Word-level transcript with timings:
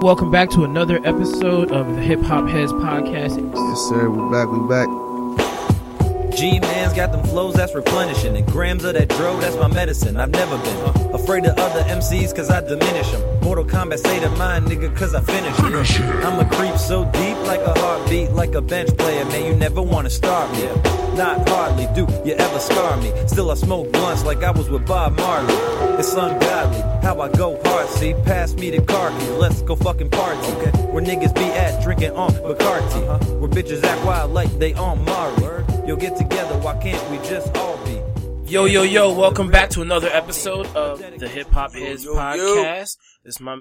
Welcome 0.00 0.30
back 0.30 0.48
to 0.50 0.62
another 0.62 1.00
episode 1.04 1.72
of 1.72 1.88
the 1.96 2.00
Hip 2.00 2.20
Hop 2.20 2.48
Heads 2.48 2.72
Podcast. 2.72 3.36
Yes, 3.52 3.80
sir. 3.88 4.08
We're 4.08 4.30
back. 4.30 4.46
We're 4.46 4.68
back. 4.68 6.36
G 6.36 6.60
man's 6.60 6.94
got 6.94 7.10
them 7.10 7.24
flows 7.24 7.54
that's 7.54 7.74
replenishing, 7.74 8.36
and 8.36 8.46
grams 8.46 8.84
of 8.84 8.94
that 8.94 9.08
dro 9.08 9.40
that's 9.40 9.56
my 9.56 9.66
medicine. 9.66 10.16
I've 10.16 10.30
never 10.30 10.56
been 10.58 10.76
uh, 10.76 11.08
afraid 11.14 11.46
of 11.46 11.58
other 11.58 11.82
MCs 11.82 12.34
cause 12.34 12.48
I 12.48 12.60
diminish 12.60 13.10
them. 13.10 13.40
Mortal 13.42 13.64
Kombat 13.64 13.98
say 13.98 14.20
to 14.20 14.30
mine, 14.30 14.66
nigga, 14.66 14.96
cause 14.96 15.16
I 15.16 15.20
finish 15.20 15.58
it. 15.58 16.04
I'm 16.24 16.38
a 16.38 16.48
creep 16.48 16.76
so 16.76 17.04
deep 17.06 17.36
like 17.48 17.60
a 17.60 17.76
heartbeat, 17.80 18.30
like 18.30 18.54
a 18.54 18.62
bench 18.62 18.96
player, 18.96 19.24
man. 19.24 19.46
You 19.46 19.56
never 19.56 19.82
wanna 19.82 20.10
start 20.10 20.52
me. 20.52 21.07
Not 21.18 21.48
hardly 21.48 21.88
do 21.96 22.06
you 22.24 22.34
ever 22.34 22.60
scar 22.60 22.96
me. 22.98 23.12
Still 23.26 23.50
I 23.50 23.54
smoke 23.54 23.90
blunts 23.90 24.24
like 24.24 24.44
I 24.44 24.52
was 24.52 24.70
with 24.70 24.86
Bob 24.86 25.16
Marley. 25.16 25.52
It's 25.98 26.12
ungodly 26.14 26.80
how 27.02 27.20
I 27.20 27.28
go 27.28 27.60
hard. 27.64 27.88
See, 27.88 28.14
pass 28.24 28.54
me 28.54 28.70
the 28.70 28.80
car 28.82 29.10
keys, 29.18 29.30
let's 29.30 29.60
go 29.62 29.74
fucking 29.74 30.10
party. 30.10 30.46
Okay. 30.52 30.70
Where 30.92 31.02
niggas 31.02 31.34
be 31.34 31.42
at 31.42 31.82
drinking 31.82 32.12
on 32.12 32.30
Bacardi. 32.30 33.08
Uh-huh. 33.08 33.34
Where 33.34 33.50
bitches 33.50 33.82
act 33.82 34.06
wild 34.06 34.32
like 34.32 34.48
they 34.60 34.74
on 34.74 35.04
Mari. 35.04 35.64
Yo, 35.88 35.96
get 35.96 36.16
together, 36.16 36.56
why 36.58 36.80
can't 36.80 37.10
we 37.10 37.16
just 37.28 37.52
all 37.56 37.76
be? 37.84 38.00
Yo, 38.48 38.66
yo, 38.66 38.84
yo, 38.84 39.12
welcome 39.12 39.50
back 39.50 39.70
to 39.70 39.82
another 39.82 40.08
episode 40.12 40.68
of 40.76 41.00
the 41.18 41.26
Hip 41.28 41.50
Hop 41.50 41.74
yo. 41.74 41.96
Podcast. 41.96 42.96
This 43.24 43.34
is 43.34 43.40
my, 43.40 43.58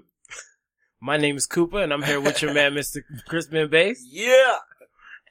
my 1.01 1.17
name 1.17 1.35
is 1.35 1.47
Cooper 1.47 1.81
and 1.81 1.91
I'm 1.91 2.03
here 2.03 2.21
with 2.21 2.39
your 2.43 2.53
man, 2.53 2.73
Mr. 2.75 2.99
Crispin 3.27 3.67
Bass. 3.67 4.05
Yeah. 4.07 4.57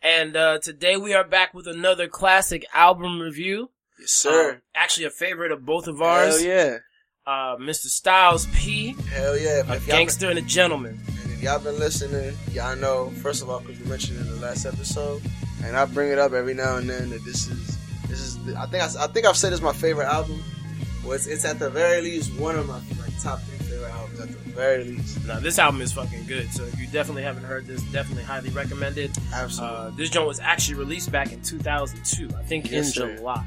And, 0.06 0.36
uh, 0.36 0.60
today 0.60 0.96
we 0.96 1.14
are 1.14 1.24
back 1.24 1.52
with 1.52 1.66
another 1.66 2.06
classic 2.06 2.64
album 2.72 3.20
review. 3.20 3.70
Yes, 3.98 4.12
sir. 4.12 4.52
Um, 4.52 4.62
actually 4.72 5.06
a 5.06 5.10
favorite 5.10 5.50
of 5.50 5.66
both 5.66 5.88
of 5.88 6.00
ours. 6.00 6.40
Hell 6.40 6.48
yeah. 6.48 6.76
Uh, 7.26 7.56
Mr. 7.56 7.86
Styles 7.86 8.46
P, 8.54 8.94
Hell 9.10 9.36
yeah. 9.36 9.62
a 9.66 9.80
gangster 9.80 10.30
and 10.30 10.38
a 10.38 10.42
gentleman. 10.42 11.00
And 11.24 11.32
if 11.32 11.42
y'all 11.42 11.58
been 11.58 11.80
listening, 11.80 12.36
y'all 12.52 12.76
know, 12.76 13.10
first 13.20 13.42
of 13.42 13.50
all, 13.50 13.58
because 13.58 13.80
you 13.80 13.86
mentioned 13.86 14.20
in 14.20 14.28
the 14.28 14.36
last 14.36 14.64
episode, 14.64 15.22
and 15.64 15.76
I 15.76 15.84
bring 15.86 16.12
it 16.12 16.20
up 16.20 16.32
every 16.32 16.54
now 16.54 16.76
and 16.76 16.88
then 16.88 17.10
that 17.10 17.24
this 17.24 17.48
is, 17.48 17.76
this 18.06 18.20
is, 18.20 18.54
I 18.54 18.66
think 18.66 18.84
I, 18.84 19.06
I 19.06 19.06
think 19.08 19.26
I've 19.26 19.36
said 19.36 19.52
it's 19.52 19.60
my 19.60 19.72
favorite 19.72 20.06
album. 20.06 20.40
Well, 21.02 21.14
it's, 21.14 21.26
it's 21.26 21.44
at 21.44 21.58
the 21.58 21.68
very 21.68 22.00
least 22.00 22.32
one 22.38 22.54
of 22.54 22.68
my 22.68 22.74
like 23.02 23.20
top 23.20 23.40
three 23.40 23.55
at 24.20 24.28
the 24.28 24.34
very 24.50 24.84
least. 24.84 25.24
Now, 25.26 25.38
this 25.40 25.58
album 25.58 25.80
is 25.80 25.92
fucking 25.92 26.26
good, 26.26 26.50
so 26.52 26.64
if 26.64 26.78
you 26.80 26.86
definitely 26.88 27.22
haven't 27.22 27.44
heard 27.44 27.66
this, 27.66 27.82
definitely 27.92 28.22
highly 28.24 28.50
recommend 28.50 28.98
it. 28.98 29.10
Absolutely. 29.32 29.76
Uh, 29.76 29.90
this 29.90 30.10
joint 30.10 30.26
was 30.26 30.40
actually 30.40 30.76
released 30.78 31.10
back 31.12 31.32
in 31.32 31.40
2002, 31.42 32.28
I 32.36 32.42
think 32.42 32.70
Yes, 32.70 32.86
in 32.88 32.92
sir. 32.92 33.16
July. 33.16 33.44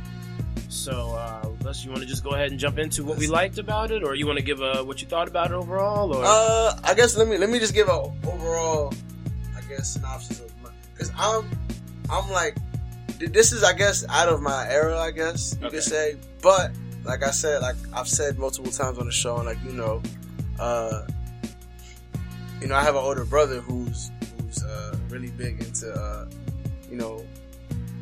So, 0.69 0.91
uh, 1.15 1.49
unless 1.59 1.83
you 1.83 1.89
want 1.89 2.01
to 2.03 2.07
just 2.07 2.23
go 2.23 2.31
ahead 2.31 2.51
and 2.51 2.59
jump 2.59 2.77
into 2.77 3.03
what 3.03 3.17
we 3.17 3.27
liked 3.27 3.57
about 3.57 3.89
it, 3.91 4.03
or 4.03 4.13
you 4.13 4.27
want 4.27 4.37
to 4.37 4.43
give 4.45 4.61
uh, 4.61 4.83
what 4.83 5.01
you 5.01 5.07
thought 5.07 5.27
about 5.27 5.47
it 5.47 5.53
overall, 5.53 6.13
or 6.13 6.21
Uh, 6.23 6.79
I 6.83 6.93
guess 6.93 7.17
let 7.17 7.27
me 7.27 7.37
let 7.37 7.49
me 7.49 7.57
just 7.59 7.73
give 7.73 7.87
a 7.89 7.91
overall, 8.27 8.93
I 9.57 9.61
guess 9.61 9.93
synopsis 9.93 10.39
of 10.41 10.51
my 10.61 10.69
because 10.93 11.11
I'm 11.17 11.49
I'm 12.11 12.29
like 12.29 12.55
this 13.19 13.51
is 13.51 13.63
I 13.63 13.73
guess 13.73 14.05
out 14.09 14.29
of 14.29 14.41
my 14.41 14.65
era 14.69 14.97
I 14.99 15.09
guess 15.11 15.55
you 15.59 15.65
Okay. 15.67 15.77
could 15.77 15.83
say, 15.83 16.15
but 16.41 16.71
like 17.03 17.23
I 17.23 17.31
said, 17.31 17.61
like 17.63 17.75
I've 17.91 18.07
said 18.07 18.37
multiple 18.37 18.71
times 18.71 18.99
on 18.99 19.07
the 19.07 19.11
show, 19.11 19.37
and 19.37 19.45
like 19.47 19.57
you 19.65 19.71
know, 19.73 20.03
uh, 20.59 21.05
you 22.61 22.67
know 22.67 22.75
I 22.75 22.83
have 22.83 22.95
an 22.95 23.01
older 23.01 23.25
brother 23.25 23.61
who's 23.61 24.11
who's 24.41 24.63
uh 24.63 24.95
really 25.09 25.29
big 25.31 25.59
into 25.61 25.91
uh, 25.93 26.25
you 26.89 26.97
know, 26.97 27.23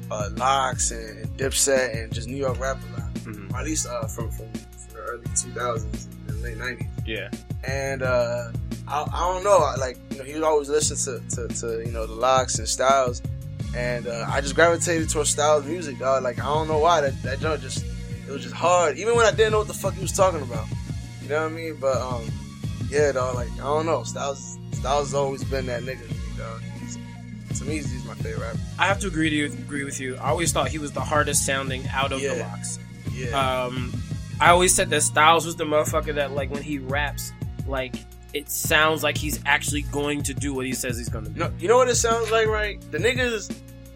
uh, 0.09 0.29
Lox 0.35 0.91
and, 0.91 1.19
and 1.19 1.37
Dipset 1.37 1.95
and 2.01 2.13
just 2.13 2.27
New 2.27 2.37
York 2.37 2.59
rap 2.59 2.77
a 2.95 3.01
lot, 3.01 3.13
Mhm. 3.25 3.53
or 3.53 3.59
at 3.59 3.65
least 3.65 3.87
uh 3.87 4.05
from 4.07 4.31
from, 4.31 4.51
from 4.53 4.93
the 4.93 4.99
early 4.99 5.23
2000s 5.25 6.07
and 6.29 6.41
late 6.41 6.57
90s 6.57 6.87
yeah, 7.05 7.29
and 7.63 8.01
uh, 8.03 8.51
I, 8.87 9.03
I 9.13 9.33
don't 9.33 9.43
know, 9.45 9.59
like 9.79 9.97
you 10.11 10.17
know, 10.17 10.23
he 10.25 10.33
would 10.33 10.43
always 10.43 10.67
listen 10.69 10.97
to, 10.97 11.35
to, 11.47 11.47
to 11.59 11.85
you 11.85 11.91
know 11.91 12.05
the 12.05 12.13
Lox 12.13 12.59
and 12.59 12.67
styles, 12.67 13.21
and 13.75 14.07
uh, 14.07 14.25
I 14.29 14.41
just 14.41 14.55
gravitated 14.55 15.09
towards 15.09 15.29
styles 15.29 15.65
music, 15.65 15.99
dog. 15.99 16.23
Like 16.23 16.39
I 16.39 16.45
don't 16.45 16.67
know 16.67 16.79
why 16.79 16.99
that 17.01 17.21
that 17.23 17.39
joint 17.39 17.61
just 17.61 17.85
it 18.27 18.31
was 18.31 18.41
just 18.43 18.55
hard, 18.55 18.97
even 18.97 19.15
when 19.15 19.25
I 19.25 19.31
didn't 19.31 19.53
know 19.53 19.59
what 19.59 19.67
the 19.67 19.73
fuck 19.73 19.93
he 19.93 20.01
was 20.01 20.11
talking 20.11 20.41
about. 20.41 20.65
You 21.21 21.29
know 21.29 21.43
what 21.43 21.51
I 21.51 21.55
mean? 21.55 21.75
But 21.79 21.95
um, 21.97 22.23
yeah, 22.89 23.11
dog. 23.11 23.35
Like 23.35 23.51
I 23.53 23.57
don't 23.57 23.85
know, 23.85 24.03
styles 24.03 24.57
styles 24.73 25.07
has 25.09 25.13
always 25.13 25.43
been 25.43 25.65
that 25.67 25.83
nigga 25.83 26.07
to 26.07 26.13
me, 26.13 26.19
dog. 26.37 26.61
He's, 26.79 26.97
to 27.59 27.65
me, 27.65 27.75
he's 27.77 28.05
my 28.05 28.13
favorite 28.15 28.41
rapper. 28.45 28.59
I 28.79 28.85
have 28.87 28.99
to 28.99 29.07
agree 29.07 29.29
to 29.29 29.35
you, 29.35 29.45
agree 29.45 29.83
with 29.83 29.99
you. 29.99 30.15
I 30.17 30.29
always 30.29 30.51
thought 30.51 30.67
he 30.69 30.77
was 30.77 30.91
the 30.91 31.01
hardest 31.01 31.45
sounding 31.45 31.87
out 31.87 32.11
of 32.11 32.19
the 32.21 32.27
Yeah. 32.27 32.47
Lox. 32.49 32.79
Yeah, 33.13 33.63
Um, 33.63 33.91
I 34.39 34.49
always 34.51 34.75
said 34.75 34.91
that 34.91 35.01
Styles 35.01 35.45
was 35.47 35.55
the 35.55 35.63
motherfucker 35.63 36.13
that, 36.15 36.33
like, 36.33 36.51
when 36.51 36.61
he 36.61 36.77
raps, 36.77 37.31
like, 37.65 37.95
it 38.35 38.47
sounds 38.51 39.01
like 39.01 39.17
he's 39.17 39.39
actually 39.47 39.81
going 39.83 40.21
to 40.23 40.35
do 40.35 40.53
what 40.53 40.67
he 40.67 40.73
says 40.73 40.99
he's 40.99 41.09
going 41.09 41.23
to 41.25 41.31
do. 41.31 41.39
No, 41.39 41.51
you 41.57 41.67
know 41.67 41.77
what 41.77 41.89
it 41.89 41.95
sounds 41.95 42.29
like, 42.29 42.45
right? 42.45 42.79
The 42.91 42.99
niggas 42.99 43.51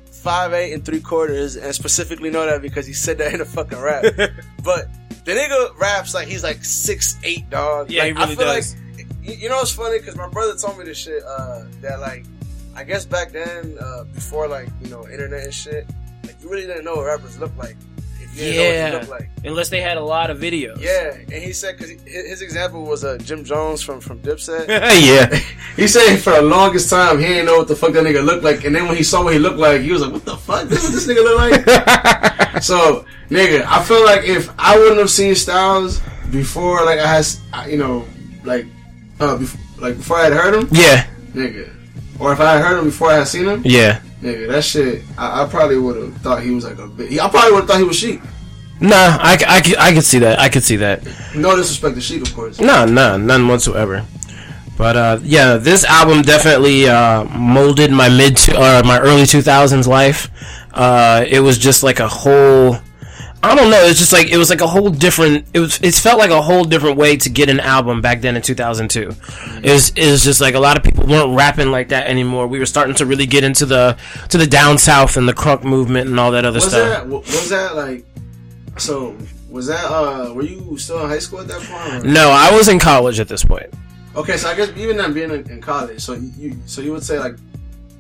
five 0.10 0.54
eight 0.54 0.74
and 0.74 0.84
three 0.84 1.02
quarters, 1.02 1.56
and 1.56 1.76
specifically 1.76 2.32
know 2.32 2.46
that 2.48 2.62
because 2.64 2.88
he 2.88 2.94
said 2.94 3.20
that 3.20 3.32
in 3.34 3.42
a 3.42 3.46
fucking 3.46 3.78
rap. 3.80 4.04
but 4.64 4.88
the 5.26 5.34
nigga 5.34 5.78
raps 5.78 6.16
like 6.16 6.28
he's 6.28 6.44
like 6.44 6.64
six 6.66 7.18
eight, 7.24 7.48
dog. 7.52 7.92
Yeah, 7.92 8.04
like, 8.04 8.14
he 8.14 8.20
really 8.20 8.24
I 8.34 8.36
feel 8.36 8.46
does. 8.46 8.74
like 8.76 8.81
you, 9.22 9.34
you 9.36 9.50
know 9.50 9.62
it's 9.62 9.72
funny 9.72 10.00
because 10.00 10.16
my 10.16 10.28
brother 10.28 10.56
told 10.56 10.78
me 10.78 10.86
this 10.86 10.98
shit. 10.98 11.24
Uh, 11.24 11.64
that 11.82 12.00
like 12.00 12.26
I 12.76 12.84
guess 12.84 13.06
back 13.06 13.32
then, 13.32 13.78
uh, 13.80 14.04
before 14.06 14.48
like 14.48 14.70
you 14.82 14.90
know 14.90 15.08
internet 15.08 15.44
and 15.44 15.54
shit, 15.54 15.86
like 16.24 16.36
you 16.42 16.50
really 16.50 16.68
didn't 16.68 16.86
know 16.86 16.96
what 16.96 17.06
rappers 17.06 17.38
looked 17.40 17.58
like. 17.58 17.76
If 18.22 18.38
you 18.38 18.54
didn't 18.54 18.56
know 18.56 18.64
Yeah. 18.64 18.84
what 18.84 18.92
they 18.92 18.98
looked 19.00 19.10
like. 19.10 19.30
Unless 19.44 19.70
they 19.70 19.82
had 19.82 19.98
a 19.98 20.04
lot 20.04 20.30
of 20.30 20.38
videos. 20.40 20.80
Yeah, 20.80 21.16
and 21.16 21.34
he 21.44 21.52
said 21.52 21.78
because 21.78 21.92
his 22.06 22.42
example 22.42 22.84
was 22.84 23.04
uh, 23.04 23.18
Jim 23.18 23.44
Jones 23.44 23.82
from 23.82 24.00
from 24.00 24.20
Dipset. 24.20 24.68
yeah. 24.70 25.40
He 25.78 25.88
said 25.88 26.18
for 26.18 26.32
the 26.32 26.42
longest 26.42 26.90
time 26.90 27.18
he 27.20 27.26
didn't 27.28 27.46
know 27.46 27.58
what 27.58 27.68
the 27.70 27.76
fuck 27.78 27.94
that 27.94 28.04
nigga 28.04 28.24
looked 28.24 28.44
like, 28.44 28.66
and 28.66 28.76
then 28.76 28.88
when 28.88 28.98
he 28.98 29.04
saw 29.04 29.24
what 29.24 29.34
he 29.34 29.40
looked 29.40 29.58
like, 29.58 29.82
he 29.82 29.92
was 29.92 30.02
like, 30.02 30.12
"What 30.12 30.26
the 30.26 30.36
fuck? 30.38 30.68
This 30.68 30.84
what 30.84 30.92
this 30.92 31.08
nigga 31.08 31.24
look 31.24 31.38
like?" 31.40 32.62
so, 32.64 33.06
nigga, 33.30 33.64
I 33.66 33.82
feel 33.84 34.04
like 34.04 34.24
if 34.26 34.50
I 34.60 34.78
wouldn't 34.78 35.00
have 35.00 35.10
seen 35.10 35.34
Styles 35.34 36.02
before, 36.30 36.84
like 36.86 37.00
I 37.00 37.08
had, 37.08 37.26
you 37.70 37.78
know, 37.78 38.06
like, 38.44 38.66
uh, 39.22 39.38
before, 39.38 39.62
like 39.82 39.98
before 39.98 40.18
I 40.18 40.24
had 40.26 40.34
heard 40.34 40.54
him, 40.56 40.68
Yeah. 40.72 41.06
nigga, 41.34 41.70
or 42.20 42.34
if 42.34 42.40
I 42.40 42.54
had 42.54 42.62
heard 42.66 42.80
him 42.80 42.86
before 42.86 43.10
I 43.10 43.16
had 43.18 43.28
seen 43.28 43.46
him, 43.46 43.62
Yeah. 43.66 44.00
nigga, 44.22 44.48
that 44.50 44.64
shit, 44.64 45.04
I, 45.18 45.44
I 45.44 45.48
probably 45.48 45.78
would 45.78 45.96
have 45.98 46.18
thought 46.18 46.42
he 46.44 46.52
was 46.52 46.66
like 46.66 46.78
a 46.80 46.88
bit. 46.88 47.12
I 47.20 47.30
probably 47.30 47.52
would 47.52 47.60
have 47.62 47.68
thought 47.70 47.78
he 47.80 47.84
was 47.84 47.98
Sheek. 47.98 48.22
Nah, 48.80 48.96
I, 49.22 49.38
I, 49.48 49.90
I 49.90 49.94
could 49.94 50.04
see 50.04 50.20
that. 50.20 50.40
I 50.40 50.50
could 50.50 50.64
see 50.64 50.78
that. 50.78 51.06
No 51.36 51.56
disrespect 51.56 51.96
to 51.96 52.02
Sheek, 52.02 52.22
of 52.24 52.34
course. 52.34 52.60
No, 52.60 52.86
no, 52.86 53.16
none 53.18 53.48
whatsoever. 53.48 54.04
But 54.78 54.98
uh, 54.98 55.20
yeah, 55.22 55.58
this 55.58 55.84
album 55.86 56.24
definitely 56.24 56.88
uh, 56.90 57.26
molded 57.26 57.92
my 57.92 58.10
mid 58.10 58.36
to, 58.38 58.56
or 58.56 58.84
my 58.84 59.00
early 59.00 59.28
two 59.28 59.44
thousands 59.44 59.88
life. 59.88 60.30
Uh, 60.74 61.24
it 61.28 61.42
was 61.42 61.58
just 61.60 61.84
like 61.84 62.00
a 62.00 62.08
whole. 62.08 62.78
I 63.44 63.56
don't 63.56 63.72
know. 63.72 63.82
It's 63.86 63.98
just 63.98 64.14
like 64.14 64.30
it 64.30 64.38
was 64.38 64.50
like 64.52 64.62
a 64.62 64.68
whole 64.68 64.90
different. 64.90 65.48
It 65.54 65.60
was. 65.60 65.80
It 65.82 65.96
felt 65.96 66.20
like 66.20 66.30
a 66.30 66.42
whole 66.42 66.64
different 66.64 66.98
way 66.98 67.18
to 67.18 67.30
get 67.30 67.50
an 67.50 67.60
album 67.60 68.00
back 68.02 68.22
then 68.22 68.36
in 68.36 68.42
two 68.44 68.54
thousand 68.54 68.90
two. 68.92 69.14
It 69.64 69.72
was. 69.72 69.90
It 69.96 70.12
was 70.12 70.24
just 70.24 70.42
like 70.42 70.54
a 70.54 70.60
lot 70.60 70.78
of 70.78 70.84
people 70.84 71.08
weren't 71.08 71.36
rapping 71.36 71.72
like 71.72 71.90
that 71.90 72.06
anymore. 72.08 72.46
We 72.46 72.60
were 72.60 72.68
starting 72.68 72.94
to 72.96 73.06
really 73.08 73.26
get 73.26 73.44
into 73.44 73.66
the 73.66 73.98
to 74.30 74.38
the 74.38 74.46
down 74.46 74.78
south 74.78 75.18
and 75.18 75.28
the 75.28 75.34
crunk 75.34 75.64
movement 75.64 76.08
and 76.08 76.20
all 76.20 76.32
that 76.32 76.46
other 76.46 76.58
Was 76.58 76.68
stuff. 76.70 76.88
that 76.88 77.08
was 77.08 77.50
that 77.50 77.76
like? 77.76 78.06
So 78.78 79.16
was 79.50 79.66
that? 79.68 79.86
uh 79.86 80.34
Were 80.34 80.44
you 80.44 80.78
still 80.78 81.02
in 81.04 81.10
high 81.10 81.20
school 81.20 81.40
at 81.42 81.48
that 81.48 81.62
point? 81.62 82.06
or- 82.06 82.08
No, 82.08 82.30
I 82.30 82.56
was 82.56 82.68
in 82.68 82.78
college 82.80 83.20
at 83.20 83.28
this 83.28 83.44
point. 83.44 83.68
Okay, 84.16 84.38
so 84.38 84.50
I 84.50 84.56
guess 84.56 84.70
even 84.78 84.98
then 84.98 85.14
being 85.14 85.32
in, 85.32 85.50
in 85.50 85.62
college, 85.62 86.00
so 86.02 86.14
you 86.14 86.58
so 86.68 86.82
you 86.82 86.92
would 86.92 87.04
say 87.04 87.18
like 87.18 87.36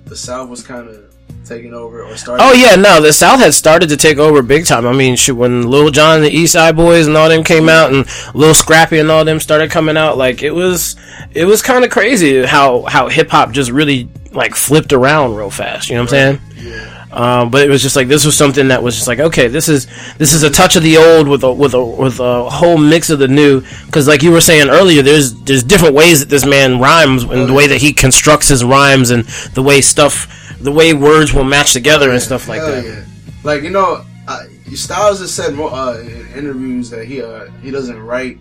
the 0.06 0.16
South 0.16 0.50
was 0.50 0.62
kind 0.62 0.88
of 0.88 1.11
taking 1.46 1.74
over 1.74 2.03
or 2.03 2.16
starting. 2.18 2.46
Oh 2.46 2.53
yeah, 2.53 2.75
no, 2.75 3.02
the 3.02 3.13
South 3.13 3.40
had 3.40 3.53
started 3.53 3.90
to 3.90 3.97
take 3.97 4.18
over 4.18 4.41
big 4.41 4.66
time. 4.66 4.85
I 4.85 4.94
mean, 4.94 5.16
shit, 5.16 5.35
when 5.35 5.68
Lil 5.69 5.90
Jon 5.90 6.18
and 6.18 6.25
the 6.25 6.29
East 6.29 6.53
Side 6.53 6.75
Boyz 6.75 7.07
and 7.07 7.18
all 7.18 7.29
them 7.29 7.44
came 7.44 7.69
out, 7.69 7.94
and 7.94 8.06
Lil 8.34 8.53
Scrappy 8.53 9.00
and 9.00 9.12
all 9.12 9.25
them 9.25 9.40
started 9.40 9.72
coming 9.72 9.98
out, 9.98 10.18
like 10.18 10.44
it 10.44 10.51
was, 10.51 10.95
it 11.33 11.45
was 11.45 11.62
kind 11.62 11.83
of 11.83 11.92
crazy 11.92 12.44
how 12.45 12.83
how 12.83 13.10
hip 13.10 13.30
hop 13.30 13.51
just 13.51 13.71
really 13.71 14.10
like 14.31 14.56
flipped 14.56 14.94
around 14.94 15.36
real 15.36 15.50
fast. 15.50 15.89
You 15.89 15.95
know 15.95 16.04
what 16.04 16.13
I'm 16.13 16.39
saying? 16.39 16.42
Yeah. 16.56 17.01
Um, 17.12 17.51
but 17.51 17.63
it 17.63 17.69
was 17.69 17.81
just 17.81 17.98
like 17.98 18.07
this 18.07 18.25
was 18.25 18.38
something 18.38 18.69
that 18.69 18.81
was 18.81 18.95
just 18.95 19.07
like 19.07 19.19
okay, 19.19 19.48
this 19.50 19.68
is 19.68 19.88
this 20.18 20.33
is 20.33 20.44
a 20.44 20.50
touch 20.50 20.77
of 20.77 20.83
the 20.83 20.98
old 20.98 21.27
with 21.27 21.44
a 21.44 21.51
with 21.51 21.74
a 21.74 21.83
with 21.83 22.19
a 22.19 22.50
whole 22.50 22.77
mix 22.77 23.10
of 23.10 23.19
the 23.19 23.27
new. 23.27 23.62
Because 23.86 24.07
like 24.07 24.24
you 24.24 24.31
were 24.31 24.39
saying 24.39 24.69
earlier, 24.69 25.01
there's 25.01 25.33
there's 25.44 25.63
different 25.63 25.94
ways 25.94 26.21
that 26.21 26.30
this 26.30 26.45
man 26.45 26.80
rhymes 26.80 27.24
and 27.24 27.50
the 27.50 27.54
way 27.54 27.68
that 27.68 27.81
he 27.81 27.92
constructs 27.92 28.48
his 28.48 28.63
rhymes 28.63 29.12
and 29.12 29.25
the 29.54 29.62
way 29.62 29.81
stuff, 29.81 30.41
the 30.63 30.72
way 30.72 30.94
words 30.94 31.34
will 31.34 31.44
match 31.44 31.74
together 31.74 32.12
and 32.12 32.22
stuff 32.22 32.48
like 32.48 32.62
that. 32.62 32.86
yeah. 32.86 33.04
Like 33.44 33.63
you 33.63 33.69
know, 33.72 34.06
uh, 34.28 34.44
Styles 34.75 35.19
has 35.19 35.34
said 35.34 35.54
more 35.56 35.72
uh, 35.74 35.98
in 36.00 36.28
interviews 36.36 36.90
that 36.92 37.06
he 37.06 37.22
uh, 37.22 37.50
he 37.63 37.72
doesn't 37.72 38.00
write, 38.00 38.38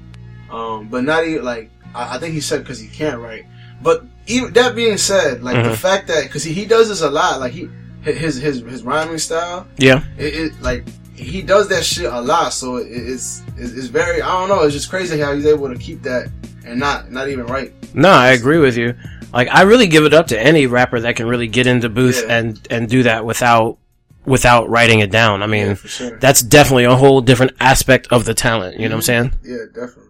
um, 0.50 0.88
but 0.88 1.05
not 1.05 1.25
even 1.26 1.44
like 1.44 1.70
I, 1.94 2.17
I 2.17 2.19
think 2.19 2.34
he 2.34 2.40
said 2.40 2.61
because 2.62 2.78
he 2.78 2.88
can't 2.88 3.19
write. 3.20 3.44
But 3.82 4.05
even 4.26 4.52
that 4.52 4.75
being 4.76 4.99
said, 4.99 5.43
like 5.43 5.56
the 5.64 5.70
Mhm. 5.70 5.76
fact 5.76 6.06
that 6.08 6.25
because 6.25 6.44
he, 6.44 6.52
he 6.52 6.67
does 6.67 6.88
this 6.88 7.00
a 7.00 7.11
lot, 7.11 7.40
like 7.40 7.52
he 7.52 7.69
his 8.02 8.37
his 8.37 8.61
his 8.61 8.82
rhyming 8.82 9.19
style, 9.19 9.66
Yeah. 9.78 10.02
it, 10.19 10.34
it 10.34 10.62
like 10.62 10.84
he 11.14 11.43
does 11.43 11.69
that 11.69 11.84
shit 11.84 12.11
a 12.12 12.20
lot. 12.20 12.52
So 12.52 12.76
it, 12.76 12.87
it's, 12.90 13.43
it's 13.56 13.87
very 13.88 14.20
I 14.23 14.28
don't 14.28 14.49
know. 14.49 14.62
It's 14.62 14.75
just 14.75 14.90
crazy 14.90 15.19
how 15.19 15.34
he's 15.34 15.46
able 15.46 15.69
to 15.73 15.78
keep 15.78 16.02
that 16.02 16.28
and 16.66 16.78
not 16.78 17.11
not 17.11 17.28
even 17.28 17.46
right. 17.46 17.73
No, 17.94 18.11
I 18.11 18.28
agree 18.32 18.58
with 18.58 18.76
you. 18.76 18.94
Like 19.32 19.48
I 19.48 19.62
really 19.62 19.86
give 19.86 20.04
it 20.04 20.14
up 20.14 20.28
to 20.28 20.40
any 20.40 20.66
rapper 20.66 21.00
that 21.00 21.16
can 21.16 21.26
really 21.26 21.46
get 21.48 21.66
into 21.66 21.88
booth 21.88 22.22
Yeah. 22.26 22.36
and 22.38 22.66
and 22.70 22.88
do 22.88 23.02
that 23.04 23.24
without 23.24 23.78
without 24.26 24.68
writing 24.68 25.00
it 25.00 25.10
down. 25.10 25.42
I 25.42 25.46
mean, 25.46 25.68
Yeah, 25.68 25.74
sure. 25.86 26.18
that's 26.18 26.42
definitely 26.42 26.84
a 26.84 26.94
whole 26.96 27.20
different 27.20 27.52
aspect 27.60 28.08
of 28.10 28.24
the 28.24 28.34
talent. 28.34 28.78
You 28.78 28.88
know 28.88 28.96
what 28.96 29.08
I'm 29.08 29.30
saying? 29.30 29.32
Yeah, 29.44 29.56
definitely. 29.74 30.04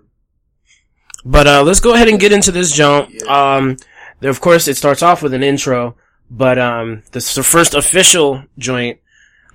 But 1.25 1.47
uh, 1.47 1.63
let's 1.63 1.81
go 1.81 1.95
ahead 1.95 2.09
and 2.09 2.19
get 2.19 2.33
into 2.33 2.51
this 2.51 2.73
jump. 2.73 3.11
Yeah. 3.13 3.55
Um, 3.57 3.77
there, 4.21 4.31
of 4.31 4.41
course, 4.41 4.69
it 4.69 4.77
starts 4.77 5.03
off 5.03 5.23
with 5.23 5.35
an 5.35 5.43
intro, 5.43 5.97
but 6.31 6.59
um, 6.59 7.03
this 7.13 7.29
is 7.29 7.35
the 7.35 7.43
first 7.43 7.75
official 7.75 8.43
joint. 8.59 8.99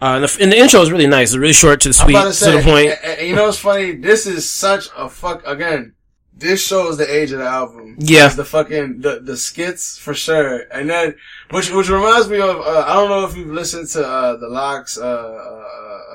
Uh, 0.01 0.19
and 0.19 0.23
the, 0.25 0.37
and 0.41 0.51
the 0.51 0.57
intro 0.57 0.81
is 0.81 0.91
really 0.91 1.07
nice. 1.07 1.29
It's 1.29 1.37
really 1.37 1.53
short 1.53 1.81
to 1.81 1.89
the 1.89 1.93
sweet, 1.93 2.13
to, 2.13 2.31
to 2.31 2.51
the 2.51 2.61
point. 2.63 2.91
and- 3.03 3.19
and 3.19 3.27
you 3.27 3.35
know 3.35 3.45
what's 3.45 3.57
funny? 3.57 3.93
This 3.95 4.27
is 4.27 4.47
such 4.49 4.87
a 4.95 5.09
fuck. 5.09 5.45
Again, 5.47 5.94
this 6.37 6.65
shows 6.65 6.97
the 6.97 7.09
age 7.13 7.31
of 7.31 7.39
the 7.39 7.45
album. 7.45 7.95
Yeah. 7.99 8.27
The 8.29 8.45
fucking 8.45 9.01
the 9.01 9.19
the 9.21 9.37
skits 9.37 9.97
for 9.97 10.13
sure, 10.13 10.63
and 10.71 10.89
then 10.89 11.15
which 11.51 11.71
which 11.71 11.89
reminds 11.89 12.29
me 12.29 12.39
of 12.39 12.57
uh, 12.57 12.85
I 12.87 12.93
don't 12.93 13.09
know 13.09 13.25
if 13.25 13.35
you've 13.37 13.51
listened 13.51 13.87
to 13.89 14.05
uh, 14.05 14.37
the 14.37 14.47
Lox. 14.49 14.97
Uh, 14.97 15.05
uh, 15.05 15.63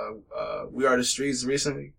uh, 0.01 0.39
uh, 0.39 0.67
we 0.71 0.85
are 0.87 0.97
the 0.97 1.05
streets 1.05 1.45
recently, 1.45 1.93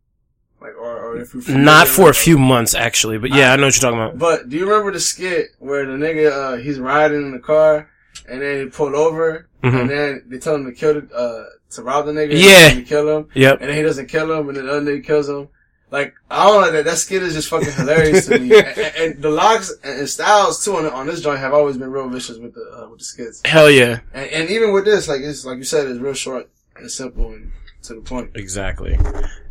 like 0.61 0.75
or 0.77 0.97
or 0.99 1.17
if 1.17 1.33
you 1.33 1.41
Not 1.57 1.87
for 1.87 2.09
a 2.09 2.13
few 2.13 2.37
months, 2.37 2.75
actually, 2.75 3.17
but 3.17 3.31
yeah, 3.31 3.53
I 3.53 3.55
know 3.55 3.63
what 3.65 3.75
you're 3.81 3.91
talking 3.91 3.99
about. 3.99 4.17
But 4.19 4.49
do 4.49 4.57
you 4.57 4.65
remember 4.69 4.91
the 4.91 4.99
skit 4.99 5.47
where 5.59 5.85
the 5.85 5.93
nigga 5.93 6.31
uh, 6.31 6.57
he's 6.57 6.79
riding 6.79 7.23
in 7.23 7.31
the 7.31 7.39
car 7.39 7.89
and 8.29 8.41
then 8.41 8.65
he 8.65 8.69
pulled 8.69 8.93
over 8.93 9.47
Mhm. 9.63 9.81
and 9.81 9.89
then 9.89 10.23
they 10.27 10.37
tell 10.39 10.55
him 10.55 10.65
to 10.65 10.71
kill 10.71 10.95
the, 11.01 11.15
uh 11.15 11.45
to 11.71 11.81
rob 11.83 12.05
the 12.07 12.11
nigga 12.11 12.33
Yeah. 12.33 12.69
and 12.69 12.79
to 12.79 12.83
kill 12.83 13.07
him 13.17 13.27
Yep. 13.33 13.61
and 13.61 13.69
then 13.69 13.77
he 13.77 13.83
doesn't 13.83 14.07
kill 14.07 14.31
him 14.31 14.47
and 14.49 14.57
then 14.57 14.65
the 14.65 14.71
other 14.73 14.81
nigga 14.81 15.03
kills 15.05 15.29
him. 15.29 15.47
Like 15.91 16.15
I 16.29 16.45
don't 16.47 16.61
know 16.61 16.71
that 16.71 16.85
that 16.85 16.97
skit 16.97 17.21
is 17.21 17.33
just 17.33 17.49
fucking 17.49 17.71
hilarious 17.73 18.25
to 18.27 18.39
me. 18.39 18.55
And, 18.61 18.77
and- 18.95 19.21
the 19.21 19.29
Lox 19.29 19.71
and, 19.83 20.07
Styles 20.07 20.63
too 20.63 20.75
on, 20.77 20.85
on 20.87 21.05
this 21.05 21.21
joint 21.21 21.39
have 21.39 21.53
always 21.53 21.77
been 21.77 21.91
real 21.91 22.07
vicious 22.09 22.37
with 22.37 22.53
the 22.55 22.61
uh, 22.83 22.89
with 22.89 22.99
the 22.99 23.05
skits. 23.05 23.41
Hell 23.45 23.69
yeah. 23.69 23.99
And, 24.13 24.29
and 24.31 24.49
even 24.49 24.71
with 24.73 24.85
this, 24.85 25.07
like 25.09 25.21
it's 25.21 25.45
like 25.45 25.57
you 25.57 25.63
said, 25.65 25.87
it's 25.87 25.99
real 25.99 26.13
short 26.13 26.49
and 26.77 26.89
simple 26.89 27.31
and 27.33 27.51
to 27.83 27.95
the 27.95 28.01
point. 28.01 28.31
Exactly. 28.35 28.97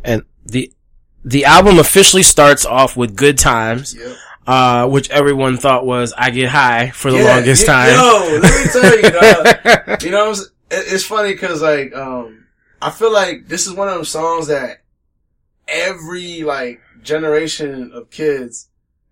And 0.03 0.23
the 0.45 0.73
the 1.23 1.45
album 1.45 1.77
officially 1.77 2.23
starts 2.23 2.65
off 2.65 2.97
with 2.97 3.15
"Good 3.15 3.37
Times," 3.37 3.93
Yep. 3.93 4.15
uh, 4.47 4.87
which 4.89 5.11
everyone 5.11 5.57
thought 5.57 5.85
was 5.85 6.11
"I 6.17 6.31
Get 6.31 6.49
High" 6.49 6.89
for 6.89 7.11
the 7.11 7.17
Yeah, 7.19 7.35
longest 7.35 7.67
time. 7.67 7.93
Yo, 7.93 8.39
let 8.41 8.65
me 8.65 8.71
tell 8.71 8.95
you, 8.97 9.11
dog. 9.11 10.01
You 10.03 10.09
know, 10.09 10.17
what 10.17 10.27
I'm 10.27 10.31
s- 10.31 10.49
it- 10.71 10.93
it's 10.93 11.03
funny 11.03 11.33
because 11.33 11.61
like, 11.61 11.93
um, 11.95 12.45
I 12.81 12.89
feel 12.89 13.13
like 13.13 13.47
this 13.47 13.67
is 13.67 13.73
one 13.73 13.87
of 13.89 13.93
those 13.93 14.09
songs 14.09 14.47
that 14.47 14.81
every 15.71 16.43
like 16.43 16.81
generation 17.01 17.91
of 17.93 18.09
kids. 18.09 18.67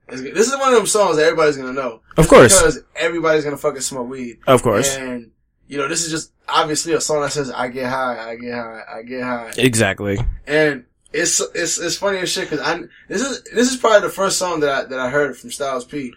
Is, 0.10 0.24
this 0.24 0.48
is 0.48 0.58
one 0.58 0.70
of 0.70 0.76
them 0.76 0.88
songs 0.88 1.18
that 1.18 1.24
everybody's 1.24 1.58
gonna 1.58 1.74
know. 1.74 2.02
Of 2.18 2.28
course. 2.28 2.60
because 2.60 2.80
everybody's 2.96 3.44
gonna 3.44 3.58
fucking 3.58 3.82
smoke 3.82 4.10
weed. 4.10 4.40
Of 4.48 4.64
course. 4.64 4.96
and 4.96 5.32
you 5.68 5.78
know, 5.78 5.88
this 5.88 6.04
is 6.04 6.12
just 6.12 6.32
obviously 6.48 6.94
a 6.94 7.02
song 7.02 7.22
that 7.22 7.32
says 7.32 7.52
"I 7.52 7.68
get 7.68 7.90
high, 7.90 8.32
I 8.32 8.36
get 8.36 8.54
high, 8.54 8.82
I 8.92 9.02
get 9.04 9.24
high," 9.24 9.54
Exactly. 9.58 10.18
and 10.48 10.86
it's 11.14 11.40
it's 11.54 11.78
it's 11.80 11.96
funny 11.96 12.20
as 12.20 12.30
shit 12.30 12.50
because 12.50 12.66
I 12.66 12.82
this 13.08 13.22
is 13.22 13.44
this 13.54 13.72
is 13.72 13.78
probably 13.78 14.08
the 14.08 14.14
first 14.14 14.38
song 14.38 14.62
that 14.62 14.70
I 14.70 14.84
that 14.86 15.00
I 15.00 15.10
heard 15.10 15.38
from 15.38 15.52
Styles 15.52 15.86
P, 15.86 16.14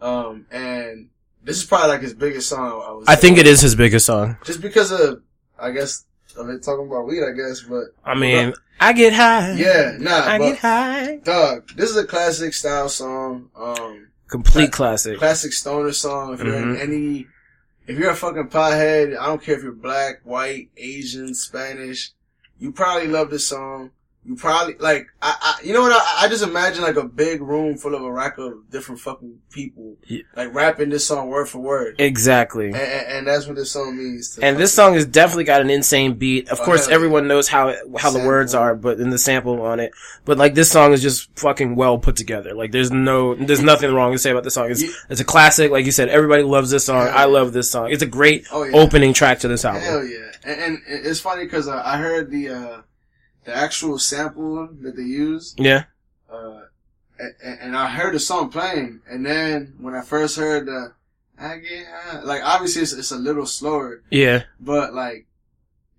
um, 0.00 0.46
and 0.50 1.10
this 1.42 1.58
is 1.58 1.64
probably 1.64 1.88
like 1.88 2.02
his 2.02 2.14
biggest 2.14 2.48
song. 2.48 2.66
I, 2.66 2.92
was 2.92 3.04
I 3.06 3.16
think 3.16 3.36
it 3.38 3.46
is 3.46 3.60
his 3.60 3.74
biggest 3.74 4.06
song. 4.06 4.38
just 4.44 4.62
because 4.62 4.90
of 4.90 5.22
I 5.58 5.70
guess 5.72 6.04
of 6.36 6.48
it 6.50 6.62
talking 6.62 6.86
about 6.86 7.06
weed. 7.06 7.22
I 7.22 7.32
guess, 7.32 7.62
but 7.62 7.84
I 8.04 8.14
mean, 8.14 8.52
I 8.80 8.92
get 8.92 9.12
high. 9.12 9.52
yeah, 9.52 9.96
nah, 9.98 10.24
I 10.26 10.38
but 10.38 10.48
get 10.50 10.58
high. 10.58 11.16
dog, 11.24 11.68
this 11.76 11.90
is 11.90 11.96
a 11.96 12.04
classic 12.06 12.54
style 12.54 12.88
song, 12.88 13.50
um, 13.56 14.08
Complete 14.28 14.72
classic. 14.72 15.18
classic 15.18 15.52
stoner 15.52 15.92
song. 15.92 16.34
If 16.34 16.42
you're 16.42 16.56
in 16.56 16.74
Mhm. 16.74 16.80
any, 16.80 17.26
if 17.86 17.98
you're 17.98 18.10
a 18.10 18.16
fucking 18.16 18.48
pothead, 18.48 19.16
I 19.18 19.26
don't 19.26 19.42
care 19.42 19.56
if 19.56 19.62
you're 19.62 19.72
black, 19.72 20.20
white, 20.24 20.70
Asian, 20.76 21.34
Spanish, 21.34 22.12
you 22.58 22.72
probably 22.72 23.08
love 23.08 23.30
this 23.30 23.46
song. 23.46 23.90
You 24.26 24.34
probably 24.34 24.74
like, 24.80 25.06
I, 25.22 25.36
I 25.40 25.64
you 25.64 25.72
know 25.72 25.82
what? 25.82 25.92
I, 25.92 26.24
I 26.24 26.28
just 26.28 26.42
imagine 26.42 26.82
like 26.82 26.96
a 26.96 27.04
big 27.04 27.40
room 27.40 27.76
full 27.76 27.94
of 27.94 28.02
a 28.02 28.10
rack 28.10 28.38
of 28.38 28.68
different 28.70 29.00
fucking 29.00 29.38
people, 29.50 29.96
Yeah. 30.06 30.22
like 30.36 30.52
rapping 30.52 30.90
this 30.90 31.06
song 31.06 31.28
word 31.28 31.48
for 31.48 31.58
word, 31.60 31.94
Exactly. 32.00 32.66
and, 32.66 32.76
and, 32.76 33.06
and 33.08 33.26
that's 33.28 33.46
what 33.46 33.54
this 33.54 33.70
song 33.70 33.96
means. 33.96 34.34
To 34.34 34.44
And 34.44 34.56
this 34.56 34.72
song 34.74 34.94
has 34.94 35.06
definitely 35.06 35.44
got 35.44 35.60
an 35.60 35.70
insane 35.70 36.14
beat. 36.14 36.48
Of 36.48 36.60
Oh, 36.60 36.64
course, 36.64 36.88
yeah. 36.88 36.94
everyone 36.94 37.28
knows 37.28 37.46
how 37.46 37.72
how 37.98 38.10
the 38.10 38.18
words 38.26 38.52
are, 38.54 38.74
but 38.74 38.98
in 38.98 39.10
the 39.10 39.18
sample 39.18 39.62
on 39.62 39.78
it. 39.78 39.92
But 40.24 40.38
like 40.38 40.54
this 40.54 40.70
song 40.72 40.92
is 40.92 41.02
just 41.02 41.30
fucking 41.38 41.76
well 41.76 41.98
put 41.98 42.16
together. 42.16 42.52
Like 42.52 42.72
there's 42.72 42.90
no, 42.90 43.34
there's 43.36 43.62
nothing 43.62 43.94
wrong 43.94 44.10
to 44.12 44.18
say 44.18 44.30
about 44.32 44.42
this 44.42 44.54
song. 44.54 44.70
It's 44.72 44.82
Yeah. 44.82 44.90
it's 45.08 45.20
a 45.20 45.24
classic. 45.24 45.70
Like 45.70 45.86
you 45.86 45.92
said, 45.92 46.08
everybody 46.08 46.42
loves 46.42 46.70
this 46.70 46.84
song. 46.86 47.06
I 47.08 47.26
love 47.26 47.52
this 47.52 47.70
song. 47.70 47.90
It's 47.92 48.02
a 48.02 48.06
great 48.06 48.46
Oh, 48.50 48.68
opening 48.72 49.12
track 49.12 49.38
to 49.40 49.48
this 49.48 49.64
album. 49.64 49.82
Hell 49.82 50.04
yeah! 50.04 50.18
And, 50.44 50.60
and 50.60 50.82
it's 50.88 51.20
funny 51.20 51.44
because 51.44 51.68
uh, 51.68 51.80
I 51.84 51.96
heard 51.98 52.30
the 52.30 52.48
uh, 52.48 52.80
the 53.46 53.54
actual 53.56 53.98
sample 53.98 54.68
that 54.82 54.96
they 54.96 55.02
use. 55.02 55.54
Yeah. 55.56 55.84
uh, 56.30 56.62
and, 57.18 57.58
and 57.60 57.76
I 57.76 57.88
heard 57.88 58.14
the 58.14 58.18
song 58.20 58.50
playing, 58.50 59.00
and 59.08 59.24
then 59.24 59.74
when 59.80 59.94
I 59.94 60.02
first 60.02 60.36
heard 60.36 60.66
the, 60.66 60.92
I 61.38 61.56
get 61.58 61.86
high, 61.86 62.20
like 62.20 62.42
obviously 62.44 62.82
it's, 62.82 62.92
it's 62.92 63.10
a 63.12 63.16
little 63.16 63.46
slower, 63.46 64.02
Yeah. 64.10 64.42
but 64.60 64.92
like, 64.92 65.26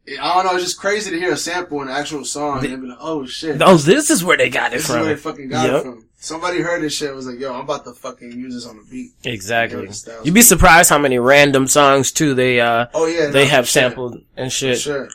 it, 0.05 0.19
I 0.21 0.35
don't 0.35 0.45
know, 0.45 0.53
it's 0.55 0.63
just 0.63 0.79
crazy 0.79 1.09
to 1.11 1.17
hear 1.17 1.33
a 1.33 1.37
sample 1.37 1.81
in 1.81 1.87
the 1.87 1.93
actual 1.93 2.23
song 2.23 2.63
and 2.65 2.81
be 2.81 2.87
like, 2.89 2.97
oh 3.01 3.25
shit, 3.25 3.59
Oh, 3.61 3.77
this 3.77 4.09
is 4.11 4.23
where 4.23 4.37
they 4.37 4.49
got 4.49 4.73
it 4.73 4.77
this 4.77 4.83
is 4.85 4.89
where 4.89 4.99
from. 4.99 5.07
they 5.09 5.15
fucking 5.15 5.49
got 5.49 5.67
Yup. 5.69 5.79
it 5.79 5.83
from. 5.83 6.03
Somebody 6.19 6.61
heard 6.61 6.81
this 6.81 6.95
shit 6.95 7.09
and 7.09 7.15
was 7.17 7.27
like, 7.27 7.39
yo, 7.39 7.53
I'm 7.53 7.61
about 7.61 7.83
to 7.85 7.93
fucking 7.93 8.31
use 8.31 8.53
this 8.53 8.65
on 8.65 8.77
the 8.77 8.83
beat. 8.89 9.11
Exactly. 9.23 9.87
You'd 10.23 10.33
be 10.33 10.41
surprised 10.41 10.89
how 10.89 10.97
many 10.97 11.19
random 11.19 11.67
songs 11.67 12.11
too 12.11 12.33
they 12.33 12.59
uh 12.59 12.87
Oh 12.93 13.05
yeah, 13.05 13.27
they 13.27 13.43
no, 13.43 13.49
have 13.51 13.65
for 13.65 13.71
sure. 13.71 13.81
sampled 13.81 14.21
and 14.35 14.47
For 14.51 14.57
shit. 14.57 14.79
sure. 14.79 15.09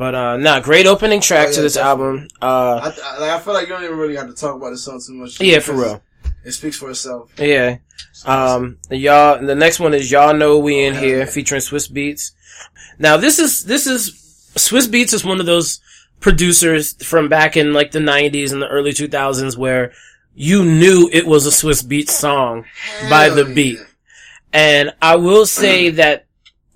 But 0.00 0.14
uh 0.14 0.36
nah, 0.38 0.60
great 0.60 0.86
opening 0.86 1.20
track 1.20 1.48
Oh, 1.48 1.52
to 1.52 1.60
this 1.60 1.74
definitely. 1.74 2.20
album. 2.20 2.28
Uh 2.40 2.46
I, 2.46 3.16
I, 3.16 3.18
like, 3.18 3.30
I 3.32 3.38
feel 3.40 3.52
like 3.52 3.68
you 3.68 3.74
don't 3.74 3.84
even 3.84 3.98
really 3.98 4.16
have 4.16 4.28
to 4.28 4.34
talk 4.34 4.56
about 4.56 4.70
this 4.70 4.82
song 4.82 4.98
too 5.06 5.12
much. 5.12 5.38
yeah, 5.42 5.58
for 5.58 5.74
real. 5.74 6.02
It 6.42 6.52
speaks 6.52 6.78
for 6.78 6.88
itself. 6.88 7.30
Yeah. 7.38 7.76
Um, 8.24 8.78
y'all, 8.90 9.44
the 9.44 9.54
next 9.54 9.78
one 9.78 9.92
is 9.92 10.10
Y'all 10.10 10.32
Know 10.34 10.58
We 10.58 10.84
In 10.86 10.96
Oh, 10.96 11.00
Here 11.00 11.18
yeah. 11.18 11.24
featuring 11.26 11.60
Swizz 11.60 11.92
Beatz. 11.92 12.30
Now 12.98 13.18
this 13.18 13.38
is, 13.38 13.66
this 13.66 13.86
is, 13.86 14.10
Swizz 14.54 14.88
Beatz 14.88 15.12
is 15.12 15.22
one 15.22 15.38
of 15.38 15.44
those 15.44 15.80
producers 16.18 16.94
from 17.04 17.28
back 17.28 17.58
in 17.58 17.74
like 17.74 17.90
the 17.90 17.98
90s 17.98 18.52
and 18.54 18.62
the 18.62 18.68
early 18.68 18.92
2000s 18.92 19.58
where 19.58 19.92
you 20.34 20.64
knew 20.64 21.10
it 21.12 21.26
was 21.26 21.46
a 21.46 21.50
Swizz 21.50 21.84
Beatz 21.84 22.08
song 22.08 22.64
by 23.10 23.28
the 23.28 23.44
Hell 23.44 23.54
beat. 23.54 23.78
And 24.50 24.94
I 25.02 25.16
will 25.16 25.44
say 25.44 25.90
that 25.90 26.24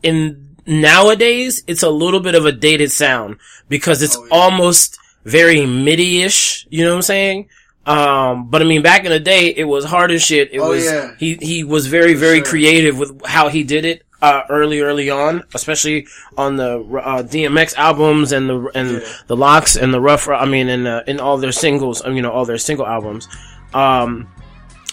in 0.02 0.43
nowadays, 0.66 1.62
it's 1.66 1.82
a 1.82 1.90
little 1.90 2.20
bit 2.20 2.34
of 2.34 2.46
a 2.46 2.52
dated 2.52 2.90
sound 2.92 3.36
because 3.68 4.02
it's 4.02 4.16
Oh, 4.16 4.22
yeah. 4.24 4.28
almost 4.34 4.98
very 5.24 5.64
MIDI-ish. 5.66 6.66
You 6.70 6.84
know 6.84 6.90
what 6.90 6.96
I'm 6.96 7.02
saying? 7.02 7.48
Um, 7.86 8.48
but 8.48 8.62
I 8.62 8.64
mean, 8.64 8.82
back 8.82 9.04
in 9.04 9.10
the 9.10 9.20
day, 9.20 9.48
it 9.48 9.64
was 9.64 9.84
hard 9.84 10.10
as 10.10 10.22
shit. 10.22 10.52
It 10.52 10.58
Oh, 10.58 10.70
was, 10.70 10.84
yeah. 10.84 11.14
he, 11.18 11.34
he 11.40 11.64
was 11.64 11.86
very, 11.86 12.14
For 12.14 12.20
very 12.20 12.38
sure. 12.38 12.46
creative 12.46 12.98
with 12.98 13.24
how 13.26 13.48
he 13.48 13.62
did 13.62 13.84
it, 13.84 14.02
uh, 14.22 14.42
early, 14.48 14.80
early 14.80 15.10
on, 15.10 15.42
especially 15.54 16.06
on 16.38 16.56
the, 16.56 16.78
uh, 17.04 17.22
DMX 17.22 17.74
albums 17.76 18.32
and 18.32 18.48
the, 18.48 18.70
and 18.74 18.90
Yeah. 18.92 19.08
the 19.26 19.36
Lox 19.36 19.76
and 19.76 19.92
the 19.92 20.00
rough, 20.00 20.28
I 20.28 20.46
mean, 20.46 20.68
in, 20.70 20.86
uh, 20.86 21.02
in 21.06 21.20
all 21.20 21.36
their 21.36 21.52
singles, 21.52 22.00
you 22.06 22.22
know, 22.22 22.32
all 22.32 22.46
their 22.46 22.56
single 22.58 22.86
albums. 22.86 23.28
Um, 23.74 24.28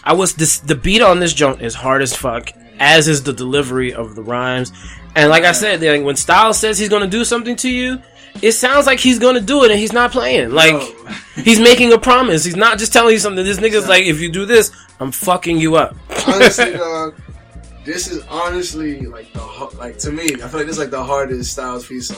I 0.04 0.14
was 0.14 0.34
this 0.34 0.58
the 0.60 0.74
beat 0.76 1.02
on 1.04 1.20
this 1.20 1.32
joint 1.34 1.62
is 1.62 1.76
hard 1.76 2.02
as 2.02 2.14
fuck, 2.16 2.50
as 2.80 3.08
is 3.08 3.22
the 3.24 3.32
delivery 3.34 3.94
of 3.94 4.16
the 4.16 4.24
rhymes. 4.24 4.72
And 5.16 5.30
like 5.30 5.44
I 5.44 5.52
said, 5.52 5.82
like, 5.82 6.04
when 6.04 6.16
Styles 6.16 6.58
says 6.60 6.78
he's 6.80 6.90
gonna 6.90 7.08
do 7.08 7.24
something 7.26 7.56
to 7.58 7.70
you, 7.70 8.02
it 8.42 8.54
sounds 8.54 8.86
like 8.88 9.00
he's 9.00 9.20
gonna 9.20 9.42
do 9.42 9.64
it 9.66 9.72
and 9.72 9.80
he's 9.80 9.92
not 9.94 10.12
playing. 10.12 10.52
Like 10.52 10.74
No. 10.74 10.90
he's 11.44 11.60
making 11.60 11.92
a 11.94 11.98
promise. 11.98 12.44
He's 12.46 12.56
not 12.56 12.80
just 12.80 12.94
telling 12.94 13.14
you 13.14 13.20
something. 13.20 13.44
This 13.44 13.60
nigga's 13.60 13.88
like, 13.90 14.06
if 14.06 14.20
you 14.22 14.32
do 14.32 14.46
this, 14.46 14.72
I'm 15.00 15.12
fucking 15.12 15.58
you 15.58 15.76
up. 15.76 15.96
honestly, 16.28 16.72
dog, 16.78 17.16
this 17.84 18.08
is 18.10 18.24
honestly 18.30 19.02
like 19.08 19.32
the 19.34 19.42
like 19.78 19.98
to 20.00 20.12
me. 20.12 20.26
I 20.36 20.48
feel 20.48 20.60
like 20.60 20.68
this 20.68 20.76
is 20.76 20.80
like 20.80 20.92
the 20.92 21.04
hardest 21.04 21.52
Styles 21.52 21.86
P 21.88 22.00
song. 22.00 22.18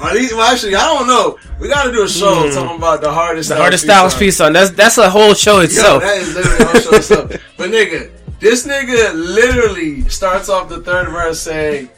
Well, 0.00 0.42
actually, 0.42 0.74
I 0.74 0.80
don't 0.94 1.06
know. 1.06 1.38
We 1.60 1.68
got 1.68 1.84
to 1.84 1.92
do 1.92 2.02
a 2.02 2.08
show 2.08 2.34
Mm. 2.34 2.54
talking 2.54 2.76
about 2.78 3.00
the 3.02 3.12
hardest, 3.12 3.48
The 3.50 3.56
hardest 3.56 3.84
P 3.84 3.88
Styles 3.90 4.12
song. 4.12 4.18
piece 4.20 4.40
on 4.40 4.52
that's 4.52 4.70
that's 4.70 4.98
a 4.98 5.08
whole 5.08 5.32
show 5.34 5.56
Yo, 5.56 5.60
itself. 5.64 6.02
that 6.02 6.16
is 6.18 6.34
literally 6.34 6.58
a 6.58 6.66
whole 6.66 6.80
show 6.80 6.96
itself. 6.96 7.32
But 7.56 7.70
nigga, 7.70 8.10
this 8.40 8.66
nigga 8.66 9.14
literally 9.14 10.02
starts 10.08 10.48
off 10.50 10.68
the 10.68 10.80
third 10.82 11.08
verse 11.08 11.40
saying. 11.40 11.88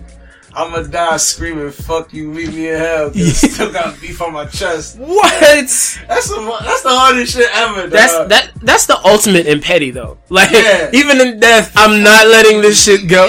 I'ma 0.58 0.82
die 0.82 1.16
screaming, 1.18 1.70
fuck 1.70 2.12
you, 2.12 2.28
meet 2.32 2.52
me 2.52 2.68
in 2.70 2.78
hell, 2.78 3.10
'cause 3.10 3.44
I 3.44 3.48
still 3.48 3.72
got 3.72 4.00
beef 4.00 4.20
on 4.20 4.32
my 4.32 4.44
chest. 4.46 4.98
what? 4.98 5.40
That's 5.40 5.72
some, 6.24 6.46
that's 6.64 6.82
the 6.82 6.90
hardest 6.90 7.34
shit 7.34 7.48
ever, 7.54 7.82
dog. 7.82 7.90
That's 7.92 8.12
that. 8.28 8.50
That's 8.62 8.86
the 8.86 8.98
ultimate 9.06 9.46
in 9.46 9.60
petty 9.60 9.90
though. 9.92 10.18
Like 10.30 10.50
Yeah. 10.50 10.90
even 10.92 11.20
in 11.20 11.38
death, 11.38 11.72
I'm 11.76 12.02
not 12.02 12.26
letting 12.26 12.60
this 12.60 12.82
shit 12.82 13.08
go. 13.08 13.26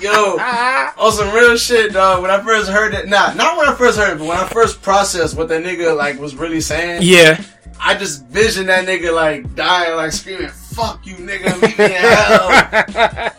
Yo, 0.00 0.36
on 0.98 1.12
some 1.12 1.32
real 1.32 1.56
shit, 1.56 1.92
dog. 1.92 2.22
When 2.22 2.30
I 2.32 2.42
first 2.42 2.68
heard 2.70 2.92
it, 2.94 3.08
nah, 3.08 3.32
not 3.34 3.56
when 3.56 3.68
I 3.68 3.74
first 3.74 3.96
heard 3.98 4.14
it, 4.14 4.18
but 4.18 4.26
when 4.26 4.36
I 4.36 4.46
first 4.48 4.82
processed 4.82 5.36
what 5.36 5.48
that 5.48 5.62
nigga 5.62 5.96
like 5.96 6.18
was 6.18 6.34
really 6.34 6.60
saying, 6.60 7.02
Yeah. 7.02 7.40
I 7.78 7.94
just 7.94 8.26
visioned 8.26 8.68
that 8.70 8.86
nigga 8.86 9.14
like 9.14 9.54
dying, 9.54 9.94
like 9.96 10.10
screaming, 10.12 10.48
fuck 10.48 11.06
you, 11.06 11.14
nigga, 11.16 11.60
leave 11.62 11.78
me 11.78 11.84
in 11.84 11.90
hell. 11.92 13.30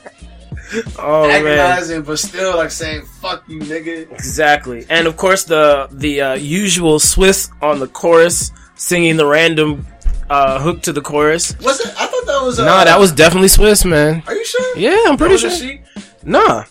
oh 0.99 1.27
man. 1.27 1.47
Agonizing, 1.47 2.01
but 2.03 2.19
still 2.19 2.57
like 2.57 2.71
saying 2.71 3.03
fuck 3.21 3.43
you, 3.47 3.59
nigga. 3.59 4.11
Exactly. 4.11 4.85
And 4.89 5.07
of 5.07 5.15
course 5.17 5.43
the 5.43 5.87
the 5.91 6.21
uh, 6.21 6.33
usual 6.35 6.99
Swizz 6.99 7.49
on 7.61 7.79
the 7.79 7.87
chorus 7.87 8.51
singing 8.75 9.17
the 9.17 9.25
random 9.25 9.85
uh, 10.29 10.59
hook 10.59 10.81
to 10.83 10.93
the 10.93 11.01
chorus. 11.01 11.57
Was 11.59 11.79
it? 11.79 11.87
I 11.97 12.05
thought 12.07 12.25
that 12.25 12.41
was. 12.43 12.59
Uh, 12.59 12.65
Nah, 12.65 12.83
that 12.83 12.99
was 12.99 13.11
definitely 13.11 13.47
Swizz, 13.49 13.85
man. 13.89 14.21
Are 14.27 14.33
you 14.35 14.45
sure? 14.45 14.77
Yeah, 14.77 14.97
I'm 15.07 15.17
pretty 15.17 15.37
sure. 15.37 15.49
Sheek? 15.51 15.81
Nah. 16.23 16.65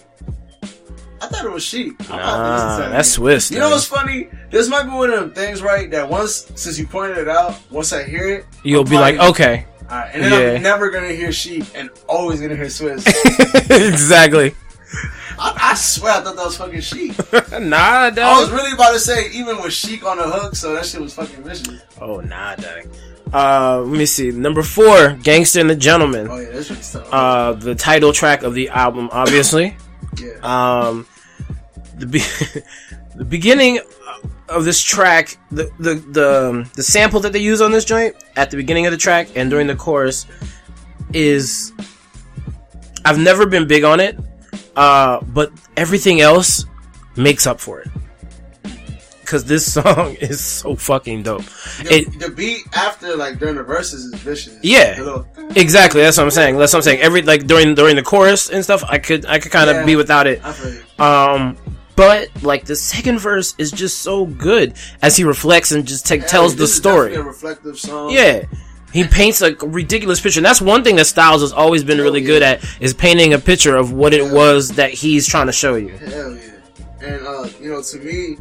I 1.19 1.29
thought 1.29 1.45
it 1.47 1.51
was 1.51 1.65
Sheek. 1.65 1.95
I'm 2.11 2.19
about 2.19 2.37
to 2.37 2.53
listen 2.53 2.69
to 2.69 2.75
Nah, 2.75 2.79
that 2.79 2.91
that's. 2.91 3.19
Swizz. 3.19 3.51
You 3.51 3.59
know 3.59 3.71
what's 3.71 3.87
funny? 3.87 4.29
This 4.51 4.69
might 4.69 4.83
be 4.85 4.91
one 4.91 5.11
of 5.11 5.19
them 5.19 5.33
things, 5.33 5.63
right? 5.63 5.91
That 5.91 6.09
once, 6.09 6.53
since 6.55 6.79
you 6.79 6.87
pointed 6.87 7.17
it 7.19 7.29
out, 7.29 7.57
once 7.71 7.93
I 7.95 8.05
hear 8.05 8.29
it, 8.29 8.45
You'll 8.63 8.85
I'm 8.85 8.91
be 8.91 8.97
like, 8.97 9.19
okay. 9.19 9.67
Alright, 9.91 10.11
and 10.15 10.25
then 10.25 10.33
Yeah. 10.33 10.57
I'm 10.57 10.63
never 10.63 10.91
gonna 10.91 11.13
hear 11.13 11.33
Sheek 11.33 11.65
and 11.75 11.91
always 12.09 12.41
gonna 12.41 12.57
hear 12.57 12.67
Swizz. 12.67 13.07
exactly. 13.93 14.55
I, 15.39 15.71
I 15.73 15.75
swear 15.75 16.15
I 16.15 16.21
thought 16.23 16.37
that 16.37 16.45
was 16.47 16.57
fucking 16.57 16.81
Sheek. 16.81 17.13
nah, 17.61 18.11
I 18.11 18.41
was 18.41 18.51
really 18.51 18.73
about 18.73 18.93
to 18.93 18.99
say 18.99 19.31
even 19.33 19.61
with 19.63 19.73
Sheek 19.73 20.05
on 20.05 20.17
the 20.19 20.25
hook, 20.25 20.57
so 20.57 20.75
that 20.75 20.87
shit 20.87 21.01
was 21.01 21.15
fucking 21.15 21.43
vicious. 21.45 21.83
Oh, 22.01 22.21
nah, 22.21 22.55
dog. 22.57 22.87
Uh, 23.35 23.81
let 23.83 23.99
me 23.99 24.07
see. 24.07 24.31
Number 24.31 24.63
four, 24.63 25.13
Gangster 25.23 25.61
and 25.61 25.69
the 25.69 25.75
Gentleman. 25.77 26.29
Oh 26.31 26.39
yeah, 26.39 26.51
that 26.51 26.65
shit's 26.65 26.93
tough. 26.93 27.13
Uh, 27.13 27.53
the 27.53 27.75
title 27.75 28.13
track 28.13 28.45
of 28.45 28.55
the 28.55 28.69
album, 28.71 29.09
obviously. 29.13 29.77
yeah. 30.17 30.31
Um, 30.43 31.07
the 31.99 32.07
be- 32.07 32.19
the 33.17 33.25
beginning 33.25 33.81
of 34.49 34.65
this 34.65 34.81
track, 34.81 35.37
the 35.51 35.71
the 35.79 35.95
the 35.95 36.71
the 36.75 36.83
sample 36.83 37.21
that 37.21 37.33
they 37.33 37.39
use 37.41 37.61
on 37.61 37.71
this 37.73 37.85
joint 37.85 38.15
at 38.37 38.51
the 38.51 38.57
beginning 38.57 38.87
of 38.87 38.93
the 38.93 38.99
track 38.99 39.29
and 39.37 39.51
during 39.51 39.67
the 39.67 39.77
chorus 39.77 40.27
is 41.13 41.73
I've 43.05 43.19
never 43.19 43.47
been 43.47 43.67
big 43.67 43.85
on 43.85 44.01
it, 44.01 44.19
uh, 44.77 45.21
but 45.23 45.53
everything 45.77 46.21
else 46.21 46.65
makes 47.17 47.47
up 47.47 47.61
for 47.61 47.81
it. 47.81 47.89
Cause 49.25 49.45
this 49.45 49.73
song 49.75 50.15
is 50.21 50.41
so 50.41 50.77
fucking 50.77 51.25
dope. 51.25 51.43
the, 51.83 51.89
It 51.91 52.19
the 52.21 52.31
beat 52.31 52.63
after 52.77 53.17
like 53.17 53.41
during 53.41 53.57
the 53.57 53.63
verses 53.65 54.05
is 54.05 54.15
vicious. 54.21 54.57
Yeah. 54.63 54.95
Little- 54.99 55.27
exactly 55.57 56.01
that's 56.03 56.17
what 56.17 56.23
I'm 56.25 56.31
saying. 56.31 56.59
That's 56.59 56.73
what 56.73 56.79
I'm 56.79 56.83
saying. 56.83 57.01
Every 57.01 57.23
like 57.23 57.47
during 57.49 57.75
during 57.75 57.97
the 57.97 58.03
chorus 58.05 58.51
and 58.51 58.63
stuff, 58.63 58.85
I 58.85 58.99
could 58.99 59.27
I 59.27 59.41
could 59.41 59.51
kind 59.51 59.69
of 59.69 59.77
Yeah. 59.77 59.85
be 59.85 59.97
without 59.97 60.29
it. 60.29 60.41
I 60.45 60.53
feel 60.53 60.73
you. 60.75 61.05
Um, 61.05 61.57
but 61.97 62.29
like 62.43 62.65
the 62.67 62.77
second 62.77 63.19
verse 63.19 63.55
is 63.59 63.71
just 63.71 64.01
so 64.01 64.27
good 64.27 64.75
as 65.03 65.17
he 65.17 65.25
reflects 65.25 65.73
and 65.73 65.87
just 65.87 66.07
t- 66.07 66.19
tells 66.21 66.55
the 66.57 66.67
story. 66.67 67.17
reflective 67.19 67.79
song. 67.79 68.11
Yeah. 68.11 68.45
He 68.93 69.05
paints 69.05 69.43
a 69.43 69.55
ridiculous 69.57 70.21
picture. 70.21 70.39
And 70.39 70.47
that's 70.47 70.61
one 70.61 70.85
thing 70.85 70.97
that 70.97 71.07
Styles 71.07 71.43
has 71.43 71.53
always 71.53 71.85
been 71.85 71.99
really 71.99 72.21
yeah. 72.21 72.27
good 72.27 72.43
at 72.43 72.65
is 72.81 72.95
painting 72.95 73.35
a 73.35 73.39
picture 73.39 73.77
of 73.77 73.93
what 73.93 74.15
it 74.15 74.23
Yeah. 74.25 74.33
was 74.33 74.69
that 74.71 74.91
he's 74.91 75.27
trying 75.27 75.47
to 75.47 75.53
show 75.53 75.75
you. 75.75 75.89
Hell 75.89 76.35
yeah. 76.37 76.43
And 77.03 77.27
uh, 77.27 77.49
you 77.61 77.71
know, 77.71 77.83
to 77.83 77.99
me, 77.99 78.39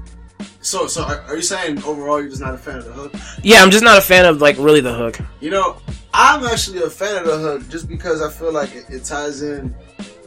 so 0.61 0.87
so 0.87 1.03
are, 1.03 1.21
are 1.21 1.35
you 1.35 1.41
saying 1.41 1.83
overall 1.83 2.19
you're 2.21 2.29
just 2.29 2.41
not 2.41 2.53
a 2.53 2.57
fan 2.57 2.77
of 2.77 2.85
the 2.85 2.93
hook? 2.93 3.13
Yeah, 3.43 3.61
I'm 3.61 3.69
just 3.71 3.83
not 3.83 3.97
a 3.97 4.01
fan 4.01 4.25
of 4.25 4.41
like 4.41 4.57
really 4.57 4.81
the 4.81 4.93
hook. 4.93 5.19
You 5.41 5.49
know, 5.49 5.77
I'm 6.13 6.45
actually 6.45 6.83
a 6.83 6.89
fan 6.89 7.17
of 7.17 7.25
the 7.25 7.37
hook 7.37 7.67
just 7.69 7.87
because 7.89 8.21
I 8.21 8.29
feel 8.29 8.53
like 8.53 8.73
it, 8.73 8.85
it 8.89 9.03
ties 9.03 9.41
in 9.41 9.75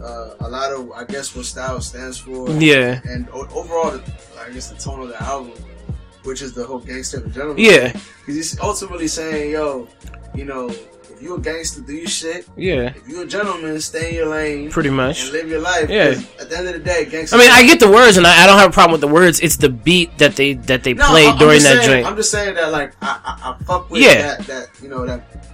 uh, 0.01 0.35
a 0.41 0.49
lot 0.49 0.73
of 0.73 0.91
I 0.93 1.05
guess 1.05 1.35
what 1.35 1.45
style 1.45 1.81
stands 1.81 2.19
for. 2.19 2.51
Yeah. 2.51 3.01
And 3.09 3.29
o- 3.33 3.49
overall, 3.55 3.91
the, 3.93 4.03
I 4.41 4.51
guess 4.51 4.71
the 4.71 4.79
tone 4.79 5.01
of 5.03 5.09
the 5.09 5.23
album, 5.23 5.53
which 6.25 6.43
is 6.43 6.53
the 6.53 6.65
whole 6.65 6.79
gangster 6.81 7.19
and 7.23 7.33
gentleman. 7.33 7.59
Yeah. 7.65 7.93
Because 7.93 8.35
he's 8.37 8.61
ultimately 8.61 9.09
saying, 9.09 9.51
yo, 9.53 9.89
you 10.35 10.45
know, 10.45 10.69
if 10.71 11.23
you 11.23 11.35
a 11.35 11.41
gangster, 11.41 11.81
do 11.81 11.95
your 11.95 12.07
shit. 12.07 12.47
Yeah. 12.57 12.93
If 12.95 13.09
you 13.09 13.23
a 13.23 13.27
gentleman, 13.27 13.81
stay 13.81 14.11
in 14.11 14.15
your 14.15 14.27
lane 14.29 14.71
Pretty 14.71 14.91
much. 14.91 15.25
and 15.25 15.33
live 15.33 15.49
your 15.49 15.61
life. 15.61 15.91
Yeah. 15.91 16.15
At 16.41 16.49
the 16.51 16.57
end 16.59 16.69
of 16.69 16.75
the 16.75 16.79
day, 16.81 17.07
gangster. 17.07 17.35
I 17.37 17.41
mean, 17.41 17.51
I 17.51 17.67
get 17.67 17.81
the 17.81 17.91
words 17.91 18.17
and 18.19 18.27
I, 18.27 18.45
I 18.45 18.47
don't 18.47 18.59
have 18.59 18.71
a 18.71 18.73
problem 18.73 18.93
with 18.93 19.01
the 19.01 19.09
words. 19.13 19.41
It's 19.41 19.57
the 19.57 19.69
beat 19.69 20.17
that 20.19 20.37
they 20.37 20.53
that 20.71 20.85
they 20.85 20.95
No, 20.95 21.07
played 21.09 21.29
I'm 21.31 21.39
during 21.39 21.63
that 21.65 21.83
saying, 21.83 21.89
joint. 22.03 22.07
I'm 22.07 22.15
just 22.17 22.31
saying 22.31 22.55
that, 22.55 22.71
like, 22.71 22.95
I, 23.03 23.19
I, 23.25 23.51
I 23.59 23.65
fuck 23.65 23.91
with 23.91 24.03
Yeah. 24.03 24.37
that, 24.37 24.47
that, 24.47 24.69
you 24.81 24.89
know, 24.89 25.05
that, 25.07 25.48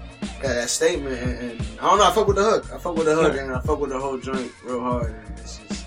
that, 0.45 0.55
that 0.55 0.71
statement, 0.71 1.17
and, 1.23 1.53
and 1.53 1.61
I 1.81 1.89
don't 1.89 1.99
know, 1.99 2.05
I 2.05 2.13
fuck 2.13 2.27
with 2.27 2.37
the 2.37 2.45
hook. 2.45 2.73
I 2.73 2.79
fuck 2.79 2.97
with 2.97 3.07
the 3.07 3.15
hook, 3.15 3.37
and 3.37 3.53
I 3.53 3.61
fuck 3.61 3.81
with 3.81 3.91
the 3.91 3.99
whole 3.99 4.19
joint 4.19 4.53
real 4.65 4.81
hard, 4.81 5.15
and 5.15 5.39
it's 5.39 5.59
just, 5.59 5.84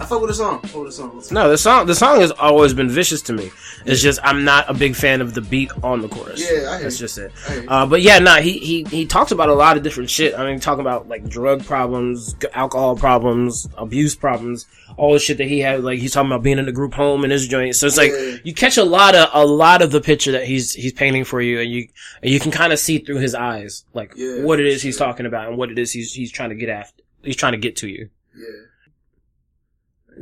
I 0.00 0.06
fuck 0.06 0.20
with 0.20 0.30
the 0.30 0.34
song. 0.34 0.60
Fuck 0.62 0.74
with 0.82 0.86
the 0.86 0.92
song. 0.92 1.22
No, 1.30 1.50
the 1.50 1.58
song 1.58 1.86
the 1.86 1.94
song 1.94 2.20
has 2.20 2.30
always 2.32 2.72
been 2.72 2.88
vicious 2.88 3.20
to 3.22 3.32
me. 3.34 3.50
It's 3.84 4.00
just 4.02 4.18
I'm 4.22 4.44
not 4.44 4.68
a 4.70 4.74
big 4.74 4.94
fan 4.96 5.20
of 5.20 5.34
the 5.34 5.40
beat 5.42 5.70
on 5.82 6.00
the 6.00 6.08
chorus. 6.08 6.40
Yeah, 6.40 6.70
I 6.70 6.74
hear 6.74 6.82
that's 6.84 6.96
you. 7.00 7.04
just 7.06 7.18
it. 7.18 7.32
I 7.48 7.52
hear 7.52 7.62
you. 7.62 7.68
Uh, 7.68 7.86
but 7.86 8.00
yeah, 8.02 8.18
nah, 8.18 8.36
he 8.36 8.58
he 8.58 8.84
he 8.84 9.06
talks 9.06 9.30
about 9.30 9.48
a 9.50 9.54
lot 9.54 9.76
of 9.76 9.82
different 9.82 10.08
shit. 10.10 10.34
I 10.34 10.44
mean, 10.46 10.58
talking 10.58 10.80
about 10.80 11.08
like 11.08 11.28
drug 11.28 11.64
problems, 11.64 12.34
alcohol 12.54 12.96
problems, 12.96 13.68
abuse 13.76 14.14
problems, 14.14 14.66
all 14.96 15.12
the 15.12 15.18
shit 15.18 15.38
that 15.38 15.48
he 15.48 15.60
had. 15.60 15.84
Like 15.84 15.98
he's 15.98 16.12
talking 16.12 16.30
about 16.30 16.42
being 16.42 16.58
in 16.58 16.66
a 16.68 16.72
group 16.72 16.94
home 16.94 17.24
in 17.24 17.30
his 17.30 17.46
joint. 17.46 17.76
So 17.76 17.86
it's 17.86 17.96
like 17.98 18.12
Yeah. 18.12 18.36
you 18.42 18.54
catch 18.54 18.78
a 18.78 18.84
lot 18.84 19.14
of 19.14 19.28
a 19.34 19.44
lot 19.46 19.82
of 19.82 19.90
the 19.92 20.00
picture 20.00 20.32
that 20.32 20.44
he's 20.44 20.72
he's 20.72 20.92
painting 20.94 21.24
for 21.24 21.40
you, 21.42 21.60
and 21.60 21.70
you 21.70 21.88
and 22.22 22.32
you 22.32 22.40
can 22.40 22.50
kind 22.52 22.72
of 22.72 22.78
see 22.78 22.98
through 22.98 23.18
his 23.18 23.34
eyes, 23.34 23.84
like 23.94 24.14
Yeah, 24.16 24.42
what 24.44 24.60
it 24.60 24.66
is 24.66 24.80
for 24.80 24.86
he's 24.88 24.96
talking 24.96 25.26
about 25.26 25.48
and 25.48 25.58
what 25.58 25.70
it 25.70 25.78
is 25.78 25.92
he's 25.92 26.12
he's 26.14 26.32
trying 26.32 26.48
to 26.50 26.56
get 26.56 26.70
after. 26.70 27.02
He's 27.22 27.36
trying 27.36 27.52
to 27.52 27.58
get 27.58 27.76
to 27.76 27.88
you. 27.88 28.08
Yeah. 28.34 28.46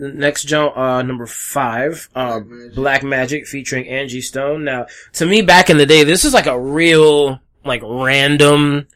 Next 0.00 0.44
jump, 0.44 0.76
uh, 0.76 1.02
number 1.02 1.26
five, 1.26 2.08
uh, 2.14 2.38
Black 2.38 2.46
Magic. 2.46 2.74
Black 2.76 3.02
Magic 3.02 3.46
featuring 3.48 3.88
Angie 3.88 4.20
Stone. 4.20 4.62
Now, 4.62 4.86
to 5.14 5.26
me, 5.26 5.42
back 5.42 5.70
in 5.70 5.76
the 5.76 5.86
day, 5.86 6.04
this 6.04 6.24
is 6.24 6.32
like 6.32 6.46
a 6.46 6.58
real, 6.58 7.40
like, 7.64 7.82
random, 7.84 8.86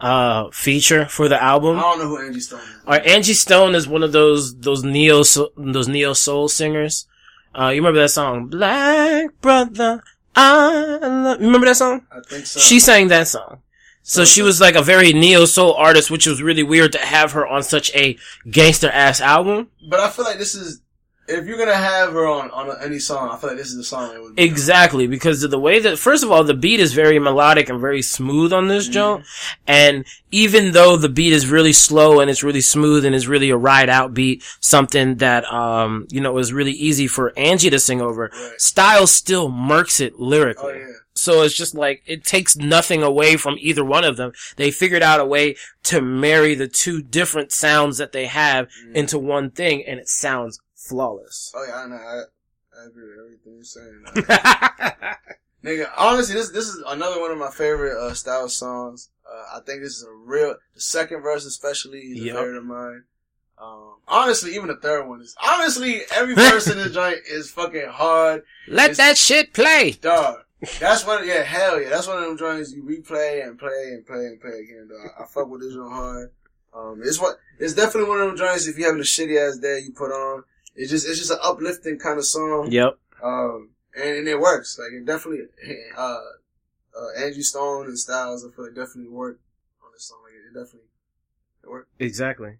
uh, 0.00 0.48
feature 0.50 1.04
for 1.04 1.28
the 1.28 1.42
album. 1.42 1.76
I 1.76 1.82
don't 1.82 1.98
know 1.98 2.08
who 2.08 2.26
Angie 2.26 2.40
Stone 2.40 2.60
is. 2.60 2.66
Uh, 2.86 2.92
Angie 3.04 3.34
Stone 3.34 3.74
is 3.74 3.86
one 3.86 4.02
of 4.02 4.12
those, 4.12 4.56
those 4.58 4.82
neo, 4.82 5.22
those 5.58 5.86
neo 5.86 6.14
soul 6.14 6.48
singers. 6.48 7.06
Uh, 7.54 7.68
you 7.68 7.82
remember 7.82 8.00
that 8.00 8.08
song? 8.08 8.46
Black 8.46 9.38
Brother, 9.42 10.02
I 10.34 10.98
love, 11.02 11.40
you 11.40 11.46
remember 11.46 11.66
that 11.66 11.76
song? 11.76 12.06
I 12.10 12.20
think 12.26 12.46
so. 12.46 12.58
She 12.58 12.80
sang 12.80 13.08
that 13.08 13.28
song. 13.28 13.60
So 14.08 14.24
she 14.24 14.40
was 14.40 14.58
like 14.58 14.74
a 14.74 14.82
very 14.82 15.12
neo 15.12 15.44
soul 15.44 15.74
artist, 15.74 16.10
which 16.10 16.26
was 16.26 16.42
really 16.42 16.62
weird 16.62 16.92
to 16.92 16.98
have 16.98 17.32
her 17.32 17.46
on 17.46 17.62
such 17.62 17.94
a 17.94 18.16
gangster 18.50 18.88
ass 18.90 19.20
album. 19.20 19.68
but 19.88 20.00
I 20.00 20.08
feel 20.08 20.24
like 20.24 20.38
this 20.38 20.54
is, 20.54 20.80
if 21.28 21.44
you're 21.44 21.58
gonna 21.58 21.74
have 21.74 22.14
her 22.14 22.26
on, 22.26 22.50
on 22.52 22.74
any 22.82 22.98
song, 22.98 23.28
I 23.28 23.36
feel 23.36 23.50
like 23.50 23.58
this 23.58 23.68
is 23.68 23.76
the 23.76 23.84
song 23.84 24.14
it 24.14 24.22
would 24.22 24.34
be. 24.34 24.42
Exactly, 24.42 25.06
because 25.06 25.42
of 25.42 25.50
the 25.50 25.58
way 25.58 25.78
that, 25.80 25.98
first 25.98 26.24
of 26.24 26.32
all, 26.32 26.42
the 26.42 26.54
beat 26.54 26.80
is 26.80 26.94
very 26.94 27.18
melodic 27.18 27.68
and 27.68 27.82
very 27.82 28.00
smooth 28.00 28.50
on 28.50 28.68
this 28.68 28.88
joint. 28.88 29.26
And 29.66 30.06
even 30.30 30.72
though 30.72 30.96
the 30.96 31.10
beat 31.10 31.34
is 31.34 31.46
really 31.46 31.74
slow 31.74 32.20
and 32.20 32.30
it's 32.30 32.42
really 32.42 32.62
smooth 32.62 33.04
and 33.04 33.14
is 33.14 33.28
really 33.28 33.50
a 33.50 33.58
ride 33.58 33.90
out 33.90 34.14
beat, 34.14 34.42
something 34.60 35.16
that, 35.16 35.44
um, 35.52 36.06
you 36.10 36.22
know, 36.22 36.38
is 36.38 36.50
really 36.50 36.72
easy 36.72 37.06
for 37.08 37.38
Angie 37.38 37.68
to 37.68 37.78
sing 37.78 38.00
over, 38.00 38.30
Right. 38.32 38.52
Styles 38.60 39.10
still 39.10 39.50
murks 39.50 40.00
it 40.00 40.18
lyrically. 40.18 40.72
Oh, 40.72 40.78
yeah. 40.78 40.94
So 41.18 41.42
it's 41.42 41.54
just 41.56 41.74
like, 41.74 42.02
it 42.06 42.24
takes 42.24 42.56
nothing 42.56 43.02
away 43.02 43.36
from 43.36 43.56
either 43.58 43.84
one 43.84 44.04
of 44.04 44.16
them. 44.16 44.32
They 44.56 44.70
figured 44.70 45.02
out 45.02 45.20
a 45.20 45.24
way 45.26 45.56
to 45.84 46.00
marry 46.00 46.54
the 46.54 46.68
two 46.68 47.02
different 47.02 47.50
sounds 47.52 47.98
that 47.98 48.12
they 48.12 48.26
have 48.26 48.68
into 48.94 49.18
one 49.18 49.50
thing 49.50 49.84
and 49.86 49.98
it 49.98 50.08
sounds 50.08 50.60
flawless. 50.74 51.52
Oh 51.56 51.64
yeah, 51.68 51.76
I 51.76 51.86
know. 51.88 51.96
I, 51.96 52.22
I 52.80 52.86
agree 52.86 53.04
with 53.08 53.18
everything 53.24 53.54
you're 53.54 53.64
saying. 53.64 55.14
Nigga, 55.64 55.90
honestly, 55.96 56.34
this 56.36 56.50
this 56.50 56.68
is 56.68 56.80
another 56.86 57.20
one 57.20 57.32
of 57.32 57.38
my 57.38 57.50
favorite 57.50 57.98
uh, 58.00 58.14
Styles 58.14 58.54
songs. 58.56 59.10
Uh, 59.28 59.56
I 59.56 59.60
think 59.66 59.82
this 59.82 59.96
is 59.96 60.04
a 60.04 60.12
real. 60.12 60.54
The 60.74 60.80
second 60.80 61.22
verse, 61.22 61.44
especially, 61.44 61.98
is 61.98 62.20
Yep. 62.20 62.34
a 62.34 62.38
favorite 62.38 62.58
of 62.58 62.64
mine. 62.64 63.02
Um, 63.60 63.96
honestly, 64.06 64.54
even 64.54 64.68
the 64.68 64.76
third 64.76 65.08
one 65.08 65.20
is. 65.20 65.34
Honestly, 65.42 66.02
every 66.14 66.36
verse 66.36 66.68
in 66.70 66.76
this 66.78 66.92
joint 66.94 67.18
is 67.28 67.50
fucking 67.50 67.88
hard, 67.88 68.42
Let 68.68 68.92
It's- 68.92 68.96
that 68.98 69.18
shit 69.18 69.52
play. 69.52 69.96
dog. 70.00 70.36
That's 70.80 71.06
one. 71.06 71.26
Yeah, 71.26 71.42
hell 71.42 71.80
yeah. 71.80 71.90
That's 71.90 72.08
one 72.08 72.18
of 72.18 72.24
them 72.24 72.36
joints 72.36 72.72
you 72.72 72.82
replay 72.82 73.46
and 73.46 73.58
play 73.58 73.90
and 73.92 74.04
play 74.06 74.26
and 74.26 74.40
play 74.40 74.58
again, 74.60 74.88
dog. 74.88 75.10
I 75.20 75.24
fuck 75.26 75.48
with 75.48 75.60
this 75.60 75.76
one 75.76 75.90
hard. 75.90 76.32
Um, 76.74 77.00
it's 77.04 77.20
what. 77.20 77.36
It's 77.58 77.74
definitely 77.74 78.08
one 78.08 78.20
of 78.20 78.26
them 78.28 78.36
joints. 78.36 78.66
If 78.66 78.78
you 78.78 78.84
having 78.84 79.00
a 79.00 79.04
shitty 79.04 79.38
ass 79.38 79.58
day, 79.58 79.80
you 79.80 79.92
put 79.92 80.10
on. 80.10 80.44
It's 80.74 80.90
just. 80.90 81.08
It's 81.08 81.18
just 81.18 81.30
an 81.30 81.38
uplifting 81.42 81.98
kind 81.98 82.18
of 82.18 82.24
song. 82.24 82.72
Yep. 82.72 82.98
Um, 83.22 83.70
and, 83.96 84.16
and 84.16 84.28
it 84.28 84.40
works. 84.40 84.78
Like 84.78 84.92
it 84.92 85.04
definitely, 85.04 85.46
uh, 85.96 86.00
uh, 86.00 87.20
Angie 87.24 87.42
Stone 87.42 87.86
and 87.86 87.98
Styles, 87.98 88.44
I 88.44 88.54
feel 88.54 88.66
like 88.66 88.74
definitely 88.74 89.10
work 89.10 89.40
on 89.84 89.90
this 89.92 90.08
song. 90.08 90.18
Like 90.24 90.34
it 90.34 90.58
definitely, 90.58 90.88
it 91.62 91.70
worked. 91.70 91.90
Exactly. 91.98 92.58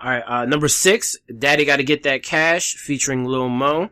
All 0.00 0.10
right. 0.10 0.24
Uh, 0.26 0.44
number 0.46 0.68
six, 0.68 1.16
Daddy 1.38 1.64
Got 1.64 1.76
to 1.76 1.84
Get 1.84 2.02
That 2.02 2.22
Cash 2.22 2.74
featuring 2.74 3.24
Lil 3.24 3.48
Mo. 3.48 3.90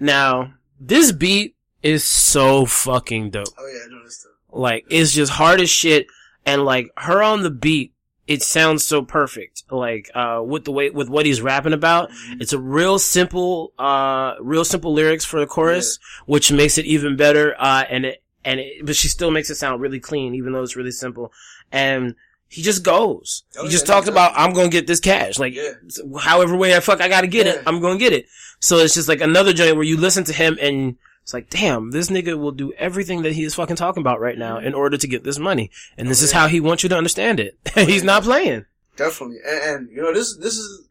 Now, 0.00 0.54
this 0.80 1.12
beat 1.12 1.54
is 1.82 2.04
so 2.04 2.66
fucking 2.66 3.30
dope. 3.30 3.46
Oh 3.58 3.66
yeah, 3.66 3.98
I 3.98 4.04
this 4.04 4.20
stuff. 4.20 4.32
Like, 4.50 4.86
it's 4.90 5.12
just 5.12 5.32
hard 5.32 5.60
as 5.60 5.70
shit. 5.70 6.06
And 6.46 6.64
like, 6.64 6.90
her 6.96 7.22
on 7.22 7.42
the 7.42 7.50
beat, 7.50 7.92
it 8.26 8.42
sounds 8.42 8.84
so 8.84 9.02
perfect. 9.02 9.64
Like, 9.70 10.10
uh, 10.14 10.42
with 10.44 10.64
the 10.64 10.72
way, 10.72 10.90
with 10.90 11.08
what 11.08 11.26
he's 11.26 11.40
rapping 11.40 11.72
about. 11.72 12.10
It's 12.40 12.52
a 12.52 12.58
real 12.58 12.98
simple, 12.98 13.72
uh, 13.78 14.34
real 14.40 14.64
simple 14.64 14.92
lyrics 14.92 15.24
for 15.24 15.40
the 15.40 15.46
chorus, 15.46 15.98
which 16.26 16.50
makes 16.52 16.78
it 16.78 16.86
even 16.86 17.16
better. 17.16 17.54
Uh, 17.58 17.84
and 17.88 18.06
it, 18.06 18.22
and 18.44 18.60
it, 18.60 18.84
but 18.86 18.96
she 18.96 19.08
still 19.08 19.30
makes 19.30 19.50
it 19.50 19.56
sound 19.56 19.80
really 19.80 20.00
clean, 20.00 20.34
even 20.34 20.52
though 20.52 20.62
it's 20.62 20.76
really 20.76 20.90
simple. 20.90 21.32
And 21.70 22.14
he 22.48 22.62
just 22.62 22.82
goes. 22.82 23.44
Oh, 23.58 23.64
he 23.64 23.70
just 23.70 23.86
yeah, 23.86 23.94
talks 23.94 24.08
about 24.08 24.32
I'm 24.34 24.54
gonna 24.54 24.70
get 24.70 24.86
this 24.86 25.00
cash. 25.00 25.38
Like 25.38 25.54
Yeah. 25.54 25.72
however 26.18 26.56
way 26.56 26.74
I 26.74 26.80
fuck 26.80 27.00
I 27.02 27.08
gotta 27.08 27.26
get 27.26 27.46
it, 27.46 27.62
I'm 27.66 27.80
gonna 27.80 27.98
get 27.98 28.14
it. 28.14 28.26
So 28.60 28.78
it's 28.78 28.94
just 28.94 29.08
like 29.08 29.20
another 29.20 29.52
joint 29.52 29.76
where 29.76 29.84
you 29.84 29.98
listen 29.98 30.24
to 30.24 30.32
him 30.32 30.56
and 30.60 30.96
it's 31.28 31.34
like, 31.34 31.50
damn, 31.50 31.90
this 31.90 32.08
nigga 32.08 32.38
will 32.38 32.52
do 32.52 32.72
everything 32.78 33.20
that 33.20 33.34
he 33.34 33.44
is 33.44 33.54
fucking 33.54 33.76
talking 33.76 34.00
about 34.00 34.18
right 34.18 34.38
now 34.38 34.56
in 34.56 34.72
order 34.72 34.96
to 34.96 35.06
get 35.06 35.24
this 35.24 35.38
money. 35.38 35.70
And 35.98 36.08
this 36.08 36.22
is 36.22 36.32
yeah. 36.32 36.38
how 36.38 36.46
he 36.46 36.58
wants 36.58 36.82
you 36.82 36.88
to 36.88 36.96
understand 36.96 37.38
it. 37.38 37.58
He's 37.74 38.02
not 38.02 38.22
playing. 38.22 38.64
Definitely, 38.96 39.36
and, 39.46 39.62
and 39.62 39.90
you 39.90 40.00
know 40.00 40.14
this 40.14 40.34
this 40.38 40.56
is 40.56 40.88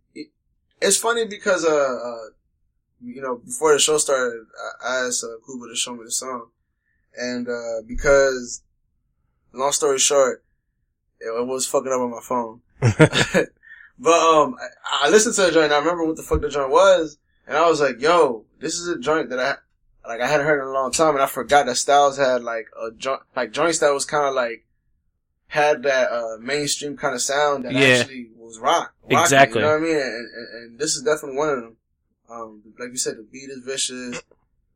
it's 0.80 0.96
funny 0.96 1.26
because 1.26 1.66
uh, 1.66 1.70
uh 1.70 2.30
you 3.04 3.20
know 3.20 3.38
before 3.38 3.74
the 3.74 3.80
show 3.80 3.98
started, 3.98 4.46
I, 4.86 5.08
asked 5.08 5.24
uh, 5.24 5.44
Kuba 5.44 5.70
to 5.70 5.76
show 5.76 5.96
me 5.96 6.04
the 6.04 6.12
song, 6.12 6.50
and 7.20 7.50
uh 7.50 7.82
because 7.88 8.62
long 9.54 9.72
story 9.72 9.98
short, 9.98 10.44
it, 11.20 11.30
it 11.30 11.48
was 11.48 11.66
fucking 11.66 11.92
up 11.92 12.00
on 12.00 12.12
my 12.12 12.22
phone. 12.22 12.62
but 14.00 14.20
um, 14.20 14.56
I, 14.62 15.08
I 15.08 15.10
listened 15.10 15.34
to 15.34 15.42
the 15.42 15.52
joint. 15.52 15.66
and 15.66 15.74
I 15.74 15.80
remember 15.80 16.06
what 16.06 16.16
the 16.16 16.22
fuck 16.22 16.42
the 16.42 16.50
joint 16.50 16.70
was, 16.70 17.18
and 17.48 17.58
I 17.58 17.68
was 17.68 17.82
like, 17.82 18.00
"Yo, 18.00 18.46
this 18.60 18.76
is 18.76 18.88
a 18.88 19.00
joint 19.00 19.32
that 19.32 19.40
I 19.40 19.56
like. 20.08 20.22
I 20.22 20.28
hadn't 20.28 20.46
heard 20.46 20.62
in 20.62 20.68
a 20.68 20.72
long 20.72 20.92
time, 20.92 21.14
and 21.16 21.24
I 21.24 21.28
forgot 21.28 21.66
that 21.66 21.76
Styles 21.78 22.18
had 22.18 22.44
like 22.44 22.68
a 22.82 22.92
joint, 22.96 23.22
like 23.36 23.52
joints 23.52 23.80
that 23.80 23.94
was 23.94 24.06
kind 24.06 24.26
of 24.26 24.34
like 24.34 24.66
had 25.48 25.84
that 25.84 26.12
uh 26.12 26.38
mainstream 26.40 26.98
kind 26.98 27.16
of 27.16 27.22
sound 27.22 27.66
that 27.66 27.74
Yeah. 27.74 28.00
actually 28.00 28.30
was 28.36 28.60
rock. 28.60 28.94
rocking, 29.04 29.18
Exactly. 29.20 29.62
You 29.62 29.68
know 29.68 29.74
what 29.74 29.82
I 29.82 29.86
mean? 29.86 29.96
And, 29.96 30.04
and, 30.04 30.48
and 30.64 30.80
this 30.80 30.96
is 30.96 31.04
definitely 31.04 31.38
one 31.38 31.50
of 31.50 31.62
them. 31.62 31.78
Um, 32.30 32.62
like 32.80 32.90
you 32.92 32.98
said, 32.98 33.18
the 33.18 33.24
beat 33.24 33.50
is 33.50 33.60
vicious. 33.66 34.22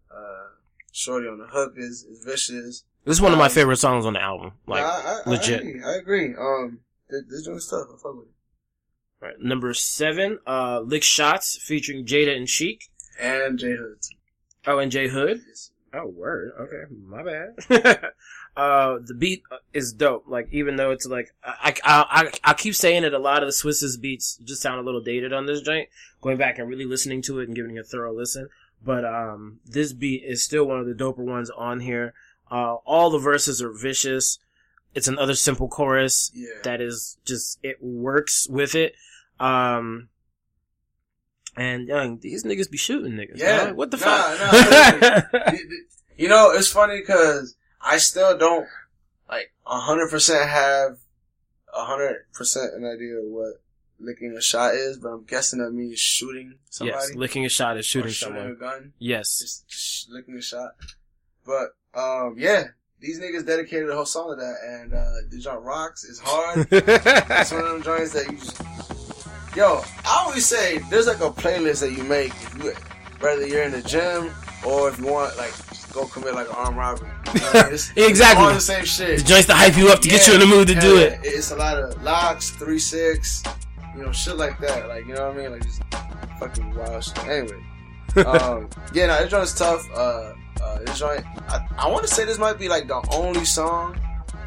Uh, 0.09 0.47
Shorty 0.93 1.27
on 1.27 1.37
the 1.39 1.47
hook 1.47 1.73
is, 1.77 2.03
is 2.03 2.23
vicious. 2.23 2.83
This 3.05 3.15
is 3.17 3.21
one 3.21 3.31
of 3.33 3.37
my 3.37 3.45
Um, 3.45 3.51
favorite 3.51 3.77
songs 3.77 4.05
on 4.05 4.13
the 4.13 4.21
album. 4.21 4.51
Like, 4.67 4.83
I, 4.83 5.21
I, 5.25 5.29
legit. 5.29 5.59
I 5.61 5.63
agree. 5.67 5.83
I 5.83 5.93
agree. 5.95 6.35
Um, 6.35 6.79
this, 7.09 7.45
joint's 7.45 7.67
tough. 7.69 7.87
I 7.89 7.97
fuck 8.01 8.15
with 8.15 8.27
it. 8.27 9.25
right. 9.25 9.33
number 9.39 9.73
seven, 9.73 10.39
uh, 10.47 10.79
Lick 10.81 11.03
Shots 11.03 11.57
featuring 11.57 12.05
Jada 12.05 12.35
and 12.35 12.47
Sheek. 12.47 12.89
And 13.19 13.57
J 13.59 13.71
Hood. 13.75 13.97
Oh, 14.67 14.79
and 14.79 14.91
Jay 14.91 15.07
Hood. 15.07 15.41
Oh, 15.93 16.07
word. 16.07 16.51
Okay, 16.59 16.83
my 17.05 17.23
bad. 17.23 17.55
uh, 18.55 18.99
the 19.05 19.13
beat 19.13 19.43
is 19.73 19.91
dope. 19.93 20.25
Like, 20.27 20.47
even 20.51 20.75
though 20.77 20.91
it's 20.91 21.05
like, 21.05 21.33
I, 21.43 21.73
I, 21.83 22.05
I, 22.43 22.51
I 22.51 22.53
keep 22.53 22.75
saying 22.75 23.03
it, 23.03 23.13
a 23.13 23.19
lot 23.19 23.43
of 23.43 23.47
the 23.47 23.53
Swizz's 23.53 23.97
beats 23.97 24.37
just 24.43 24.61
sound 24.61 24.79
a 24.79 24.83
little 24.83 25.01
dated 25.01 25.33
on 25.33 25.47
this 25.47 25.61
joint. 25.61 25.89
Going 26.21 26.37
back 26.37 26.59
and 26.59 26.69
really 26.69 26.85
listening 26.85 27.21
to 27.23 27.39
it 27.39 27.47
and 27.47 27.55
giving 27.55 27.75
it 27.75 27.79
a 27.79 27.83
thorough 27.83 28.13
listen. 28.13 28.47
But, 28.83 29.03
um, 29.05 29.59
this 29.65 29.93
beat 29.93 30.23
is 30.25 30.43
still 30.43 30.65
one 30.65 30.79
of 30.79 30.85
the 30.85 30.93
doper 30.93 31.17
ones 31.25 31.49
on 31.49 31.81
here. 31.81 32.13
Uh, 32.49 32.75
all 32.85 33.09
the 33.09 33.19
verses 33.19 33.61
are 33.61 33.71
vicious. 33.73 34.39
It's 34.93 35.07
another 35.07 35.35
simple 35.35 35.67
chorus 35.67 36.31
Yeah. 36.33 36.49
that 36.63 36.81
is 36.81 37.17
just, 37.25 37.59
it 37.63 37.77
works 37.81 38.47
with 38.49 38.75
it. 38.75 38.93
Um, 39.39 40.09
and, 41.55 41.87
young, 41.87 42.19
these 42.19 42.43
niggas 42.43 42.69
be 42.71 42.77
shooting 42.77 43.13
niggas. 43.13 43.37
Yeah. 43.37 43.71
What 43.71 43.91
the 43.91 43.97
Nah, 43.97 44.03
fuck? 44.05 45.31
nah, 45.33 45.51
you 46.17 46.27
know, 46.29 46.51
it's 46.51 46.67
funny 46.71 46.99
because 46.99 47.55
I 47.81 47.97
still 47.97 48.37
don't 48.37 48.67
like 49.29 49.51
hundred 49.63 50.09
percent 50.09 50.49
have 50.49 50.97
hundred 51.67 52.25
percent 52.33 52.73
an 52.75 52.85
idea 52.85 53.15
of 53.17 53.25
what 53.25 53.53
licking 53.99 54.35
a 54.37 54.41
shot 54.41 54.73
is, 54.75 54.97
but 54.97 55.09
I'm 55.09 55.23
guessing 55.25 55.59
that 55.59 55.71
means 55.71 55.99
shooting 55.99 56.55
somebody. 56.69 56.97
Yes, 56.97 57.15
licking 57.15 57.45
a 57.45 57.49
shot 57.49 57.77
is 57.77 57.85
shooting 57.85 58.11
shooting 58.11 58.35
someone. 58.35 58.51
a 58.51 58.55
gun. 58.55 58.93
Yes. 58.99 59.39
Just 59.39 59.63
sh- 59.71 60.05
licking 60.09 60.35
a 60.35 60.41
shot. 60.41 60.71
But 61.45 61.69
um, 61.93 62.35
yeah, 62.37 62.65
these 62.99 63.19
niggas 63.19 63.45
dedicated 63.45 63.89
a 63.89 63.95
whole 63.95 64.05
song 64.05 64.35
to 64.37 64.41
that, 64.41 64.55
and 64.63 64.93
uh, 64.93 65.11
the 65.29 65.37
joint 65.39 65.61
rocks. 65.61 66.03
It's 66.07 66.19
hard. 66.19 66.67
it's 66.71 67.51
one 67.51 67.63
of 67.63 67.69
them 67.71 67.83
joints 67.83 68.13
that 68.13 68.25
you 68.31 68.37
just. 68.37 68.61
Yo, 69.55 69.83
I 70.05 70.23
always 70.25 70.45
say 70.45 70.77
there's 70.89 71.07
like 71.07 71.19
a 71.19 71.29
playlist 71.29 71.81
that 71.81 71.91
you 71.91 72.03
make 72.03 72.31
if 72.31 72.63
you, 72.63 72.71
whether 73.19 73.45
you're 73.45 73.63
in 73.63 73.73
the 73.73 73.81
gym 73.81 74.33
or 74.65 74.87
if 74.87 74.97
you 74.97 75.07
want 75.07 75.35
like 75.35 75.53
go 75.91 76.05
commit 76.05 76.35
like 76.35 76.47
an 76.47 76.55
armed 76.55 76.77
robbery. 76.77 77.09
You 77.33 77.39
know 77.41 77.45
what 77.47 77.55
I 77.55 77.63
mean? 77.65 77.73
It's, 77.73 77.91
Exactly. 77.97 78.45
All 78.45 78.53
the 78.53 78.61
same 78.61 78.85
shit. 78.85 79.19
the 79.19 79.25
joints 79.25 79.47
to 79.47 79.53
hype 79.53 79.75
you 79.75 79.89
up 79.89 79.99
to 79.99 80.07
get 80.07 80.25
you 80.25 80.35
in 80.35 80.39
the 80.39 80.45
mood 80.45 80.67
to 80.67 80.75
do 80.75 80.95
yeah, 80.99 81.05
it. 81.05 81.19
It's 81.23 81.51
a 81.51 81.57
lot 81.57 81.77
of 81.77 82.01
Lox, 82.01 82.51
three 82.51 82.79
six, 82.79 83.43
you 83.93 84.03
know, 84.03 84.13
shit 84.13 84.37
like 84.37 84.57
that. 84.59 84.87
Like 84.87 85.05
you 85.05 85.15
know 85.15 85.27
what 85.27 85.37
I 85.37 85.41
mean? 85.41 85.51
Like 85.51 85.63
just 85.63 85.83
fucking 86.39 86.73
wild 86.73 87.03
shit. 87.03 87.19
Anyway, 87.25 87.63
um, 88.25 88.69
yeah, 88.93 89.07
no, 89.07 89.21
this 89.21 89.31
joint's 89.31 89.53
tough. 89.53 89.85
Uh, 89.93 90.33
uh, 90.63 90.79
this 90.79 90.99
joint, 90.99 91.25
I, 91.49 91.67
I 91.77 91.87
want 91.89 92.07
to 92.07 92.13
say 92.13 92.23
this 92.23 92.37
might 92.37 92.57
be 92.57 92.69
like 92.69 92.87
the 92.87 93.05
only 93.11 93.43
song 93.43 93.99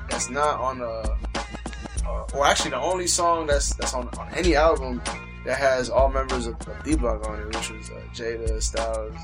that's 0.09 0.31
not 0.31 0.61
on 0.61 0.79
the, 0.79 1.17
uh, 2.07 2.25
or 2.35 2.47
actually 2.47 2.71
the 2.71 2.81
only 2.81 3.07
song 3.07 3.47
that's 3.47 3.75
that's 3.75 3.95
on 3.95 4.09
on 4.19 4.29
any 4.35 4.55
album 4.57 5.01
that 5.45 5.59
has 5.59 5.91
all 5.91 6.09
members 6.09 6.47
of, 6.47 6.55
of 6.69 6.83
D 6.85 6.97
Block 6.97 7.27
on 7.29 7.39
it, 7.41 7.47
which 7.47 7.71
was 7.71 7.91
uh, 7.91 8.01
Jada, 8.15 8.63
Styles, 8.63 9.15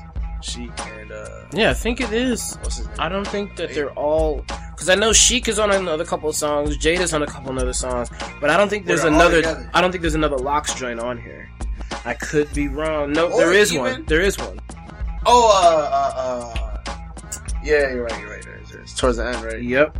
Sheek, 0.41 0.71
and 0.97 1.11
uh, 1.11 1.45
Yeah, 1.53 1.71
I 1.71 1.73
think 1.73 1.99
it 1.99 2.13
is. 2.13 2.57
what's 2.61 2.77
his 2.77 2.87
name? 2.87 2.95
I 2.99 3.09
don't 3.09 3.27
think 3.27 3.55
that 3.57 3.73
they're 3.73 3.91
all 3.91 4.43
because 4.71 4.89
I 4.89 4.95
know 4.95 5.13
Sheek 5.13 5.47
is 5.47 5.57
on 5.59 5.71
another 5.71 6.05
couple 6.05 6.29
of 6.29 6.35
songs, 6.35 6.77
Jada's 6.77 7.13
on 7.13 7.23
a 7.23 7.27
couple 7.27 7.51
of 7.51 7.57
other 7.57 7.73
songs, 7.73 8.09
but 8.39 8.49
I 8.49 8.57
don't 8.57 8.69
think 8.69 8.85
there's 8.85 9.03
another. 9.03 9.67
I 9.73 9.81
don't 9.81 9.91
think 9.91 10.01
there's 10.01 10.15
another 10.15 10.37
Lox 10.37 10.73
joint 10.75 10.99
on 10.99 11.17
here. 11.19 11.49
I 12.05 12.13
could 12.15 12.51
be 12.53 12.67
wrong. 12.67 13.11
No, 13.13 13.29
Or 13.31 13.37
there 13.37 13.53
is 13.53 13.71
even- 13.73 13.83
one. 13.83 14.05
There 14.05 14.21
is 14.21 14.37
one. 14.37 14.59
Oh, 15.25 15.51
uh, 15.53 15.95
uh, 16.15 16.93
uh, 16.95 16.95
yeah, 17.63 17.93
you're 17.93 18.03
right, 18.05 18.19
you're 18.21 18.29
right. 18.31 18.43
There 18.43 18.81
is. 18.83 18.93
Towards 18.95 19.17
the 19.17 19.27
end, 19.27 19.43
right? 19.43 19.61
Yep. 19.61 19.97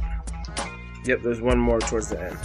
Yep. 1.05 1.21
There's 1.21 1.41
one 1.41 1.59
more 1.59 1.79
towards 1.79 2.09
the 2.09 2.19
end. 2.19 2.37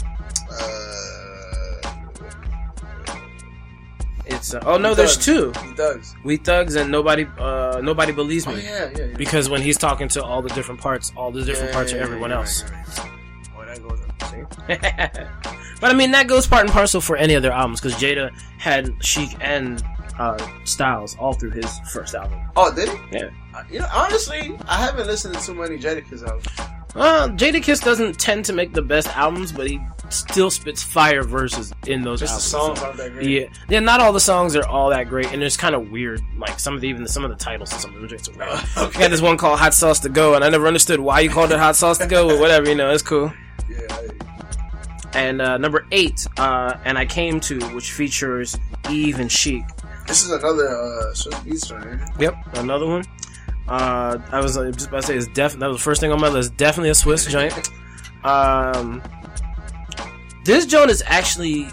Uh, 4.54 4.60
oh 4.64 4.78
no, 4.78 4.90
He 4.90 4.94
there's 4.96 5.14
Thugs. 5.16 5.24
two. 5.24 5.52
he 5.66 5.74
does. 5.74 6.14
We 6.24 6.36
thugs 6.36 6.74
and 6.76 6.90
nobody. 6.90 7.26
Uh, 7.38 7.80
nobody 7.82 8.12
believes 8.12 8.46
me. 8.46 8.54
Oh 8.54 8.56
yeah, 8.58 8.90
yeah. 8.96 9.04
yeah. 9.06 9.16
Because 9.16 9.48
when 9.48 9.62
he's 9.62 9.76
talking 9.78 10.08
to 10.08 10.22
all 10.24 10.42
the 10.42 10.50
different 10.50 10.80
parts, 10.80 11.12
all 11.16 11.30
the 11.30 11.42
different 11.42 11.70
Yeah, 11.70 11.74
parts 11.74 11.92
yeah, 11.92 11.98
of 11.98 12.04
everyone 12.04 12.32
else. 12.32 12.62
right, 12.64 12.72
right. 12.98 13.10
Oh, 13.56 13.64
that 13.64 13.82
goes 13.82 14.00
but 15.80 15.90
I 15.90 15.94
mean, 15.94 16.10
that 16.12 16.26
goes 16.28 16.46
part 16.46 16.62
and 16.64 16.70
parcel 16.72 17.00
for 17.00 17.16
any 17.16 17.34
other 17.36 17.52
albums 17.52 17.80
because 17.80 17.94
Jada 18.00 18.30
had 18.58 18.92
Sheek 19.04 19.30
and 19.40 19.82
uh, 20.18 20.36
Styles 20.64 21.16
all 21.18 21.34
through 21.34 21.50
his 21.50 21.78
first 21.92 22.14
album. 22.14 22.40
Oh, 22.56 22.74
did 22.74 22.88
he? 22.88 23.18
Yeah. 23.18 23.30
Uh, 23.54 23.62
you 23.70 23.78
know, 23.80 23.88
honestly, 23.92 24.56
I 24.68 24.76
haven't 24.78 25.06
listened 25.06 25.34
to 25.34 25.44
too 25.44 25.54
many 25.54 25.78
Jadakiss 25.78 26.26
albums. 26.26 26.46
Uh, 26.94 27.28
Jadakiss 27.28 27.84
doesn't 27.84 28.18
tend 28.18 28.44
to 28.46 28.52
make 28.54 28.72
the 28.72 28.80
best 28.82 29.08
albums, 29.16 29.52
but 29.52 29.68
he 29.68 29.78
still 30.10 30.50
spits 30.50 30.82
fire 30.82 31.22
verses 31.22 31.72
in 31.86 32.02
those 32.02 32.20
Just 32.20 32.36
the 32.36 32.40
songs 32.40 32.80
aren't 32.80 32.96
that 32.98 33.12
great. 33.12 33.28
Yeah, 33.28 33.48
yeah. 33.68 33.80
Not 33.80 34.00
all 34.00 34.12
the 34.12 34.20
songs 34.20 34.56
are 34.56 34.66
all 34.66 34.90
that 34.90 35.08
great, 35.08 35.32
and 35.32 35.42
it's 35.42 35.56
kind 35.56 35.74
of 35.74 35.90
weird. 35.90 36.20
Like 36.38 36.58
some 36.60 36.74
of 36.74 36.80
the 36.80 36.88
even 36.88 37.06
some 37.06 37.24
of 37.24 37.30
the 37.30 37.36
titles 37.36 37.72
and 37.72 37.80
some 37.80 37.94
of 37.94 38.00
them 38.00 38.08
joints 38.08 38.28
are 38.28 38.32
weird. 38.32 38.48
Uh, 38.48 38.90
I 38.94 38.98
got 38.98 39.10
this 39.10 39.20
one 39.20 39.36
called 39.36 39.58
Hot 39.58 39.74
Sauce 39.74 40.00
to 40.00 40.08
Go, 40.08 40.34
and 40.34 40.44
I 40.44 40.48
never 40.50 40.66
understood 40.66 41.00
why 41.00 41.20
you 41.20 41.30
called 41.30 41.52
it 41.52 41.58
Hot 41.58 41.76
Sauce 41.76 41.98
to 41.98 42.06
Go, 42.06 42.28
but 42.28 42.38
whatever, 42.40 42.68
you 42.68 42.74
know, 42.74 42.90
it's 42.92 43.02
cool. 43.02 43.32
Yeah. 43.68 43.98
And 45.14 45.40
uh, 45.40 45.56
number 45.56 45.86
eight, 45.92 46.26
uh, 46.36 46.76
and 46.84 46.98
I 46.98 47.06
came 47.06 47.40
to, 47.40 47.58
which 47.74 47.92
features 47.92 48.56
Eve 48.90 49.18
and 49.18 49.32
Sheek. 49.32 49.64
This 50.06 50.24
is 50.24 50.30
another 50.30 50.68
uh, 50.68 51.12
Swizz 51.14 51.32
Beatz 51.44 51.68
joint. 51.68 52.20
Yep, 52.20 52.34
another 52.56 52.86
one. 52.86 53.04
Uh, 53.66 54.18
I 54.30 54.40
was 54.40 54.56
uh, 54.56 54.70
just 54.70 54.88
about 54.88 55.00
to 55.00 55.06
say 55.06 55.16
it's 55.16 55.26
def- 55.28 55.54
that 55.54 55.66
was 55.66 55.78
the 55.78 55.82
first 55.82 56.00
thing 56.00 56.12
on 56.12 56.20
my 56.20 56.28
list. 56.28 56.56
Definitely 56.56 56.90
a 56.90 56.92
Swizz 56.92 57.28
joint. 57.28 57.52
Um, 58.24 59.02
this 60.46 60.66
joint 60.66 60.90
is 60.90 61.02
actually 61.06 61.68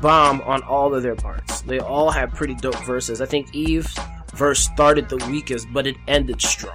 bomb 0.00 0.40
on 0.42 0.62
all 0.64 0.94
of 0.94 1.02
their 1.02 1.16
parts. 1.16 1.62
They 1.62 1.78
all 1.78 2.10
have 2.10 2.32
pretty 2.34 2.54
dope 2.54 2.76
verses. 2.84 3.20
I 3.20 3.26
think 3.26 3.54
Eve's 3.54 3.96
verse 4.34 4.60
started 4.60 5.08
the 5.08 5.16
weakest, 5.30 5.66
but 5.72 5.86
it 5.86 5.96
ended 6.08 6.42
strong. 6.42 6.74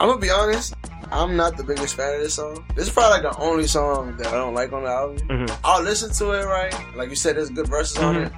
I'm 0.00 0.08
gonna 0.08 0.18
be 0.20 0.30
honest. 0.30 0.74
I'm 1.10 1.36
not 1.36 1.56
the 1.56 1.64
biggest 1.64 1.96
fan 1.96 2.14
of 2.14 2.20
this 2.20 2.34
song. 2.34 2.64
This 2.76 2.86
is 2.88 2.92
probably 2.92 3.22
like 3.22 3.34
the 3.34 3.40
only 3.42 3.66
song 3.66 4.16
that 4.18 4.26
I 4.28 4.32
don't 4.32 4.54
like 4.54 4.72
on 4.72 4.84
the 4.84 4.90
album. 4.90 5.26
Mhm. 5.28 5.58
I'll 5.64 5.82
listen 5.82 6.12
to 6.12 6.32
it, 6.32 6.44
right? 6.44 6.74
Like 6.94 7.08
you 7.10 7.16
said, 7.16 7.36
there's 7.36 7.48
good 7.50 7.66
verses 7.66 7.96
on 7.96 8.14
Mhm. 8.16 8.26
it, 8.26 8.32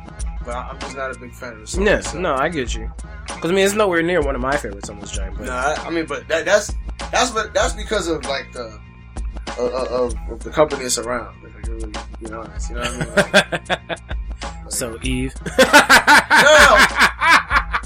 but 0.45 0.55
I'm 0.55 0.79
just 0.79 0.97
not 0.97 1.15
a 1.15 1.19
big 1.19 1.35
fan 1.35 1.55
of 1.55 1.61
the 1.61 1.67
song. 1.67 1.87
Yeah, 1.87 2.01
so- 2.01 2.19
no, 2.19 2.35
I 2.37 2.49
get 2.49 2.75
you. 2.75 2.91
Because 3.27 3.51
I 3.51 3.55
mean, 3.55 3.65
it's 3.67 3.75
nowhere 3.75 4.03
near 4.03 4.21
one 4.23 4.35
of 4.37 4.41
my 4.41 4.57
favorites 4.57 4.89
on 4.89 5.01
this 5.01 5.11
joint. 5.11 5.37
But 5.37 5.47
No, 5.47 5.53
I, 5.53 5.75
I 5.87 5.91
mean, 5.91 6.07
but 6.07 6.29
that, 6.29 6.45
that's 6.45 6.73
that's 7.11 7.31
that's 7.53 7.73
because 7.75 8.07
of 8.07 8.25
like 8.27 8.53
the 8.53 8.79
of, 9.59 10.15
of 10.31 10.41
the 10.43 10.51
company 10.51 10.85
it's 10.85 10.99
around. 10.99 11.35
Like, 11.43 11.57
I 11.57 11.61
can 11.63 11.73
really 11.77 11.93
be 12.23 12.33
honest, 12.33 12.71
you 12.71 12.77
know 12.77 12.83
what 12.83 12.91
I 12.93 13.59
mean? 13.59 13.89
Like, 13.89 13.99
so 14.73 14.99
Eve. 15.03 15.35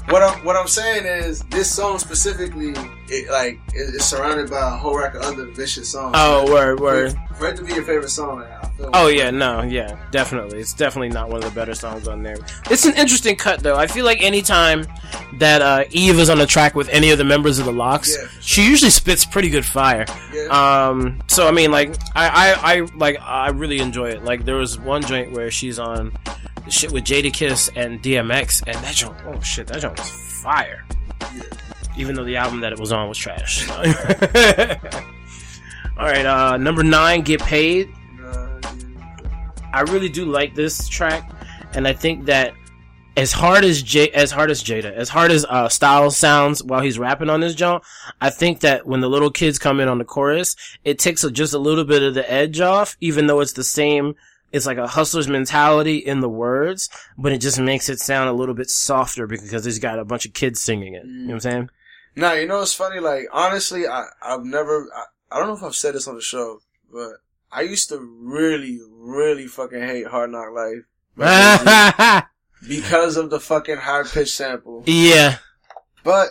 what 0.09 0.21
I'm 0.21 0.45
what 0.45 0.55
I'm 0.55 0.67
saying 0.67 1.05
is 1.05 1.41
this 1.49 1.71
song 1.73 1.97
specifically, 1.99 2.73
it 3.09 3.29
like 3.31 3.59
it, 3.73 3.95
it's 3.95 4.05
surrounded 4.05 4.49
by 4.49 4.59
a 4.59 4.77
whole 4.77 4.97
rack 4.97 5.15
of 5.15 5.21
other 5.23 5.45
vicious 5.45 5.89
songs. 5.91 6.15
oh, 6.17 6.51
word, 6.51 6.77
For, 6.77 6.83
word. 6.83 7.15
for 7.37 7.47
it 7.47 7.57
to 7.57 7.63
be 7.63 7.73
your 7.73 7.83
favorite 7.83 8.09
song, 8.09 8.39
like, 8.39 8.47
I 8.49 8.51
feel. 8.51 8.54
Oh 8.79 9.07
yeah, 9.07 9.31
no, 9.31 9.61
yeah, 9.61 9.97
definitely. 10.11 10.59
It's 10.59 10.73
definitely 10.73 11.09
not 11.09 11.29
one 11.29 11.37
of 11.37 11.45
the 11.45 11.55
better 11.55 11.73
songs 11.73 12.07
on 12.07 12.23
there. 12.23 12.35
It's 12.69 12.85
an 12.85 12.93
interesting 12.95 13.37
cut 13.37 13.61
though. 13.61 13.77
I 13.77 13.87
feel 13.87 14.03
like 14.03 14.21
anytime 14.21 14.85
that 15.39 15.61
uh, 15.61 15.85
Eve 15.91 16.19
is 16.19 16.29
on 16.29 16.39
the 16.39 16.45
track 16.45 16.75
with 16.75 16.89
any 16.89 17.09
of 17.11 17.17
the 17.17 17.23
members 17.23 17.57
of 17.57 17.65
the 17.65 17.71
Lox, 17.71 18.15
Yeah, 18.17 18.27
for 18.27 18.41
she 18.41 18.67
usually 18.67 18.91
spits 18.91 19.23
pretty 19.25 19.49
good 19.49 19.65
fire. 19.65 20.05
Yeah. 20.33 20.87
Um, 20.89 21.21
so 21.27 21.47
I 21.47 21.51
mean, 21.51 21.71
like, 21.71 21.95
I, 22.15 22.27
I, 22.27 22.73
I, 22.75 22.79
like, 22.95 23.17
I 23.21 23.49
really 23.49 23.79
enjoy 23.79 24.09
it. 24.09 24.25
Like, 24.25 24.43
there 24.43 24.55
was 24.55 24.77
one 24.77 25.01
joint 25.03 25.31
where 25.31 25.49
she's 25.51 25.79
on 25.79 26.11
the 26.65 26.71
shit 26.71 26.91
with 26.91 27.05
Jadakiss 27.05 27.69
and 27.77 28.01
DMX, 28.01 28.63
and 28.67 28.75
that 28.83 28.95
joint, 28.95 29.15
oh 29.25 29.39
shit, 29.39 29.67
that 29.67 29.81
joint 29.81 29.97
was 29.97 30.09
fire. 30.43 30.83
Even 31.97 32.15
though 32.15 32.25
the 32.25 32.35
album 32.35 32.59
that 32.59 32.73
it 32.73 32.79
was 32.79 32.91
on 32.91 33.07
was 33.07 33.17
trash. 33.17 33.69
All 33.69 33.85
right, 36.05 36.25
uh, 36.25 36.57
number 36.57 36.83
nine, 36.83 37.21
Get 37.21 37.41
Paid. 37.41 37.89
I 39.75 39.81
really 39.81 40.07
do 40.07 40.23
like 40.23 40.55
this 40.55 40.87
track, 40.87 41.29
and 41.73 41.85
I 41.85 41.91
think 41.91 42.27
that 42.27 42.53
as 43.17 43.33
hard 43.33 43.65
as 43.65 43.83
J, 43.83 44.09
as 44.11 44.31
hard 44.31 44.49
as 44.49 44.63
Jada, 44.63 44.93
as 44.93 45.09
hard 45.09 45.31
as 45.31 45.43
uh, 45.43 45.67
Styles 45.67 46.15
sounds 46.15 46.63
while 46.63 46.79
he's 46.79 46.97
rapping 46.97 47.29
on 47.29 47.41
this 47.41 47.55
joint, 47.55 47.83
I 48.21 48.29
think 48.29 48.61
that 48.61 48.87
when 48.87 49.01
the 49.01 49.09
little 49.09 49.31
kids 49.31 49.59
come 49.59 49.81
in 49.81 49.89
on 49.89 49.97
the 49.97 50.05
chorus, 50.05 50.55
it 50.85 50.97
takes 50.97 51.25
a, 51.25 51.31
just 51.31 51.53
a 51.53 51.59
little 51.59 51.83
bit 51.83 52.03
of 52.03 52.13
the 52.13 52.29
edge 52.31 52.61
off, 52.61 52.95
even 53.01 53.27
though 53.27 53.41
it's 53.41 53.51
the 53.51 53.65
same. 53.65 54.15
It's 54.53 54.65
like 54.65 54.77
a 54.77 54.87
hustler's 54.87 55.27
mentality 55.27 55.97
in 55.97 56.21
the 56.21 56.29
words, 56.29 56.89
but 57.17 57.33
it 57.33 57.39
just 57.39 57.59
makes 57.59 57.89
it 57.89 57.99
sound 57.99 58.29
a 58.29 58.33
little 58.33 58.55
bit 58.55 58.69
softer 58.69 59.27
because 59.27 59.65
he's 59.65 59.79
got 59.79 59.99
a 59.99 60.05
bunch 60.05 60.25
of 60.25 60.31
kids 60.31 60.61
singing 60.61 60.93
it. 60.93 61.05
You 61.05 61.11
know 61.11 61.25
what 61.25 61.33
I'm 61.33 61.39
saying? 61.41 61.69
Nah, 62.15 62.31
you 62.31 62.47
know 62.47 62.59
what's 62.59 62.73
funny? 62.73 63.01
Like 63.01 63.27
honestly, 63.33 63.85
I 63.87 64.05
I've 64.21 64.45
never 64.45 64.87
I, 64.95 65.35
I 65.35 65.39
don't 65.39 65.49
know 65.49 65.57
if 65.57 65.63
I've 65.63 65.75
said 65.75 65.95
this 65.95 66.07
on 66.07 66.15
the 66.15 66.21
show, 66.21 66.61
but 66.89 67.15
I 67.51 67.61
used 67.61 67.89
to 67.89 67.99
really 67.99 68.79
really 68.89 69.47
fucking 69.47 69.79
hate 69.81 70.07
Hard 70.07 70.31
Knock 70.31 70.53
Life 70.53 70.83
because 72.67 73.17
of 73.17 73.29
the 73.29 73.39
fucking 73.39 73.77
high 73.77 74.03
pitched 74.03 74.35
sample. 74.35 74.83
yeah, 74.85 75.37
But 76.03 76.29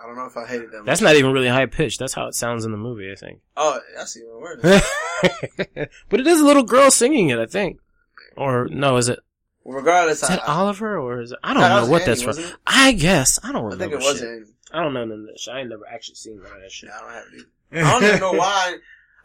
I 0.00 0.06
don't 0.06 0.16
know 0.16 0.26
if 0.26 0.36
I 0.36 0.46
hated 0.46 0.70
them. 0.70 0.84
that's 0.84 1.00
not 1.00 1.16
even 1.16 1.32
really 1.32 1.48
high 1.48 1.66
pitched. 1.66 1.98
That's 1.98 2.12
how 2.14 2.26
it 2.28 2.34
sounds 2.34 2.64
in 2.64 2.70
the 2.70 2.76
movie, 2.78 3.10
I 3.10 3.14
think. 3.16 3.40
oh, 3.56 3.80
that's 3.96 4.16
even 4.16 4.30
worse. 4.40 4.60
but 6.08 6.20
it 6.20 6.26
is 6.26 6.40
a 6.40 6.44
little 6.44 6.62
girl 6.62 6.90
singing 6.90 7.30
it, 7.30 7.38
I 7.38 7.46
think. 7.46 7.78
Or 8.36 8.68
no, 8.68 8.96
is 8.98 9.08
it? 9.08 9.18
Regardless, 9.64 10.22
Is 10.22 10.30
I, 10.30 10.36
that 10.36 10.48
I, 10.48 10.54
Oliver 10.54 10.96
or 10.98 11.20
is 11.20 11.32
it? 11.32 11.38
I 11.42 11.52
don't 11.52 11.62
That 11.62 11.84
know 11.84 11.90
what 11.90 12.02
Annie, 12.02 12.20
that's 12.22 12.22
from. 12.22 12.56
I 12.66 12.92
guess 12.92 13.38
I 13.42 13.52
don't 13.52 13.72
I 13.74 13.76
think 13.76 13.92
it 13.92 13.96
shit. 14.00 14.04
wasn't. 14.04 14.48
I 14.72 14.82
don't 14.82 14.94
know 14.94 15.04
none 15.04 15.20
of 15.20 15.26
this. 15.26 15.42
shit. 15.42 15.54
I 15.54 15.60
ain't 15.60 15.68
never 15.68 15.86
actually 15.86 16.14
seen 16.14 16.40
none 16.42 16.52
of 16.54 16.60
that 16.62 16.70
shit. 16.72 16.88
I 16.90 17.00
don't 17.00 17.10
have 17.12 17.24
it. 17.34 17.84
I 17.86 17.90
don't 18.00 18.04
even 18.08 18.20
know 18.20 18.32
why. 18.38 18.76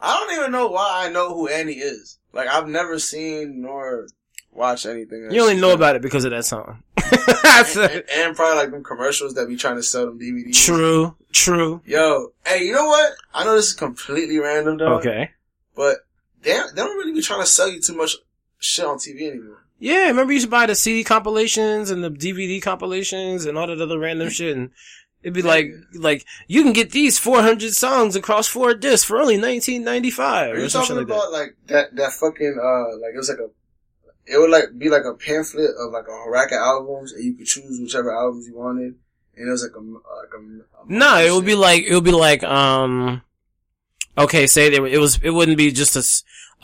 I 0.04 0.20
don't 0.20 0.36
even 0.38 0.52
know 0.52 0.68
why 0.68 1.06
I 1.06 1.10
know 1.10 1.34
who 1.34 1.48
Annie 1.48 1.74
is. 1.74 2.18
Like 2.32 2.48
I've 2.48 2.68
never 2.68 2.98
seen 2.98 3.62
nor 3.62 4.06
watched 4.52 4.86
anything. 4.86 5.28
You 5.30 5.40
only 5.42 5.56
know 5.60 5.72
about 5.72 5.96
it 5.96 6.02
because 6.02 6.24
of 6.24 6.30
that 6.32 6.44
song. 6.44 6.82
That's 7.42 7.76
and, 7.76 8.04
and 8.14 8.36
probably 8.36 8.56
like 8.56 8.70
them 8.70 8.84
commercials 8.84 9.34
that 9.34 9.48
be 9.48 9.56
trying 9.56 9.76
to 9.76 9.82
sell 9.82 10.06
them 10.06 10.18
DVDs. 10.18 10.64
True, 10.64 11.14
true. 11.32 11.80
Yo, 11.84 12.32
hey, 12.46 12.64
you 12.64 12.72
know 12.72 12.86
what? 12.86 13.12
I 13.32 13.44
know 13.44 13.54
this 13.54 13.68
is 13.68 13.72
completely 13.72 14.38
random, 14.38 14.78
though. 14.78 14.94
Okay. 14.98 15.30
But 15.74 15.98
they 16.42 16.52
they 16.52 16.82
don't 16.82 16.96
really 16.96 17.12
be 17.12 17.22
trying 17.22 17.40
to 17.40 17.46
sell 17.46 17.70
you 17.70 17.80
too 17.80 17.96
much 17.96 18.16
shit 18.58 18.84
on 18.84 18.98
TV 18.98 19.30
anymore. 19.30 19.64
Yeah, 19.78 20.06
remember 20.06 20.32
you 20.32 20.36
used 20.36 20.46
to 20.46 20.50
buy 20.50 20.66
the 20.66 20.74
CD 20.74 21.04
compilations 21.04 21.90
and 21.90 22.02
the 22.02 22.10
DVD 22.10 22.62
compilations 22.62 23.44
and 23.44 23.58
all 23.58 23.66
that 23.66 23.80
other 23.80 23.98
random 23.98 24.28
shit, 24.30 24.56
and 24.56 24.70
it'd 25.24 25.34
be 25.34 25.42
like, 25.42 25.72
like 25.94 26.24
you 26.46 26.62
can 26.62 26.72
get 26.72 26.90
these 26.92 27.18
400 27.18 27.72
songs 27.72 28.14
across 28.14 28.46
four 28.46 28.74
discs 28.74 29.04
for 29.04 29.16
only 29.16 29.34
1995 29.38 30.52
Are 30.52 30.60
you 30.60 30.68
talking 30.68 30.96
like 30.96 31.06
that. 31.08 31.32
like 31.32 31.56
that 31.66 31.96
that 31.96 32.12
fucking 32.12 32.56
uh 32.62 32.96
like 32.98 33.14
it 33.14 33.16
was 33.16 33.28
like 33.28 33.38
a 33.38 33.48
it 34.26 34.38
would 34.38 34.50
like 34.50 34.78
be 34.78 34.88
like 34.88 35.04
a 35.04 35.14
pamphlet 35.14 35.70
of 35.78 35.92
like 35.92 36.06
a 36.08 36.30
rack 36.30 36.52
of 36.52 36.58
albums 36.58 37.12
and 37.12 37.24
you 37.24 37.34
could 37.34 37.46
choose 37.46 37.80
whichever 37.80 38.14
albums 38.14 38.46
you 38.46 38.56
wanted 38.56 38.94
and 39.36 39.48
it 39.48 39.50
was 39.50 39.62
like 39.62 39.74
a 39.74 39.80
like 39.80 40.32
a, 40.34 40.82
a 40.82 40.86
No, 40.86 41.18
it 41.18 41.32
would 41.34 41.44
be 41.44 41.54
like 41.54 41.82
it 41.84 41.94
would 41.94 42.04
be 42.04 42.12
like 42.12 42.42
um. 42.44 43.22
Okay, 44.16 44.46
say 44.46 44.70
they 44.70 44.78
were, 44.78 44.86
it 44.86 45.00
was 45.00 45.18
it 45.24 45.30
wouldn't 45.30 45.58
be 45.58 45.72
just 45.72 45.96
a, 45.96 46.04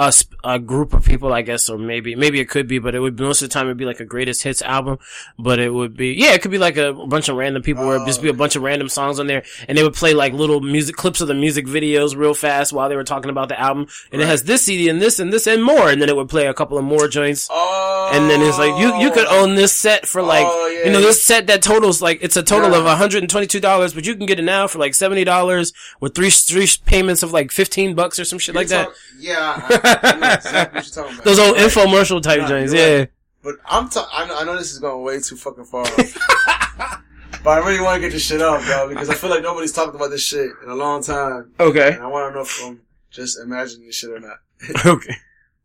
a 0.00 0.12
a 0.42 0.58
group 0.58 0.94
of 0.94 1.04
people, 1.04 1.30
I 1.34 1.42
guess, 1.42 1.68
or 1.68 1.76
maybe 1.76 2.14
maybe 2.16 2.40
it 2.40 2.48
could 2.48 2.66
be, 2.66 2.78
but 2.78 2.94
it 2.94 3.00
would 3.00 3.20
most 3.20 3.42
of 3.42 3.48
the 3.50 3.52
time 3.52 3.66
it'd 3.66 3.76
be 3.76 3.84
like 3.84 4.00
a 4.00 4.06
greatest 4.06 4.42
hits 4.42 4.62
album. 4.62 4.98
But 5.38 5.58
it 5.58 5.74
would 5.74 5.94
be 5.94 6.12
yeah, 6.14 6.32
it 6.32 6.40
could 6.40 6.50
be 6.50 6.56
like 6.58 6.78
a 6.78 6.94
bunch 6.94 7.28
of 7.28 7.36
random 7.36 7.62
people 7.62 7.84
where 7.86 7.96
it'd 7.96 8.06
just 8.08 8.22
be 8.22 8.30
a 8.30 8.32
bunch 8.32 8.56
of 8.56 8.62
random 8.62 8.88
songs 8.88 9.20
on 9.20 9.26
there, 9.26 9.42
and 9.68 9.76
they 9.76 9.82
would 9.82 9.92
play 9.92 10.14
like 10.14 10.32
little 10.32 10.60
music 10.62 10.96
clips 10.96 11.20
of 11.20 11.28
the 11.28 11.34
music 11.34 11.66
videos 11.66 12.16
real 12.16 12.32
fast 12.32 12.72
while 12.72 12.88
they 12.88 12.96
were 12.96 13.04
talking 13.04 13.30
about 13.30 13.48
the 13.50 13.60
album, 13.60 13.86
and 14.10 14.22
it 14.22 14.26
has 14.26 14.44
this 14.44 14.62
CD 14.62 14.88
and 14.88 15.02
this 15.02 15.18
and 15.18 15.30
this 15.32 15.46
and 15.46 15.62
more, 15.62 15.90
and 15.90 16.00
then 16.00 16.08
it 16.08 16.16
would 16.16 16.30
play 16.30 16.46
a 16.46 16.54
couple 16.54 16.78
of 16.78 16.84
more 16.84 17.06
joints. 17.06 17.46
Oh, 17.50 18.10
And 18.14 18.30
then 18.30 18.40
it's 18.40 18.56
like 18.58 18.80
you 18.80 18.96
you 18.96 19.10
could 19.12 19.26
own 19.26 19.54
this 19.54 19.74
set 19.76 20.06
for 20.06 20.22
like 20.22 20.46
Oh, 20.48 20.66
yeah. 20.68 20.86
you 20.86 20.92
know 20.92 21.00
this 21.02 21.22
set 21.22 21.46
that 21.48 21.60
totals 21.60 22.00
like 22.00 22.20
it's 22.22 22.38
a 22.38 22.42
total 22.42 22.70
Yeah. 22.70 22.78
of 22.78 22.84
one 22.86 22.96
hundred 22.96 23.22
and 23.22 23.28
twenty 23.28 23.46
two 23.46 23.60
dollars, 23.60 23.92
but 23.92 24.06
you 24.06 24.16
can 24.16 24.24
get 24.24 24.38
it 24.38 24.44
now 24.44 24.66
for 24.66 24.78
like 24.78 24.94
seventy 24.94 25.24
dollars 25.24 25.74
with 26.00 26.14
three 26.14 26.30
three 26.30 26.66
payments 26.86 27.22
of 27.22 27.32
like 27.34 27.52
fifteen 27.52 27.94
bucks 27.94 28.18
or 28.18 28.24
some 28.24 28.38
shit 28.38 28.54
like 28.54 28.68
that. 28.68 28.88
Yeah, 29.18 29.60
I, 29.68 29.89
exactly 30.34 30.78
what 30.78 30.86
you're 30.86 31.04
talking 31.04 31.14
about. 31.14 31.24
Those 31.24 31.38
old 31.38 31.56
Right. 31.56 31.66
infomercial 31.66 32.22
type 32.22 32.40
Nah, 32.40 32.48
joints, 32.48 32.72
yeah. 32.72 32.96
right. 32.98 33.10
But 33.42 33.56
I'm 33.66 33.88
ta- 33.88 34.08
I 34.12 34.26
know, 34.26 34.36
I 34.38 34.44
know 34.44 34.56
this 34.58 34.72
is 34.72 34.78
going 34.78 35.02
way 35.02 35.18
too 35.20 35.36
fucking 35.36 35.64
far 35.64 35.84
but 37.42 37.50
I 37.50 37.58
really 37.58 37.80
want 37.80 37.96
to 37.96 38.00
get 38.00 38.12
this 38.12 38.24
shit 38.26 38.42
off, 38.42 38.64
bro, 38.66 38.88
because 38.88 39.08
I 39.08 39.14
feel 39.14 39.30
like 39.30 39.42
nobody's 39.42 39.72
talked 39.72 39.94
about 39.94 40.10
this 40.10 40.22
shit 40.22 40.50
in 40.62 40.68
a 40.68 40.74
long 40.74 41.02
time. 41.02 41.52
Okay, 41.58 41.94
And 41.94 42.02
I 42.02 42.06
want 42.06 42.30
to 42.30 42.34
know 42.36 42.42
if 42.42 42.62
I'm 42.64 42.80
just 43.10 43.38
imagining 43.40 43.86
this 43.86 43.96
shit 43.96 44.10
or 44.10 44.20
not. 44.20 44.38
okay. 44.86 45.14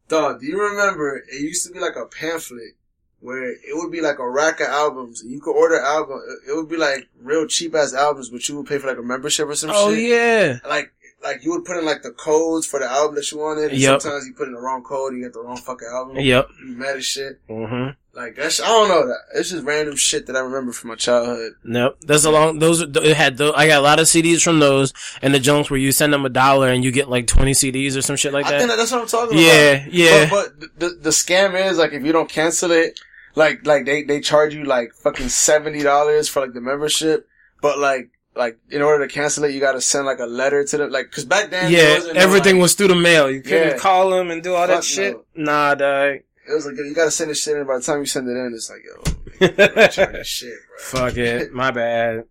Dog, 0.08 0.40
do 0.40 0.46
you 0.46 0.62
remember 0.62 1.18
it 1.18 1.42
used 1.42 1.66
to 1.68 1.74
be 1.74 1.80
like 1.80 1.96
a 1.98 2.06
pamphlet 2.06 2.76
where 3.20 3.50
it 3.52 3.60
would 3.74 3.92
be 3.92 4.02
like 4.02 4.20
a 4.20 4.30
rack 4.30 4.60
of 4.62 4.68
albums 4.68 5.22
and 5.24 5.32
you 5.32 5.42
could 5.42 5.54
order 5.54 5.80
album. 5.82 6.22
It 6.48 6.56
would 6.56 6.70
be 6.70 6.78
like 6.78 7.08
real 7.20 7.48
cheap 7.48 7.74
ass 7.74 7.94
albums, 7.94 8.30
but 8.30 8.48
you 8.48 8.56
would 8.58 8.68
pay 8.68 8.78
for 8.78 8.88
like 8.88 9.00
a 9.00 9.02
membership 9.02 9.48
or 9.48 9.56
some 9.56 9.72
Oh 9.74 9.90
shit. 9.94 9.98
Oh 10.14 10.16
yeah, 10.16 10.60
Like, 10.70 10.94
like 11.24 11.44
you 11.44 11.52
would 11.52 11.66
put 11.66 11.78
in 11.78 11.86
like 11.86 12.04
the 12.04 12.12
codes 12.12 12.68
for 12.68 12.80
the 12.80 12.86
album 12.90 13.16
that 13.16 13.32
you 13.32 13.40
wanted. 13.40 13.72
And 13.72 13.80
Yep. 13.80 14.02
sometimes 14.02 14.28
you 14.28 14.34
put 14.34 14.48
in 14.48 14.54
the 14.54 14.60
wrong 14.60 14.84
code 14.84 15.12
and 15.14 15.22
you 15.22 15.26
get 15.28 15.34
the 15.34 15.42
wrong 15.42 15.58
fucking 15.58 15.88
album. 15.92 16.18
yep. 16.20 16.48
You 16.66 16.76
mad 16.78 16.98
as 16.98 17.06
shit. 17.06 17.40
Mm-hmm. 17.50 17.90
Like 18.14 18.36
that's 18.36 18.62
I 18.62 18.68
don't 18.68 18.88
know 18.88 19.08
that. 19.08 19.20
It's 19.34 19.50
just 19.50 19.66
random 19.66 19.96
shit 19.98 20.28
that 20.28 20.36
I 20.38 20.40
remember 20.40 20.72
from 20.72 20.90
my 20.90 20.96
childhood. 20.96 21.54
Nope. 21.66 21.98
That's 22.02 22.24
a 22.26 22.32
long. 22.32 22.60
Those 22.60 22.82
are- 22.82 23.04
it 23.04 23.18
had. 23.18 23.38
Those, 23.38 23.54
I 23.58 23.68
got 23.68 23.80
a 23.80 23.82
lot 23.82 24.00
of 24.00 24.06
CDs 24.06 24.42
from 24.42 24.60
those, 24.60 24.94
and 25.22 25.34
the 25.34 25.40
junks 25.40 25.70
where 25.70 25.80
you 25.80 25.92
send 25.92 26.14
them 26.14 26.26
a 26.26 26.30
dollar 26.30 26.70
and 26.70 26.82
you 26.84 26.92
get 26.92 27.10
like 27.10 27.28
twenty 27.28 27.52
CDs 27.52 27.98
or 27.98 28.02
some 28.02 28.16
shit 28.16 28.32
like 28.32 28.46
I 28.46 28.50
think 28.52 28.62
that. 28.62 28.68
that 28.68 28.78
that's 28.78 28.92
what 28.94 29.02
I'm 29.02 29.08
talking 29.08 29.38
Yeah, 29.38 29.72
about. 29.72 29.94
yeah. 29.94 30.30
But, 30.30 30.60
but 30.60 30.80
the 30.80 30.90
the 31.02 31.10
scam 31.10 31.60
is 31.70 31.78
like 31.78 31.92
if 31.92 32.06
you 32.06 32.14
don't 32.14 32.30
cancel 32.30 32.72
it, 32.72 32.98
like 33.36 33.66
like 33.66 33.84
they 33.86 34.04
they 34.04 34.22
charge 34.22 34.54
you 34.54 34.64
like 34.64 34.94
fucking 34.94 35.28
seventy 35.28 35.84
dollars 35.84 36.30
for 36.30 36.40
like 36.40 36.54
the 36.54 36.62
membership, 36.62 37.28
but 37.62 37.80
like 37.80 38.12
like 38.36 38.58
in 38.70 38.82
order 38.82 39.08
to 39.08 39.14
cancel 39.14 39.44
it, 39.46 39.54
you 39.54 39.60
got 39.60 39.74
to 39.74 39.82
send 39.82 40.06
like 40.06 40.20
a 40.20 40.26
letter 40.26 40.64
to 40.64 40.78
them. 40.78 40.92
Like 40.92 41.10
because 41.10 41.26
back 41.26 41.50
then, 41.50 41.72
Yeah, 41.72 41.98
no, 42.00 42.12
everything 42.20 42.56
like- 42.56 42.62
was 42.64 42.74
through 42.76 42.90
the 42.90 42.96
mail. 42.96 43.30
You 43.32 43.42
couldn't 43.42 43.70
Yeah. 43.70 43.78
call 43.78 44.10
them 44.12 44.30
and 44.32 44.44
do 44.44 44.54
all 44.56 44.68
Fuck 44.68 44.78
that 44.78 44.84
shit. 44.84 45.18
no. 45.36 45.52
Nah, 45.52 45.76
dog. 45.76 46.16
It 46.48 46.54
was 46.54 46.66
like 46.66 46.76
you 46.78 46.94
got 46.94 47.06
to 47.06 47.12
send 47.12 47.32
this 47.32 47.42
shit 47.42 47.58
in. 47.58 47.66
By 47.66 47.78
the 47.78 47.84
time 47.84 48.00
you 48.00 48.06
send 48.06 48.28
it 48.30 48.34
in, 48.38 48.54
it's 48.54 48.70
like 48.70 48.84
yo, 48.86 49.48
this 50.12 50.28
shit, 50.28 50.54
bro. 50.92 51.08
Fuck 51.10 51.18
it. 51.18 51.52
My 51.62 51.72
bad. 51.72 52.26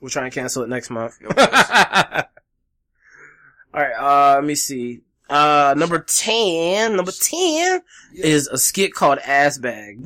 We'll 0.00 0.10
try 0.10 0.24
and 0.24 0.32
cancel 0.32 0.62
it 0.62 0.68
next 0.68 0.90
month. 0.90 1.18
Alright, 3.74 3.96
uh, 3.98 4.34
let 4.36 4.44
me 4.44 4.54
see. 4.54 5.00
Uh, 5.28 5.74
number 5.76 5.98
10, 5.98 6.96
number 6.96 7.12
10 7.12 7.36
Yeah. 8.14 8.26
is 8.26 8.46
a 8.48 8.56
skit 8.56 8.94
called 8.94 9.18
Ass 9.18 9.58
Bag. 9.58 10.00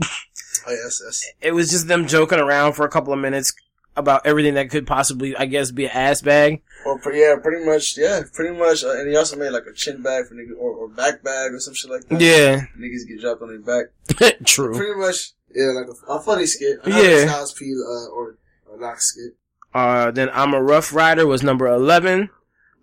Oh 0.67 0.71
yes, 0.71 1.01
yes. 1.05 1.25
It 1.41 1.53
was 1.53 1.71
just 1.71 1.87
them 1.89 2.07
joking 2.09 2.41
around 2.41 2.73
for 2.73 2.85
a 2.85 2.89
couple 2.89 3.13
of 3.13 3.19
minutes 3.21 3.53
about 3.97 4.27
everything 4.27 4.55
that 4.55 4.71
could 4.71 4.87
possibly, 4.87 5.37
I 5.37 5.47
guess, 5.47 5.71
be 5.71 5.85
an 5.85 5.91
ass 5.93 6.23
bag. 6.23 6.63
Or 6.85 6.99
yeah, 7.13 7.37
pretty 7.43 7.65
much. 7.65 7.97
Yeah, 7.97 8.23
pretty 8.33 8.57
much. 8.57 8.85
Uh, 8.85 8.93
and 8.93 9.09
he 9.09 9.17
also 9.17 9.37
made 9.37 9.51
like 9.51 9.67
a 9.67 9.73
chin 9.73 10.03
bag 10.03 10.27
for 10.27 10.35
niggas, 10.35 10.57
or, 10.59 10.71
or 10.71 10.89
back 10.89 11.23
bag 11.23 11.53
or 11.53 11.61
some 11.61 11.75
shit 11.75 11.91
like 11.91 12.09
that. 12.09 12.21
Yeah. 12.21 12.67
niggas 12.79 13.07
get 13.07 13.21
dropped 13.21 13.43
on 13.43 13.49
their 13.49 13.61
back. 13.61 14.39
True. 14.45 14.75
Pretty 14.75 14.99
much, 14.99 15.33
yeah, 15.55 15.67
like 15.67 15.87
a, 15.87 16.13
a 16.13 16.21
funny 16.21 16.47
skit. 16.47 16.79
Yeah. 16.87 17.01
yeah, 17.01 17.27
Styles 17.27 17.53
P 17.53 17.73
uh, 17.73 18.09
or 18.09 18.39
a 18.73 18.77
lock 18.77 19.01
skit. 19.01 19.37
Uh, 19.75 20.11
then 20.11 20.29
I'm 20.33 20.55
a 20.55 20.63
Ruff 20.63 20.93
Ryder 20.93 21.27
was 21.27 21.43
number 21.43 21.67
11. 21.67 22.31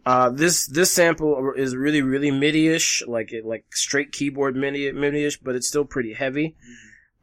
Uh, 0.06 0.30
this, 0.30 0.66
this 0.66 0.92
sample 0.92 1.54
is 1.56 1.76
really, 1.76 2.02
really 2.02 2.32
MIDI-ish, 2.32 3.04
like 3.08 3.32
it, 3.32 3.46
like 3.46 3.66
straight 3.72 4.12
keyboard 4.12 4.56
MIDI, 4.56 4.92
MIDI-ish, 4.92 5.40
but 5.40 5.56
it's 5.56 5.68
still 5.68 5.86
pretty 5.86 6.14
heavy. 6.14 6.56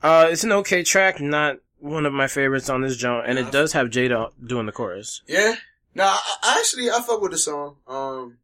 Uh, 0.02 0.28
it's 0.30 0.44
an 0.44 0.52
okay 0.52 0.84
track, 0.84 1.20
not 1.20 1.56
one 1.78 2.06
of 2.06 2.12
my 2.12 2.26
favorites 2.26 2.68
on 2.68 2.82
this 2.82 2.96
joint, 2.96 3.26
and 3.26 3.38
it 3.38 3.50
does 3.52 3.72
have 3.72 3.88
Jada 3.88 4.30
doing 4.44 4.66
the 4.66 4.72
chorus. 4.72 5.22
Yeah. 5.26 5.54
No, 5.94 6.04
I, 6.04 6.36
I 6.42 6.56
actually 6.58 6.90
I 6.90 7.00
fuck 7.00 7.20
with 7.20 7.32
the 7.32 7.38
song. 7.38 7.76
Um, 7.86 8.38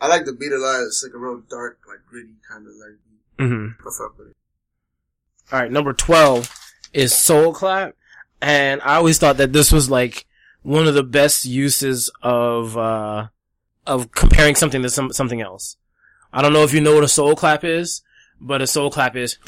I 0.00 0.08
like 0.08 0.24
the 0.24 0.32
beat 0.32 0.52
a 0.52 0.58
lot. 0.58 0.82
It's 0.82 1.04
like 1.04 1.14
a 1.14 1.18
real 1.18 1.42
dark, 1.48 1.78
like 1.88 2.00
gritty 2.08 2.34
kind 2.48 2.66
of 2.66 2.72
like. 2.74 2.98
Mm-hmm. 3.38 3.88
I 3.88 3.90
fuck 3.96 4.18
with 4.18 4.28
it. 4.28 4.36
Alright, 5.52 5.70
number 5.70 5.92
12 5.92 6.50
is 6.92 7.12
Soul 7.12 7.52
Clap, 7.52 7.94
and 8.40 8.80
I 8.82 8.96
always 8.96 9.18
thought 9.18 9.36
that 9.36 9.52
this 9.52 9.70
was 9.70 9.90
like 9.90 10.26
one 10.62 10.86
of 10.86 10.94
the 10.94 11.02
best 11.02 11.44
uses 11.44 12.10
of, 12.22 12.76
uh, 12.78 13.28
of 13.86 14.12
comparing 14.12 14.54
something 14.54 14.82
to 14.82 14.88
some, 14.88 15.12
something 15.12 15.40
else. 15.40 15.76
I 16.32 16.40
don't 16.40 16.52
know 16.52 16.62
if 16.62 16.72
you 16.72 16.80
know 16.80 16.94
what 16.94 17.04
a 17.04 17.08
soul 17.08 17.36
clap 17.36 17.64
is, 17.64 18.02
but 18.40 18.62
a 18.62 18.66
soul 18.66 18.90
clap 18.90 19.16
is. 19.16 19.38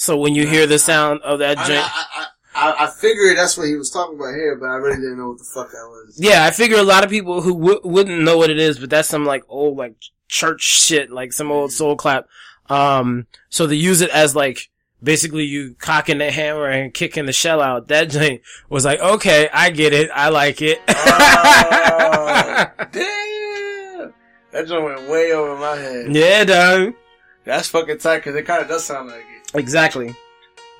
So 0.00 0.16
when 0.16 0.34
you 0.34 0.46
hear 0.46 0.66
the 0.66 0.78
sound 0.78 1.20
of 1.20 1.40
that 1.40 1.58
joint, 1.58 1.78
I, 1.84 2.04
I, 2.14 2.26
I, 2.54 2.84
I 2.84 2.90
figured 2.90 3.36
that's 3.36 3.58
what 3.58 3.66
he 3.68 3.76
was 3.76 3.90
talking 3.90 4.14
about 4.18 4.32
here, 4.32 4.56
but 4.56 4.70
I 4.70 4.76
really 4.76 4.96
didn't 4.96 5.18
know 5.18 5.28
what 5.28 5.38
the 5.38 5.44
fuck 5.44 5.70
that 5.72 5.76
was. 5.76 6.16
yeah, 6.18 6.46
I 6.46 6.52
figure 6.52 6.78
a 6.78 6.82
lot 6.82 7.04
of 7.04 7.10
people 7.10 7.42
who 7.42 7.52
w- 7.52 7.80
wouldn't 7.84 8.22
know 8.22 8.38
what 8.38 8.48
it 8.48 8.58
is, 8.58 8.78
but 8.78 8.88
that's 8.88 9.10
some 9.10 9.26
like 9.26 9.44
old 9.46 9.76
like 9.76 9.96
church 10.26 10.62
shit, 10.62 11.10
like 11.10 11.34
some 11.34 11.52
old 11.52 11.70
soul 11.70 11.96
clap. 11.96 12.28
Um, 12.70 13.26
so 13.50 13.66
they 13.66 13.74
use 13.76 14.00
it 14.00 14.08
as 14.08 14.34
like 14.34 14.70
basically 15.02 15.44
you 15.44 15.74
cocking 15.78 16.16
the 16.16 16.30
hammer 16.30 16.64
and 16.64 16.94
kicking 16.94 17.26
the 17.26 17.34
shell 17.34 17.60
out. 17.60 17.88
That 17.88 18.08
joint 18.08 18.40
was 18.70 18.86
like, 18.86 19.00
okay, 19.00 19.50
I 19.52 19.68
get 19.68 19.92
it, 19.92 20.08
I 20.14 20.30
like 20.30 20.62
it. 20.62 20.80
Oh, 20.88 20.94
damn! 22.90 24.14
That 24.52 24.66
joint 24.66 24.82
went 24.82 25.10
way 25.10 25.32
over 25.32 25.60
my 25.60 25.76
head. 25.76 26.16
yeah, 26.16 26.44
dog. 26.44 26.94
That's 27.44 27.68
fucking 27.68 27.98
tight 27.98 28.20
because 28.20 28.34
it 28.34 28.46
kind 28.46 28.62
of 28.62 28.68
does 28.68 28.86
sound 28.86 29.10
like. 29.10 29.26
Exactly. 29.54 30.14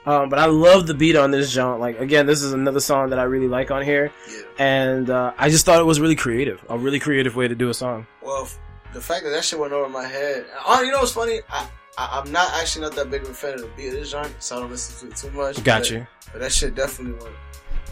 Um, 0.06 0.30
but 0.30 0.38
I 0.38 0.46
love 0.46 0.86
the 0.86 0.94
beat 0.94 1.14
on 1.16 1.30
this 1.30 1.52
joint. 1.52 1.78
Like 1.80 2.00
again, 2.00 2.26
this 2.26 2.42
is 2.42 2.52
another 2.52 2.80
song 2.80 3.10
that 3.10 3.18
I 3.18 3.24
really 3.24 3.48
like 3.48 3.70
on 3.70 3.82
here, 3.82 4.10
Yeah. 4.30 4.42
and 4.58 5.10
uh, 5.10 5.32
I 5.36 5.50
just 5.50 5.66
thought 5.66 5.78
it 5.78 5.84
was 5.84 6.00
really 6.00 6.16
creative. 6.16 6.64
A 6.70 6.78
really 6.78 6.98
creative 6.98 7.36
way 7.36 7.48
to 7.48 7.54
do 7.54 7.68
a 7.68 7.74
song. 7.74 8.06
Well, 8.22 8.44
f- 8.44 8.58
the 8.94 9.00
fact 9.00 9.24
that 9.24 9.30
that 9.30 9.44
shit 9.44 9.58
went 9.58 9.72
over 9.74 9.88
my 9.90 10.06
head. 10.06 10.46
Oh, 10.66 10.82
you 10.82 10.90
know 10.90 11.00
what's 11.00 11.12
funny? 11.12 11.40
I, 11.50 11.68
I 11.98 12.20
I'm 12.20 12.32
not 12.32 12.50
actually 12.54 12.82
not 12.86 12.96
that 12.96 13.10
big 13.10 13.22
of 13.22 13.28
a 13.28 13.34
fan 13.34 13.54
of 13.54 13.60
the 13.60 13.66
beat 13.76 13.88
of 13.88 13.92
this 13.94 14.10
joint, 14.10 14.34
so 14.38 14.56
I 14.56 14.60
don't 14.60 14.70
listen 14.70 15.08
to 15.08 15.14
it 15.14 15.18
too 15.18 15.30
much. 15.36 15.62
Got 15.62 15.80
but, 15.82 15.90
you. 15.90 16.06
But 16.32 16.38
that 16.40 16.52
shit 16.52 16.74
definitely 16.74 17.22
went 17.22 17.36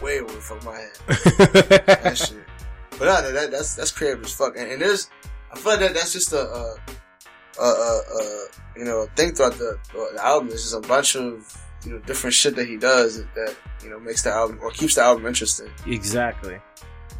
way 0.01 0.19
over 0.19 0.29
from 0.33 0.59
my 0.65 0.77
head. 0.77 0.97
that 1.85 2.17
shit. 2.17 2.43
But 2.97 3.05
no, 3.05 3.31
that, 3.31 3.51
that's 3.51 3.75
that's 3.75 3.91
creative 3.91 4.23
as 4.25 4.33
fuck. 4.33 4.57
And, 4.57 4.71
and 4.71 4.81
there's, 4.81 5.09
I 5.53 5.57
feel 5.59 5.73
like 5.73 5.81
that 5.81 5.93
that's 5.93 6.11
just 6.11 6.33
a, 6.33 6.41
a, 6.49 6.75
a, 7.59 7.63
a, 7.65 8.01
a 8.19 8.47
you 8.77 8.85
know, 8.85 9.07
thing 9.15 9.33
throughout 9.33 9.53
the, 9.53 9.77
the 9.93 10.23
album. 10.23 10.49
It's 10.49 10.63
just 10.63 10.75
a 10.75 10.87
bunch 10.87 11.15
of 11.15 11.55
you 11.85 11.91
know 11.93 11.99
different 11.99 12.33
shit 12.33 12.55
that 12.55 12.67
he 12.67 12.77
does 12.77 13.17
that, 13.17 13.35
that 13.35 13.55
you 13.83 13.89
know 13.89 13.99
makes 13.99 14.23
the 14.23 14.31
album 14.31 14.59
or 14.61 14.71
keeps 14.71 14.95
the 14.95 15.01
album 15.01 15.25
interesting. 15.25 15.69
Exactly. 15.87 16.59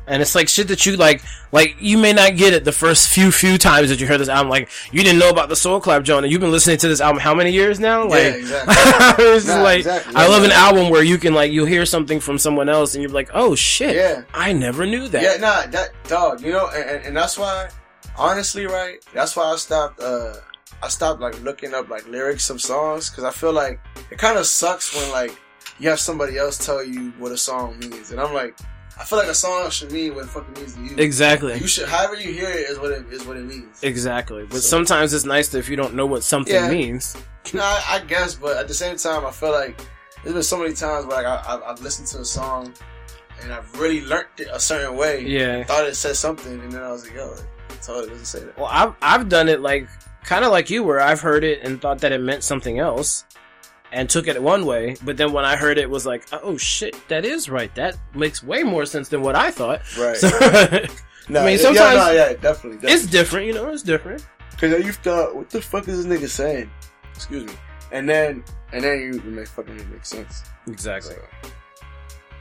And 0.08 0.24
it's 0.24 0.34
like 0.34 0.50
shit 0.50 0.70
that 0.70 0.88
you 0.88 0.98
like, 0.98 1.22
like 1.52 1.76
you 1.80 1.96
may 1.96 2.14
not 2.14 2.36
get 2.36 2.52
it 2.54 2.64
the 2.64 2.72
first 2.72 3.10
few 3.10 3.32
few 3.32 3.60
times 3.60 3.90
that 3.90 4.00
you 4.02 4.08
hear 4.08 4.18
this 4.18 4.28
album. 4.28 4.50
Like 4.50 4.72
you 4.92 5.04
didn't 5.04 5.20
know 5.20 5.30
about 5.30 5.50
the 5.50 5.56
Soul 5.56 5.80
Clap 5.80 6.02
Joan, 6.02 6.24
and 6.24 6.32
you've 6.32 6.42
been 6.42 6.50
listening 6.50 6.78
to 6.78 6.88
this 6.88 7.00
album 7.00 7.20
how 7.22 7.36
many 7.36 7.52
years 7.52 7.80
now? 7.80 8.06
Like, 8.08 8.12
yeah, 8.24 8.30
exactly. 8.34 9.26
it's 9.26 9.46
Nah, 9.48 9.62
like 9.62 9.78
exactly. 9.80 10.16
I 10.16 10.24
Yeah, 10.24 10.30
love 10.30 10.44
an 10.46 10.50
yeah. 10.50 10.66
album 10.66 10.90
where 10.90 11.04
you 11.04 11.20
can 11.20 11.36
like 11.36 11.52
you'll 11.52 11.68
hear 11.68 11.86
something 11.86 12.20
from 12.20 12.40
someone 12.40 12.70
else, 12.70 12.96
and 12.96 13.04
you're 13.04 13.12
like, 13.12 13.30
oh 13.36 13.54
shit, 13.54 13.96
Yeah. 13.96 14.24
I 14.34 14.52
never 14.52 14.88
knew 14.88 15.08
that. 15.10 15.22
Yeah, 15.22 15.38
nah, 15.38 15.68
that 15.68 15.92
dog, 16.06 16.42
you 16.42 16.54
know, 16.54 16.70
and, 16.74 16.90
and, 16.90 17.06
and 17.06 17.16
that's 17.16 17.38
why, 17.38 17.70
honestly, 18.20 18.66
right? 18.66 19.04
That's 19.14 19.36
why 19.36 19.46
I 19.46 19.56
stopped. 19.56 20.00
uh 20.02 20.34
I 20.82 20.88
stopped 20.88 21.20
like 21.20 21.42
looking 21.42 21.74
up 21.74 21.90
like 21.90 22.08
lyrics 22.08 22.50
of 22.50 22.62
songs 22.62 23.10
because 23.10 23.24
I 23.26 23.32
feel 23.32 23.52
like 23.52 23.80
it 24.12 24.18
kind 24.18 24.38
of 24.38 24.46
sucks 24.46 24.96
when 24.96 25.12
like 25.12 25.38
you 25.80 25.90
have 25.90 26.00
somebody 26.00 26.38
else 26.38 26.64
tell 26.64 26.84
you 26.84 27.12
what 27.18 27.32
a 27.32 27.38
song 27.38 27.80
means, 27.80 28.12
and 28.12 28.20
I'm 28.22 28.34
like, 28.34 28.58
I 29.00 29.04
feel 29.06 29.18
like 29.20 29.28
a 29.30 29.34
song 29.34 29.70
should 29.72 29.92
mean 29.92 30.14
what 30.16 30.26
it 30.26 30.30
fucking 30.30 30.54
means 30.54 30.76
to 30.76 30.82
you. 30.82 30.96
Exactly. 30.98 31.58
You 31.58 31.68
should, 31.68 31.88
however 31.90 32.16
you 32.16 32.32
hear 32.34 32.50
it, 32.50 32.70
is 32.70 32.78
what 32.80 32.92
it 32.92 33.06
is 33.12 33.26
what 33.26 33.36
it 33.38 33.46
means. 33.46 33.82
Exactly. 33.84 34.44
But 34.46 34.56
So- 34.62 34.70
sometimes 34.78 35.14
it's 35.14 35.26
nice 35.26 35.54
if 35.54 35.68
you 35.70 35.76
don't 35.76 35.96
know 35.96 36.06
what 36.06 36.24
something 36.24 36.54
Yeah. 36.54 36.70
means. 36.70 37.16
No, 37.54 37.64
I, 37.64 37.84
I 37.96 38.00
guess, 38.06 38.36
but 38.36 38.58
at 38.58 38.68
the 38.68 38.74
same 38.74 38.96
time, 38.98 39.26
I 39.26 39.32
feel 39.32 39.52
like 39.52 39.80
there's 40.24 40.34
been 40.34 40.44
so 40.44 40.58
many 40.60 40.74
times 40.76 41.06
where 41.08 41.24
like 41.24 41.26
I, 41.26 41.60
I've 41.66 41.82
listened 41.82 42.08
to 42.10 42.20
a 42.20 42.26
song 42.26 42.74
and 43.42 43.52
I've 43.52 43.74
really 43.80 44.02
learned 44.06 44.28
it 44.38 44.50
a 44.52 44.60
certain 44.60 44.96
way. 44.98 45.26
Yeah. 45.26 45.64
Thought 45.64 45.88
it 45.88 45.96
said 45.96 46.16
something, 46.18 46.60
and 46.60 46.72
then 46.72 46.84
I 46.84 46.92
was 46.92 47.06
like, 47.06 47.16
yo, 47.16 47.34
it 47.72 47.86
doesn't 47.86 48.26
say 48.26 48.40
that. 48.42 48.58
Well, 48.58 48.70
I've 48.72 48.94
I've 49.02 49.30
done 49.30 49.50
it 49.50 49.62
like 49.62 49.88
kind 50.24 50.44
of 50.46 50.52
like 50.52 50.70
you, 50.70 50.84
where 50.84 51.00
I've 51.00 51.22
heard 51.22 51.44
it 51.44 51.62
and 51.64 51.82
thought 51.82 52.00
that 52.00 52.12
it 52.12 52.20
meant 52.22 52.44
something 52.44 52.80
else, 52.80 53.26
and 53.92 54.10
took 54.10 54.28
it 54.28 54.42
one 54.42 54.66
way. 54.66 54.96
But 55.04 55.18
then 55.18 55.32
when 55.32 55.46
I 55.46 55.56
heard 55.56 55.78
it, 55.78 55.90
was 55.90 56.06
like, 56.06 56.26
oh 56.32 56.58
shit, 56.58 56.96
that 57.10 57.26
is 57.26 57.50
right. 57.50 57.74
That 57.76 57.98
makes 58.14 58.44
way 58.44 58.64
more 58.64 58.86
sense 58.86 59.10
than 59.10 59.22
what 59.22 59.36
I 59.36 59.52
thought. 59.52 59.82
Right. 59.98 60.18
So, 60.18 60.30
No, 61.30 61.42
I 61.42 61.46
mean, 61.46 61.58
yeah, 61.58 61.62
sometimes 61.64 61.96
no, 61.96 62.12
yeah, 62.12 62.34
definitely. 62.34 62.42
definitely. 62.42 62.92
it's 62.92 63.06
different, 63.06 63.46
you 63.46 63.54
know. 63.54 63.70
It's 63.70 63.84
different. 63.84 64.26
because 64.52 64.84
you 64.84 64.92
thought, 64.92 65.36
what 65.36 65.50
the 65.52 65.62
fuck 65.62 65.88
is 65.88 66.04
this 66.04 66.20
nigga 66.20 66.28
saying? 66.28 66.72
Excuse 67.14 67.46
me. 67.46 67.54
And 67.92 68.10
then, 68.10 68.44
and 68.74 68.84
then 68.84 69.00
you 69.00 69.22
make 69.22 69.48
fucking 69.48 69.76
make 69.92 70.06
sense. 70.06 70.44
Exactly. 70.68 71.16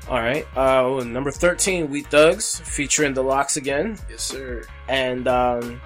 All 0.09 0.21
right. 0.21 0.47
Uh, 0.57 1.05
number 1.05 1.31
thirteen, 1.31 1.91
We 1.91 2.03
Thugs, 2.03 2.61
featuring 2.61 3.15
the 3.15 3.23
Lox 3.23 3.57
again. 3.57 3.99
Yes, 4.09 4.23
sir. 4.23 4.65
and 4.89 5.29
um, 5.29 5.81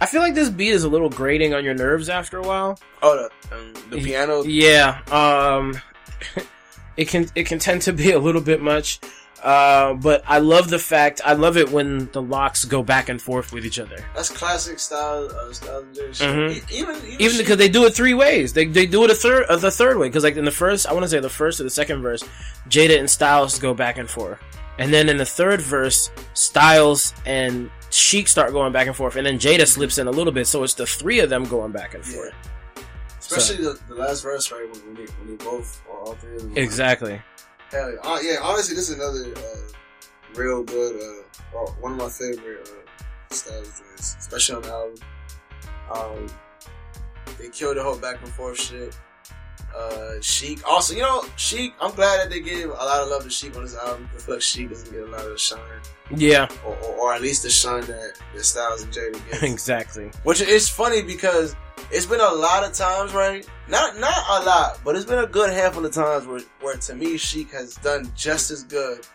I 0.00 0.06
feel 0.06 0.20
like 0.20 0.34
this 0.34 0.48
beat 0.50 0.68
is 0.70 0.84
a 0.84 0.88
little 0.88 1.08
grating 1.10 1.54
on 1.54 1.64
your 1.64 1.74
nerves 1.74 2.08
after 2.08 2.38
a 2.38 2.42
while. 2.42 2.78
Oh, 3.02 3.28
the, 3.50 3.56
um, 3.56 3.72
the 3.90 3.98
piano. 4.00 4.42
Yeah, 4.44 5.00
um, 5.10 5.76
it 6.96 7.08
can 7.08 7.26
it 7.34 7.46
can 7.46 7.58
tend 7.58 7.82
to 7.82 7.92
be 7.92 8.12
a 8.12 8.18
little 8.18 8.40
bit 8.40 8.62
much, 8.62 9.00
uh, 9.44 9.94
but 9.94 10.24
I 10.26 10.38
love 10.38 10.70
the 10.70 10.78
fact 10.78 11.20
I 11.24 11.34
love 11.34 11.56
it 11.56 11.70
when 11.70 12.08
the 12.12 12.22
Lox 12.22 12.64
go 12.64 12.82
back 12.82 13.08
and 13.08 13.20
forth 13.20 13.52
with 13.52 13.64
each 13.66 13.78
other. 13.78 13.98
That's 14.14 14.30
classic 14.30 14.78
style. 14.78 15.30
Uh, 15.30 15.52
style. 15.52 15.84
Mhm. 15.94 16.50
E- 16.50 16.62
Even, 16.76 16.96
even, 16.96 17.20
Even 17.20 17.38
because 17.38 17.56
they 17.58 17.68
do 17.68 17.84
it 17.84 17.94
three 17.94 18.14
ways, 18.14 18.52
they 18.54 18.64
they 18.64 18.86
do 18.86 19.04
it 19.04 19.10
a 19.10 19.14
third 19.14 19.44
uh, 19.46 19.56
the 19.56 19.70
third 19.70 19.98
way. 19.98 20.08
Because 20.08 20.24
like 20.24 20.36
in 20.36 20.44
the 20.44 20.50
first, 20.50 20.86
I 20.86 20.92
want 20.94 21.04
to 21.04 21.08
say 21.08 21.20
the 21.20 21.28
first 21.28 21.60
or 21.60 21.64
the 21.64 21.70
second 21.70 22.00
verse, 22.02 22.24
Jada 22.68 22.98
and 22.98 23.08
Styles 23.08 23.58
go 23.58 23.74
back 23.74 23.98
and 23.98 24.08
forth, 24.08 24.40
and 24.78 24.92
then 24.92 25.08
in 25.08 25.18
the 25.18 25.26
third 25.26 25.60
verse, 25.60 26.10
Styles 26.32 27.12
and 27.26 27.70
Sheek 27.90 28.28
start 28.28 28.52
going 28.52 28.72
back 28.72 28.86
and 28.86 28.96
forth, 28.96 29.16
and 29.16 29.26
then 29.26 29.38
Jada 29.38 29.66
slips 29.66 29.98
in 29.98 30.06
a 30.08 30.10
little 30.10 30.32
bit, 30.32 30.46
so 30.46 30.62
it's 30.64 30.74
the 30.74 30.86
three 30.86 31.20
of 31.20 31.30
them 31.30 31.44
going 31.44 31.70
back 31.72 31.94
and 31.94 32.04
Yeah. 32.06 32.12
forth. 32.14 32.32
especially 33.20 33.64
the, 33.64 33.78
the 33.88 33.94
last 33.94 34.22
verse, 34.22 34.52
right? 34.52 34.66
When, 34.70 34.80
when, 34.86 34.94
they, 34.96 35.12
when 35.12 35.28
they 35.36 35.44
both, 35.44 35.80
all 35.90 36.12
three 36.14 36.36
of 36.36 36.42
them. 36.42 36.52
Exactly. 36.58 37.20
Hell 37.74 37.92
yeah. 37.92 37.98
Uh, 38.04 38.18
yeah, 38.22 38.36
honestly, 38.40 38.76
this 38.76 38.88
is 38.88 38.94
another 38.94 39.34
uh, 39.36 40.38
real 40.38 40.62
good, 40.62 40.94
uh, 41.02 41.56
or 41.58 41.66
one 41.80 41.92
of 41.92 41.98
my 41.98 42.08
favorite 42.08 42.68
uh, 42.68 43.34
styles 43.34 43.80
joints, 43.80 44.16
especially 44.20 44.56
on 44.56 44.62
the 44.62 44.68
album. 44.70 44.96
Um, 45.92 46.26
they 47.38 47.48
killed 47.48 47.76
the 47.76 47.82
whole 47.82 47.98
back 47.98 48.22
and 48.22 48.32
forth 48.32 48.60
shit. 48.60 48.96
Uh, 49.76 50.20
Sheek. 50.20 50.64
Also, 50.64 50.94
you 50.94 51.02
know, 51.02 51.24
Sheek, 51.34 51.74
I'm 51.80 51.92
glad 51.96 52.20
that 52.20 52.30
they 52.30 52.38
gave 52.38 52.66
a 52.66 52.74
lot 52.74 53.02
of 53.02 53.08
love 53.08 53.24
to 53.24 53.30
Sheek 53.30 53.56
on 53.56 53.64
this 53.64 53.76
album. 53.76 54.08
I 54.14 54.18
feel 54.20 54.36
like 54.36 54.42
Sheek 54.42 54.68
doesn't 54.68 54.92
get 54.92 55.02
a 55.02 55.06
lot 55.06 55.26
of 55.26 55.40
shine, 55.40 55.58
Yeah, 56.14 56.46
or, 56.64 56.76
or, 56.76 56.94
or 56.94 57.14
at 57.14 57.22
least 57.22 57.42
the 57.42 57.50
shine 57.50 57.80
that, 57.86 58.12
that 58.34 58.44
Styles 58.44 58.82
and 58.82 58.92
Jada 58.92 59.20
get. 59.32 59.42
exactly. 59.50 60.12
Which 60.22 60.40
is 60.40 60.68
funny 60.68 61.02
because 61.02 61.56
it's 61.94 62.06
been 62.06 62.20
a 62.20 62.32
lot 62.34 62.64
of 62.64 62.72
times, 62.72 63.14
right? 63.14 63.48
Not 63.68 63.98
not 63.98 64.18
a 64.28 64.44
lot, 64.44 64.80
but 64.84 64.96
it's 64.96 65.04
been 65.04 65.22
a 65.22 65.26
good 65.26 65.50
handful 65.50 65.86
of 65.86 65.92
times 65.92 66.26
where, 66.26 66.40
where 66.60 66.76
to 66.76 66.94
me 66.94 67.16
Sheek 67.16 67.52
has 67.52 67.76
done 67.76 68.10
just 68.16 68.50
as 68.50 68.64
good, 68.64 69.06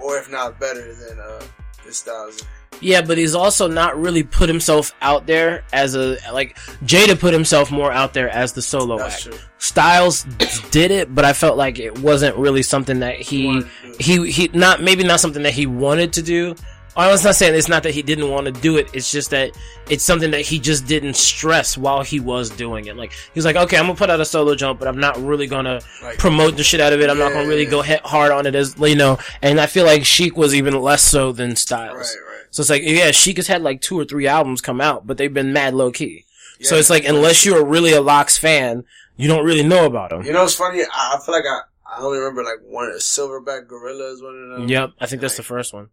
or 0.00 0.18
if 0.18 0.30
not 0.30 0.58
better 0.58 0.94
than 0.94 1.20
uh 1.20 1.42
this 1.84 1.98
Styles. 1.98 2.42
Yeah, 2.80 3.02
but 3.02 3.18
he's 3.18 3.36
also 3.36 3.68
not 3.68 3.96
really 3.98 4.24
put 4.24 4.48
himself 4.48 4.92
out 5.00 5.26
there 5.26 5.64
as 5.72 5.94
a 5.94 6.18
like 6.32 6.56
Jada 6.84 7.18
put 7.18 7.32
himself 7.32 7.70
more 7.70 7.92
out 7.92 8.14
there 8.14 8.28
as 8.28 8.52
the 8.52 8.62
solo 8.62 8.98
That's 8.98 9.14
act. 9.14 9.36
true. 9.36 9.46
Styles 9.58 10.24
did 10.70 10.90
it, 10.90 11.14
but 11.14 11.24
I 11.24 11.32
felt 11.32 11.56
like 11.56 11.78
it 11.78 12.00
wasn't 12.00 12.36
really 12.36 12.62
something 12.62 12.98
that 12.98 13.16
he 13.16 13.62
he 14.00 14.28
he 14.30 14.50
not 14.52 14.82
maybe 14.82 15.04
not 15.04 15.20
something 15.20 15.44
that 15.44 15.54
he 15.54 15.66
wanted 15.66 16.12
to 16.14 16.22
do. 16.22 16.56
I 16.96 17.10
was 17.10 17.24
not 17.24 17.34
saying 17.34 17.54
it's 17.54 17.68
not 17.68 17.82
that 17.82 17.92
he 17.94 18.02
didn't 18.02 18.30
want 18.30 18.46
to 18.46 18.52
do 18.52 18.76
it. 18.76 18.88
It's 18.94 19.10
just 19.10 19.30
that 19.30 19.50
it's 19.90 20.04
something 20.04 20.30
that 20.30 20.42
he 20.42 20.60
just 20.60 20.86
didn't 20.86 21.14
stress 21.14 21.76
while 21.76 22.02
he 22.02 22.20
was 22.20 22.50
doing 22.50 22.86
it. 22.86 22.96
Like 22.96 23.12
he's 23.34 23.44
like, 23.44 23.56
okay, 23.56 23.76
I'm 23.76 23.84
gonna 23.86 23.96
put 23.96 24.10
out 24.10 24.20
a 24.20 24.24
solo 24.24 24.54
jump, 24.54 24.78
but 24.78 24.86
I'm 24.86 25.00
not 25.00 25.16
really 25.22 25.46
gonna 25.46 25.80
Like- 26.02 26.18
promote 26.18 26.56
the 26.56 26.62
shit 26.62 26.80
out 26.80 26.92
of 26.92 27.00
it. 27.00 27.10
I'm 27.10 27.18
not 27.18 27.32
gonna 27.32 27.48
really 27.48 27.64
Yeah. 27.64 27.70
go 27.70 27.82
he- 27.82 27.96
hard 28.04 28.30
on 28.30 28.46
it 28.46 28.54
as 28.54 28.76
you 28.78 28.94
know. 28.94 29.18
And 29.42 29.60
I 29.60 29.66
feel 29.66 29.84
like 29.84 30.04
Sheek 30.04 30.36
was 30.36 30.54
even 30.54 30.80
less 30.80 31.02
so 31.02 31.32
than 31.32 31.56
Styles. 31.56 31.96
Right, 31.96 32.02
right. 32.04 32.46
So 32.50 32.60
it's 32.60 32.70
like, 32.70 32.82
yeah, 32.84 33.10
Sheek 33.10 33.38
has 33.38 33.48
had 33.48 33.62
like 33.62 33.80
two 33.80 33.98
or 33.98 34.04
three 34.04 34.28
albums 34.28 34.60
come 34.60 34.80
out, 34.80 35.06
but 35.06 35.16
they've 35.18 35.34
been 35.34 35.52
mad 35.52 35.74
low 35.74 35.90
key. 35.90 36.24
so 36.60 36.76
it's 36.76 36.88
like, 36.90 37.04
unless 37.04 37.44
you're 37.44 37.64
really 37.64 37.92
a 37.92 38.00
Lox 38.00 38.38
fan, 38.38 38.84
you 39.16 39.26
don't 39.28 39.44
really 39.44 39.64
know 39.64 39.84
about 39.86 40.10
them. 40.10 40.22
You 40.22 40.32
know, 40.32 40.44
it's 40.44 40.54
funny. 40.54 40.82
I, 40.82 41.16
I 41.16 41.18
feel 41.24 41.34
like 41.34 41.44
I 41.44 41.60
I 41.96 42.00
only 42.02 42.18
remember 42.18 42.42
like 42.44 42.60
one 42.66 42.86
of 42.86 42.92
the 42.94 42.98
Silverback 43.00 43.66
Gorillas, 43.68 44.22
one 44.22 44.34
of 44.52 44.58
them. 44.60 44.68
Yep, 44.68 44.90
I 45.00 45.06
think 45.06 45.20
that's 45.22 45.36
the 45.36 45.42
first 45.42 45.72
one. 45.74 45.88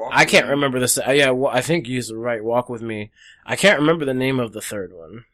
Walk 0.00 0.12
I 0.14 0.24
can't 0.24 0.46
Me. 0.46 0.50
remember 0.52 0.80
this. 0.80 0.98
Uh, 0.98 1.10
yeah, 1.10 1.30
well, 1.30 1.52
I 1.52 1.60
think 1.60 1.86
you're 1.88 2.02
right. 2.18 2.42
Walk 2.42 2.68
with 2.70 2.80
me. 2.82 3.10
I 3.44 3.54
can't 3.56 3.78
remember 3.80 4.04
the 4.04 4.14
name 4.14 4.40
of 4.40 4.52
the 4.52 4.60
third 4.62 4.92
one. 4.92 5.24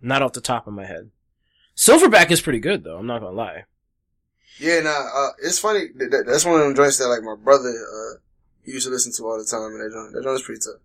Not 0.00 0.22
off 0.22 0.32
the 0.32 0.40
top 0.40 0.66
of 0.66 0.72
my 0.72 0.84
head. 0.86 1.10
Silverback 1.76 2.30
is 2.30 2.40
pretty 2.40 2.58
good 2.60 2.84
though. 2.84 2.96
I'm 2.98 3.06
not 3.06 3.20
gonna 3.20 3.36
lie. 3.36 3.64
Yeah, 4.58 4.80
nah. 4.80 4.90
Uh, 4.90 5.30
it's 5.42 5.58
funny. 5.58 5.88
That, 5.96 6.10
that- 6.10 6.26
that's 6.26 6.44
one 6.44 6.54
of 6.60 6.66
them 6.66 6.74
joints 6.74 6.98
that 6.98 7.08
like 7.08 7.22
my 7.22 7.36
brother 7.36 7.68
uh 7.68 8.18
he 8.64 8.72
used 8.72 8.86
to 8.86 8.92
listen 8.92 9.12
to 9.12 9.24
all 9.24 9.38
the 9.38 9.44
time, 9.44 9.72
and 9.72 9.80
that 9.80 9.92
joint 9.92 10.12
that 10.14 10.22
joint 10.22 10.36
is 10.36 10.42
pretty 10.42 10.60
tough. 10.64 10.80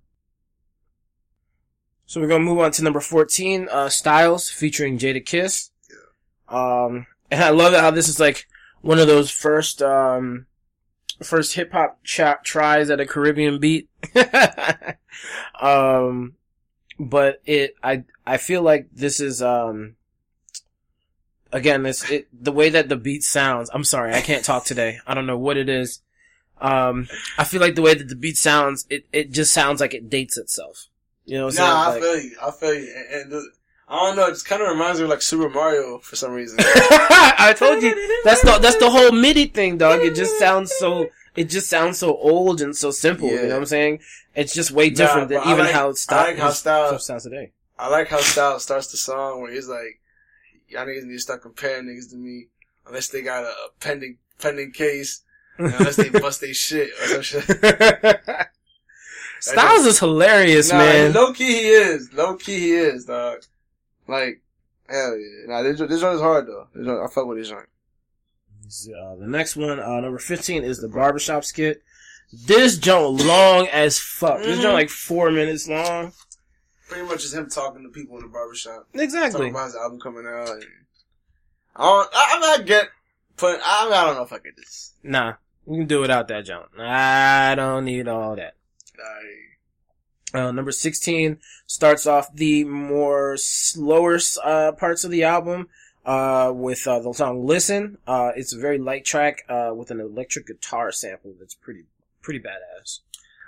So 2.05 2.21
we're 2.21 2.27
gonna 2.27 2.43
move 2.43 2.59
on 2.59 2.71
to 2.71 2.83
number 2.83 3.01
14, 3.01 3.67
uh, 3.69 3.89
Styles 3.89 4.49
featuring 4.49 4.97
Jadakiss. 4.97 5.69
Yeah. 5.89 6.85
Um, 6.85 7.07
and 7.29 7.43
I 7.43 7.49
love 7.49 7.73
how 7.73 7.91
this 7.91 8.07
is 8.07 8.19
like 8.19 8.47
one 8.81 8.97
of 8.99 9.07
those 9.07 9.29
first, 9.29 9.81
um, 9.81 10.45
first 11.23 11.55
hip 11.55 11.71
hop 11.71 11.99
cha- 12.03 12.39
tries 12.43 12.89
at 12.89 12.99
a 12.99 13.05
Caribbean 13.05 13.59
beat. 13.59 13.89
um, 15.61 16.35
but 16.99 17.41
it, 17.45 17.75
I, 17.83 18.03
I 18.25 18.37
feel 18.37 18.61
like 18.61 18.87
this 18.93 19.19
is, 19.19 19.41
um, 19.41 19.95
again, 21.51 21.83
this, 21.83 22.09
it, 22.09 22.27
the 22.33 22.51
way 22.51 22.69
that 22.69 22.89
the 22.89 22.95
beat 22.95 23.23
sounds, 23.23 23.69
I'm 23.73 23.83
sorry, 23.83 24.13
I 24.13 24.21
can't 24.21 24.43
talk 24.45 24.65
today. 24.65 24.99
I 25.07 25.13
don't 25.13 25.27
know 25.27 25.37
what 25.37 25.57
it 25.57 25.69
is. 25.69 26.01
Um, 26.59 27.07
I 27.37 27.43
feel 27.43 27.61
like 27.61 27.75
the 27.75 27.81
way 27.83 27.93
that 27.93 28.07
the 28.09 28.15
beat 28.15 28.37
sounds, 28.37 28.85
it, 28.89 29.05
it 29.13 29.31
just 29.31 29.53
sounds 29.53 29.79
like 29.79 29.93
it 29.93 30.09
dates 30.09 30.37
itself. 30.37 30.87
You 31.25 31.37
know 31.37 31.45
what 31.45 31.59
I'm 31.59 31.65
Nah, 31.65 31.81
I 31.81 31.91
saying? 31.91 32.01
feel 32.01 32.19
you. 32.23 32.37
I 32.41 32.51
feel 32.51 32.73
you. 32.73 32.93
And, 32.95 33.21
and 33.21 33.31
the, 33.31 33.51
I 33.89 33.95
don't 34.07 34.15
know. 34.17 34.25
It 34.27 34.31
just 34.31 34.45
kind 34.45 34.61
of 34.61 34.67
reminds 34.67 34.99
me 34.99 35.05
of 35.05 35.09
like 35.09 35.21
Super 35.21 35.49
Mario 35.49 35.99
for 35.99 36.15
some 36.17 36.31
reason. 36.33 36.57
I 36.61 37.53
told 37.57 37.81
you 37.81 38.21
that's 38.25 38.41
the 38.41 38.57
that's 38.59 38.77
the 38.77 38.89
whole 38.89 39.11
MIDI 39.11 39.45
thing, 39.45 39.77
dog. 39.77 40.01
It 40.01 40.13
just 40.15 40.37
sounds 40.37 40.73
so 40.77 41.07
it 41.35 41.45
just 41.49 41.69
sounds 41.69 41.97
so 41.97 42.15
old 42.17 42.59
and 42.61 42.75
so 42.75 42.91
simple. 42.91 43.29
You 43.29 43.43
know 43.43 43.47
what 43.49 43.57
I'm 43.59 43.65
saying? 43.65 43.99
It's 44.35 44.53
just 44.53 44.71
way 44.71 44.89
different 44.89 45.29
Nah, 45.31 45.39
than 45.39 45.47
I 45.47 45.51
even 45.53 45.65
like- 45.65 45.73
how 45.73 45.89
I 45.89 45.93
styles 45.93 46.27
like 46.27 46.37
how 46.37 46.49
Styles- 46.51 47.05
sounds 47.05 47.23
today. 47.23 47.51
I 47.79 47.87
like 47.89 48.07
how 48.09 48.17
Styles 48.19 48.63
starts 48.63 48.87
the 48.91 48.97
song 48.97 49.41
where 49.41 49.51
he's 49.51 49.67
like, 49.69 50.01
"Y'all 50.67 50.85
niggas 50.85 51.03
need 51.03 51.13
to 51.13 51.19
start 51.19 51.41
comparing 51.43 51.85
niggas 51.85 52.09
to 52.09 52.17
me 52.17 52.47
unless 52.87 53.07
they 53.09 53.21
got 53.21 53.43
a, 53.43 53.47
a 53.49 53.69
pending 53.79 54.17
pending 54.39 54.71
case, 54.73 55.21
unless 55.57 55.95
they 55.95 56.09
bust 56.09 56.41
they 56.41 56.53
shit 56.53 56.89
or 57.01 57.05
some 57.07 57.21
shit." 57.21 57.45
Styles 59.39 59.85
is 59.85 59.99
hilarious, 59.99 60.71
Nah, 60.71 60.79
man. 60.79 61.13
low 61.13 61.31
key 61.31 61.45
he 61.45 61.67
is. 61.69 62.11
Low 62.13 62.35
key 62.35 62.59
he 62.59 62.71
is, 62.73 63.05
dog. 63.05 63.39
Like, 64.07 64.41
hell 64.89 65.17
yeah. 65.17 65.47
Nah, 65.47 65.63
this, 65.63 65.79
this 65.79 66.01
joint 66.01 66.15
is 66.15 66.21
hard 66.21 66.47
though. 66.47 66.67
This 66.73 66.85
joint, 66.85 67.01
I 67.01 67.07
fuck 67.07 67.27
with 67.27 67.37
this 67.37 67.49
joint. 67.49 67.67
Uh, 68.67 69.15
the 69.15 69.27
next 69.27 69.55
one, 69.55 69.79
uh, 69.79 69.99
number 70.01 70.19
15 70.19 70.63
is 70.63 70.79
the 70.79 70.89
barbershop 70.89 71.45
skit. 71.45 71.83
This 72.33 72.77
joint 72.77 73.25
long 73.25 73.67
as 73.67 73.99
fuck. 73.99 74.39
This 74.39 74.61
joint 74.61 74.73
like 74.73 74.89
four 74.89 75.31
minutes 75.31 75.67
long. 75.67 76.11
Pretty 76.89 77.05
much 77.05 77.23
is 77.23 77.33
him 77.33 77.49
talking 77.49 77.83
to 77.83 77.89
people 77.89 78.17
in 78.17 78.23
the 78.23 78.29
barbershop. 78.29 78.87
Exactly. 78.93 79.39
Talking 79.39 79.51
about 79.51 79.65
his 79.65 79.75
album 79.75 79.99
coming 79.99 80.25
out. 80.25 80.49
And 80.49 80.63
I 81.75 81.83
don't, 81.83 82.09
I, 82.13 82.31
I'm 82.33 82.41
not 82.41 82.65
get, 82.65 82.87
but 83.37 83.59
I, 83.63 83.89
I 83.89 84.05
don't 84.05 84.15
know 84.15 84.23
if 84.23 84.33
I 84.33 84.39
get 84.39 84.55
this. 84.57 84.93
Nah, 85.03 85.33
we 85.65 85.77
can 85.77 85.87
do 85.87 86.01
without 86.01 86.27
that 86.29 86.45
joint. 86.45 86.67
I 86.77 87.55
don't 87.55 87.85
need 87.85 88.07
all 88.07 88.35
that. 88.35 88.55
Like, 88.97 89.46
Uh, 90.33 90.51
number 90.51 90.71
16 90.71 91.37
starts 91.65 92.05
off 92.05 92.33
the 92.33 92.65
more 92.65 93.37
slower, 93.37 94.19
uh, 94.43 94.73
parts 94.73 95.03
of 95.03 95.11
the 95.11 95.23
album, 95.23 95.69
uh, 96.05 96.51
with, 96.53 96.85
uh, 96.85 96.99
the 96.99 97.13
song 97.13 97.45
Listen. 97.45 97.97
Uh, 98.05 98.31
it's 98.35 98.53
a 98.53 98.59
very 98.59 98.77
light 98.77 99.05
track, 99.05 99.43
uh, 99.47 99.71
with 99.73 99.89
an 99.89 100.01
electric 100.01 100.47
guitar 100.47 100.91
sample 100.91 101.33
that's 101.39 101.55
pretty, 101.55 101.85
pretty 102.21 102.39
badass. 102.39 102.99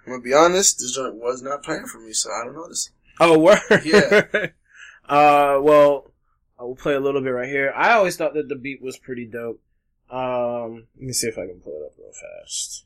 I'm 0.05 0.13
gonna 0.13 0.23
be 0.23 0.33
honest, 0.33 0.79
this 0.79 0.95
joint 0.95 1.15
was 1.15 1.41
not 1.41 1.63
playing 1.63 1.85
for 1.85 1.99
me, 1.99 2.13
so 2.13 2.29
I 2.31 2.45
don't 2.45 2.55
know 2.55 2.67
this. 2.67 2.91
Oh, 3.19 3.37
word? 3.37 3.59
Yeah. 3.83 4.21
uh, 5.09 5.59
well, 5.61 6.11
I 6.57 6.63
will 6.63 6.75
play 6.75 6.93
a 6.93 6.99
little 6.99 7.21
bit 7.21 7.29
right 7.29 7.49
here. 7.49 7.73
I 7.75 7.93
always 7.93 8.15
thought 8.15 8.33
that 8.33 8.47
the 8.47 8.55
beat 8.55 8.81
was 8.81 8.97
pretty 8.97 9.25
dope. 9.25 9.61
Um, 10.09 10.87
let 10.95 11.05
me 11.07 11.13
see 11.13 11.27
if 11.27 11.37
I 11.37 11.45
can 11.45 11.59
pull 11.59 11.73
it 11.73 11.85
up 11.85 11.93
real 11.97 12.11
fast. 12.11 12.85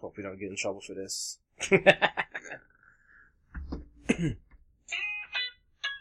Hope 0.00 0.16
we 0.16 0.22
don't 0.22 0.38
get 0.38 0.50
in 0.50 0.56
trouble 0.56 0.80
for 0.80 0.94
this. 0.94 1.38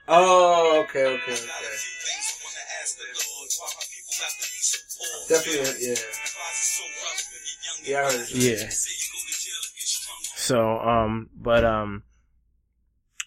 Oh, 0.09 0.83
okay, 0.87 1.03
okay, 1.05 1.33
okay. 1.33 1.35
Definitely, 5.27 5.87
yeah. 5.87 5.95
Yeah, 7.83 7.99
I 7.99 8.03
heard 8.03 8.13
it. 8.21 8.31
Yeah. 8.35 8.69
So, 10.35 10.79
um, 10.79 11.29
but, 11.35 11.65
um, 11.65 12.03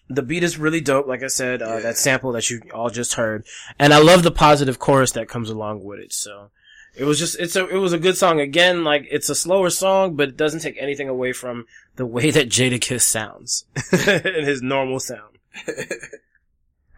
the 0.09 0.23
beat 0.23 0.43
is 0.43 0.57
really 0.57 0.81
dope, 0.81 1.07
like 1.07 1.21
I 1.23 1.27
said, 1.27 1.61
uh, 1.61 1.75
Yeah. 1.75 1.79
that 1.81 1.97
sample 1.97 2.31
that 2.31 2.49
you 2.49 2.61
all 2.73 2.89
just 2.89 3.13
heard. 3.13 3.45
And 3.77 3.93
I 3.93 3.99
love 3.99 4.23
the 4.23 4.31
positive 4.31 4.79
chorus 4.79 5.11
that 5.11 5.29
comes 5.29 5.49
along 5.51 5.83
with 5.83 5.99
it, 5.99 6.11
so. 6.13 6.49
It 6.95 7.05
was 7.05 7.19
just, 7.19 7.39
it's 7.39 7.55
a, 7.55 7.67
it 7.67 7.77
was 7.77 7.93
a 7.93 7.99
good 7.99 8.17
song. 8.17 8.39
Again, 8.39 8.83
like, 8.83 9.07
it's 9.09 9.29
a 9.29 9.35
slower 9.35 9.69
song, 9.69 10.15
but 10.15 10.29
it 10.29 10.37
doesn't 10.37 10.59
take 10.59 10.77
anything 10.79 11.07
away 11.07 11.31
from 11.31 11.65
the 11.95 12.05
way 12.05 12.31
that 12.31 12.49
Jadakiss 12.49 13.03
sounds. 13.03 13.65
and 13.91 14.45
his 14.45 14.61
normal 14.61 14.99
sound. 14.99 15.37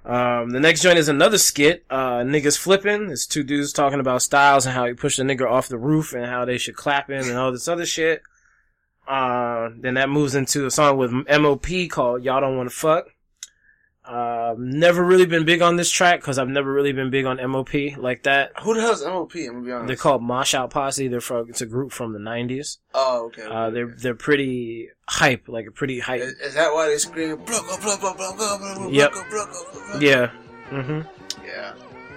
Um, 0.06 0.50
the 0.50 0.60
next 0.60 0.82
joint 0.82 0.98
is 0.98 1.08
another 1.08 1.38
skit. 1.38 1.86
Uh, 1.90 2.20
niggas 2.20 2.58
flipping. 2.58 3.10
It's 3.10 3.26
two 3.26 3.44
dudes 3.44 3.72
talking 3.72 4.00
about 4.00 4.22
Styles 4.22 4.66
and 4.66 4.76
how 4.76 4.86
he 4.86 4.94
pushed 4.94 5.18
the 5.18 5.24
nigga 5.24 5.50
off 5.50 5.70
the 5.70 5.78
roof 5.78 6.14
and 6.14 6.26
how 6.26 6.46
they 6.46 6.58
should 6.58 6.76
clap 6.76 7.10
him 7.10 7.30
and 7.30 7.38
all 7.38 7.52
this 7.52 7.68
other 7.68 7.86
shit. 7.86 8.22
Uh, 9.08 9.70
then 9.78 9.96
that 9.96 10.10
moves 10.10 10.36
into 10.36 10.66
a 10.66 10.72
song 10.72 10.98
with 10.98 11.12
MOP 11.12 11.90
called 11.90 12.24
Y'all 12.24 12.42
Don't 12.42 12.58
Wanna 12.58 12.70
Fuck. 12.70 13.08
Uh, 14.06 14.54
never 14.58 15.02
really 15.02 15.26
been 15.26 15.46
big 15.46 15.62
on 15.62 15.78
this 15.78 15.90
track 15.90 16.20
because 16.20 16.38
I've 16.38 16.50
never 16.50 16.72
really 16.74 16.92
been 16.92 17.10
big 17.10 17.26
on 17.26 17.38
MOP 17.50 17.74
like 17.98 18.24
that. 18.24 18.52
Who 18.62 18.74
the 18.74 18.82
hell's 18.82 19.02
MOP? 19.04 19.34
I'm 19.36 19.46
gonna 19.54 19.62
be 19.66 19.72
honest. 19.72 19.88
They're 19.88 19.96
called 19.96 20.22
Mash 20.24 20.54
Out 20.54 20.72
Posse. 20.72 21.08
They're 21.08 21.22
from, 21.22 21.50
it's 21.50 21.62
a 21.62 21.66
group 21.66 21.94
from 21.94 22.12
the 22.12 22.20
90s. 22.20 22.80
Oh, 22.94 23.28
okay. 23.28 23.44
Uh, 23.44 23.70
they're, 23.70 23.86
okay. 23.86 23.94
they're 24.00 24.16
pretty 24.16 24.90
hype, 25.08 25.48
like 25.48 25.68
a 25.68 25.72
pretty 25.72 26.00
hype. 26.00 26.20
Is, 26.22 26.34
is 26.34 26.54
that 26.56 26.74
why 26.74 26.88
they 26.90 26.98
scream? 26.98 27.38
Blanco, 27.38 27.78
Blanco, 27.82 28.14
Blanco, 28.14 28.58
Blanco, 28.58 28.90
Yep. 28.90 29.12
Blanco? 29.14 30.00
Yeah. 30.00 30.28
hmm 30.70 31.02
Yeah. 31.46 31.74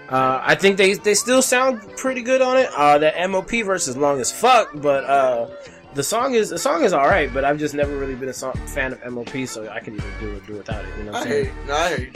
Uh, 0.08 0.40
I 0.42 0.54
think 0.54 0.76
they 0.78 0.94
they 0.94 1.14
still 1.14 1.42
sound 1.42 1.80
pretty 1.96 2.22
good 2.22 2.40
on 2.40 2.56
it. 2.56 2.68
Uh, 2.76 2.98
the 2.98 3.12
MOP 3.28 3.50
verse 3.64 3.88
is 3.88 3.96
long 3.96 4.20
as 4.20 4.30
fuck, 4.30 4.70
but 4.74 5.04
uh, 5.04 5.48
the 5.96 6.04
song 6.04 6.34
is 6.34 6.50
the 6.50 6.58
song 6.58 6.84
is 6.84 6.92
all 6.92 7.08
right. 7.08 7.32
But 7.32 7.44
I've 7.44 7.58
just 7.58 7.74
never 7.74 7.96
really 7.96 8.14
been 8.14 8.28
a 8.28 8.34
song, 8.34 8.52
fan 8.66 8.92
of 8.92 9.12
MOP, 9.12 9.48
so 9.48 9.68
I 9.68 9.80
can 9.80 9.94
even 9.94 10.10
do 10.20 10.32
it 10.32 10.46
do 10.46 10.52
without 10.52 10.84
it. 10.84 10.90
You 10.98 11.04
know 11.04 11.12
what 11.12 11.18
I 11.18 11.20
I'm 11.22 11.26
hear 11.26 11.44
saying? 11.44 11.66
No, 11.66 11.74
I 11.74 11.88
hear 11.88 11.98
you. 11.98 12.12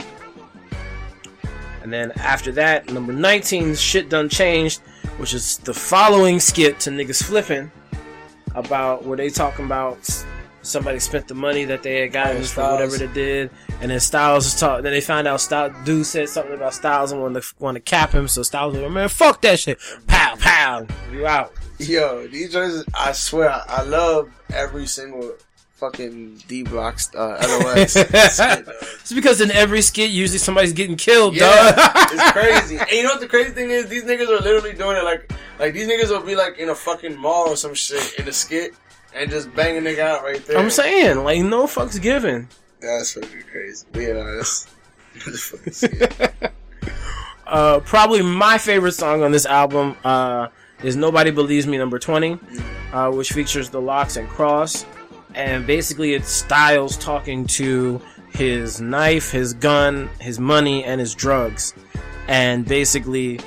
And 1.83 1.91
then 1.91 2.11
after 2.11 2.51
that, 2.53 2.93
number 2.93 3.11
19, 3.11 3.73
shit 3.73 4.07
done 4.07 4.29
changed, 4.29 4.81
which 5.17 5.33
is 5.33 5.57
the 5.57 5.73
following 5.73 6.39
skit 6.39 6.79
to 6.81 6.91
niggas 6.91 7.23
flipping 7.23 7.71
about 8.53 9.03
where 9.03 9.17
they 9.17 9.29
talking 9.29 9.65
about 9.65 10.07
somebody 10.61 10.99
spent 10.99 11.27
the 11.27 11.33
money 11.35 11.65
that 11.65 11.83
they 11.83 12.01
had 12.01 12.11
gotten 12.11 12.43
for 12.43 12.61
whatever 12.63 12.97
they 12.97 13.07
did, 13.07 13.49
and 13.81 13.91
then 13.91 13.99
Styles 13.99 14.45
was 14.45 14.59
talking. 14.59 14.83
Then 14.83 14.93
they 14.93 15.01
found 15.01 15.27
out 15.27 15.41
Styles 15.41 15.73
dude 15.85 16.05
said 16.05 16.29
something 16.29 16.53
about 16.53 16.73
Styles 16.73 17.11
and 17.11 17.21
wanted 17.21 17.43
to 17.43 17.53
want 17.59 17.75
to 17.75 17.81
cap 17.81 18.11
him, 18.11 18.27
so 18.27 18.43
Styles 18.43 18.73
was 18.73 18.83
like, 18.83 18.91
"Man, 18.91 19.09
fuck 19.09 19.41
that 19.41 19.59
shit, 19.59 19.79
pow 20.07 20.35
pow, 20.39 20.85
you 21.11 21.25
out." 21.27 21.53
Yo, 21.79 22.27
these 22.27 22.51
joints, 22.53 22.83
I 22.93 23.11
swear, 23.11 23.49
I, 23.49 23.63
I 23.67 23.81
love 23.83 24.29
every 24.53 24.85
single 24.85 25.33
fucking 25.77 26.35
D 26.47 26.61
Blocks, 26.61 27.09
uh, 27.15 27.37
LOS. 27.41 27.93
skit. 27.93 28.67
It's 29.01 29.11
because 29.11 29.41
in 29.41 29.49
every 29.49 29.81
skit, 29.81 30.11
usually 30.11 30.37
somebody's 30.37 30.73
getting 30.73 30.95
killed, 30.95 31.35
Yeah, 31.35 31.71
dog. 31.71 32.07
it's 32.11 32.31
crazy. 32.33 32.77
And 32.77 32.91
you 32.91 33.01
know 33.01 33.09
what 33.09 33.19
the 33.19 33.27
crazy 33.27 33.49
thing 33.49 33.71
is? 33.71 33.87
These 33.87 34.03
niggas 34.03 34.27
are 34.27 34.43
literally 34.43 34.73
doing 34.73 34.95
it 34.95 35.03
like, 35.03 35.31
like 35.57 35.73
these 35.73 35.87
niggas 35.87 36.09
will 36.09 36.21
be 36.23 36.35
like 36.35 36.59
in 36.59 36.69
a 36.69 36.75
fucking 36.75 37.17
mall 37.17 37.49
or 37.49 37.55
some 37.55 37.73
shit 37.73 38.13
in 38.19 38.27
a 38.27 38.31
skit 38.31 38.75
and 39.15 39.29
just 39.29 39.53
banging 39.55 39.85
it 39.85 39.99
out 39.99 40.23
right 40.23 40.43
there. 40.45 40.57
I'm 40.57 40.69
saying, 40.69 41.23
like, 41.23 41.41
no 41.41 41.65
fucks 41.65 42.01
given. 42.01 42.47
That's 42.79 43.13
fucking 43.13 43.43
crazy. 43.51 43.85
But 43.91 43.99
yeah, 44.01 44.13
no, 44.13 44.37
that's, 44.37 44.67
that's 45.25 45.43
fucking 45.43 45.73
skit. 45.73 46.53
Uh, 47.45 47.79
probably 47.81 48.21
my 48.21 48.57
favorite 48.57 48.93
song 48.93 49.23
on 49.23 49.31
this 49.31 49.45
album 49.45 49.95
uh, 50.05 50.47
is 50.83 50.95
"Nobody 50.95 51.31
Believes 51.31 51.67
Me" 51.67 51.77
number 51.77 51.99
twenty, 51.99 52.39
uh, 52.93 53.11
which 53.11 53.33
features 53.33 53.69
the 53.69 53.81
Lox 53.81 54.15
and 54.15 54.27
Cross, 54.29 54.85
and 55.35 55.67
basically 55.67 56.13
it's 56.13 56.29
Styles 56.29 56.97
talking 56.97 57.45
to 57.47 58.01
his 58.29 58.79
knife, 58.79 59.31
his 59.31 59.53
gun, 59.53 60.09
his 60.19 60.39
money, 60.39 60.85
and 60.85 61.01
his 61.01 61.13
drugs, 61.13 61.73
and 62.29 62.65
basically 62.65 63.41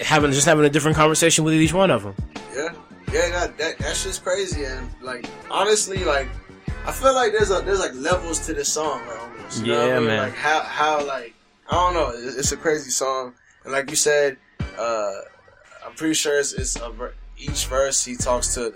having 0.00 0.32
just 0.32 0.46
having 0.46 0.64
a 0.64 0.70
different 0.70 0.96
conversation 0.96 1.44
with 1.44 1.52
each 1.52 1.74
one 1.74 1.90
of 1.90 2.02
them. 2.02 2.14
Yeah, 2.56 2.72
yeah, 3.12 3.28
that, 3.30 3.58
that 3.58 3.78
that's 3.78 4.04
just 4.04 4.22
crazy. 4.22 4.64
And 4.64 4.88
like, 5.00 5.26
honestly, 5.50 6.04
like, 6.04 6.28
I 6.86 6.92
feel 6.92 7.14
like 7.14 7.32
there's 7.32 7.50
a 7.50 7.60
there's 7.62 7.80
like 7.80 7.94
levels 7.94 8.44
to 8.46 8.54
this 8.54 8.72
song, 8.72 9.00
like, 9.06 9.18
almost. 9.20 9.64
You 9.64 9.72
know 9.72 9.86
Yeah, 9.88 9.96
I 9.96 9.98
mean? 9.98 10.08
man. 10.08 10.18
Like 10.28 10.34
how 10.34 10.60
how 10.60 11.06
like 11.06 11.34
I 11.70 11.74
don't 11.74 11.94
know. 11.94 12.10
It's, 12.14 12.36
it's 12.36 12.52
a 12.52 12.56
crazy 12.56 12.90
song, 12.90 13.34
and 13.64 13.72
like 13.72 13.90
you 13.90 13.96
said, 13.96 14.36
uh, 14.78 15.12
I'm 15.86 15.92
pretty 15.94 16.14
sure 16.14 16.38
it's, 16.38 16.52
it's 16.52 16.76
a, 16.76 16.92
each 17.38 17.66
verse 17.66 18.04
he 18.04 18.16
talks 18.16 18.54
to. 18.54 18.66
Uh, 18.68 18.72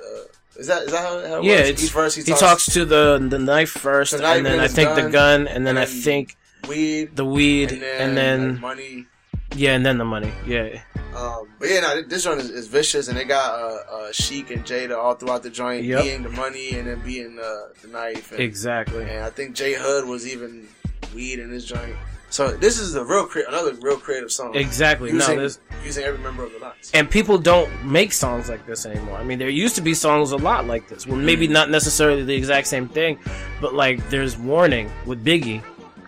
is 0.56 0.68
that 0.68 0.82
is 0.84 0.92
that 0.92 1.02
how, 1.02 1.28
how 1.28 1.38
it 1.38 1.44
Yeah, 1.44 1.66
works? 1.66 1.82
each 1.84 1.90
verse 1.90 2.14
he, 2.14 2.22
he, 2.22 2.32
talks, 2.32 2.66
to 2.66 2.84
the 2.84 3.18
the 3.28 3.38
knife 3.38 3.70
first, 3.70 4.12
The 4.12 4.18
knife 4.22 4.36
and 4.36 4.46
then 4.46 4.60
I 4.60 4.68
think 4.68 4.94
the 4.94 5.02
gun, 5.02 5.10
gun, 5.10 5.48
and 5.48 5.66
then 5.66 5.76
I 5.76 5.84
think 5.84 6.36
weed, 6.68 7.16
the 7.16 7.24
weed, 7.24 7.72
and 7.72 7.82
then, 7.82 8.00
and 8.08 8.16
then 8.16 8.52
like, 8.52 8.60
money. 8.60 9.06
Yeah, 9.54 9.74
and 9.74 9.84
then 9.86 9.98
the 9.98 10.04
money. 10.04 10.32
Yeah, 10.46 10.80
Um, 11.16 11.48
but 11.60 11.68
yeah, 11.68 11.80
no, 11.80 12.02
this 12.02 12.26
one 12.26 12.38
is, 12.40 12.50
is 12.50 12.66
vicious, 12.66 13.08
and 13.08 13.16
they 13.16 13.24
got 13.24 13.52
uh, 13.58 13.78
uh, 13.96 14.12
Sheek 14.12 14.50
and 14.50 14.64
Jada 14.64 14.96
all 14.96 15.14
throughout 15.14 15.42
the 15.42 15.50
joint, 15.50 15.84
Yep. 15.84 16.02
being 16.02 16.22
the 16.24 16.30
money 16.30 16.70
and 16.76 16.88
then 16.88 17.00
being 17.04 17.38
uh, 17.38 17.68
the 17.82 17.88
knife. 17.88 18.32
And, 18.32 18.40
exactly. 18.40 19.04
And 19.04 19.22
I 19.24 19.30
think 19.30 19.54
J-Hood 19.54 20.06
was 20.06 20.26
even 20.26 20.66
weed 21.14 21.38
in 21.38 21.50
this 21.50 21.64
joint. 21.64 21.94
So 22.30 22.48
this 22.48 22.80
is 22.80 22.96
a 22.96 23.04
real 23.04 23.26
crea- 23.26 23.44
another 23.46 23.74
real 23.74 23.96
creative 23.96 24.32
song. 24.32 24.56
Exactly. 24.56 25.12
Using, 25.12 25.36
no, 25.36 25.40
there's, 25.42 25.60
using 25.84 26.02
every 26.02 26.18
member 26.18 26.42
of 26.42 26.52
the 26.52 26.58
Lox. 26.58 26.90
and 26.92 27.08
people 27.08 27.38
don't 27.38 27.70
make 27.84 28.12
songs 28.12 28.48
like 28.48 28.66
this 28.66 28.84
anymore. 28.86 29.16
I 29.18 29.22
mean, 29.22 29.38
there 29.38 29.48
used 29.48 29.76
to 29.76 29.82
be 29.82 29.94
songs 29.94 30.32
a 30.32 30.36
lot 30.36 30.66
like 30.66 30.88
this. 30.88 31.06
Well, 31.06 31.16
maybe 31.16 31.46
not 31.46 31.70
necessarily 31.70 32.24
the 32.24 32.34
exact 32.34 32.66
same 32.66 32.88
thing, 32.88 33.20
but 33.60 33.72
like 33.74 34.10
there's 34.10 34.36
Warning 34.36 34.90
with 35.06 35.24
Biggie, 35.24 35.62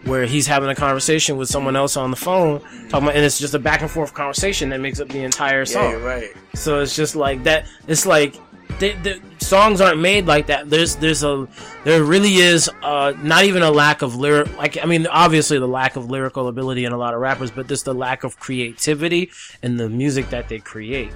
where 0.06 0.24
he's 0.24 0.46
having 0.46 0.68
a 0.68 0.74
conversation 0.74 1.36
with 1.36 1.48
someone 1.48 1.76
else 1.76 1.96
on 1.96 2.10
the 2.10 2.16
phone, 2.16 2.60
talking 2.88 3.08
about, 3.08 3.16
and 3.16 3.24
it's 3.24 3.38
just 3.38 3.54
a 3.54 3.58
back 3.58 3.82
and 3.82 3.90
forth 3.90 4.14
conversation 4.14 4.70
that 4.70 4.80
makes 4.80 5.00
up 5.00 5.08
the 5.08 5.22
entire 5.22 5.64
song. 5.64 5.90
you're 5.90 6.00
right. 6.00 6.30
So 6.54 6.80
it's 6.80 6.96
just 6.96 7.16
like 7.16 7.44
that. 7.44 7.66
It's 7.88 8.06
like 8.06 8.34
the, 8.78 8.92
the 9.02 9.20
songs 9.38 9.80
aren't 9.80 10.00
made 10.00 10.26
like 10.26 10.46
that. 10.46 10.70
There's 10.70 10.96
there's 10.96 11.22
a 11.24 11.48
there 11.84 12.02
really 12.04 12.36
is 12.36 12.70
uh, 12.82 13.14
not 13.22 13.44
even 13.44 13.62
a 13.62 13.70
lack 13.70 14.02
of 14.02 14.16
lyric. 14.16 14.56
Like 14.56 14.82
I 14.82 14.86
mean, 14.86 15.06
obviously 15.06 15.58
the 15.58 15.68
lack 15.68 15.96
of 15.96 16.10
lyrical 16.10 16.48
ability 16.48 16.84
in 16.84 16.92
a 16.92 16.98
lot 16.98 17.14
of 17.14 17.20
rappers, 17.20 17.50
but 17.50 17.66
just 17.66 17.84
the 17.84 17.94
lack 17.94 18.24
of 18.24 18.38
creativity 18.38 19.30
in 19.62 19.76
the 19.76 19.88
music 19.88 20.30
that 20.30 20.48
they 20.48 20.58
create. 20.58 21.12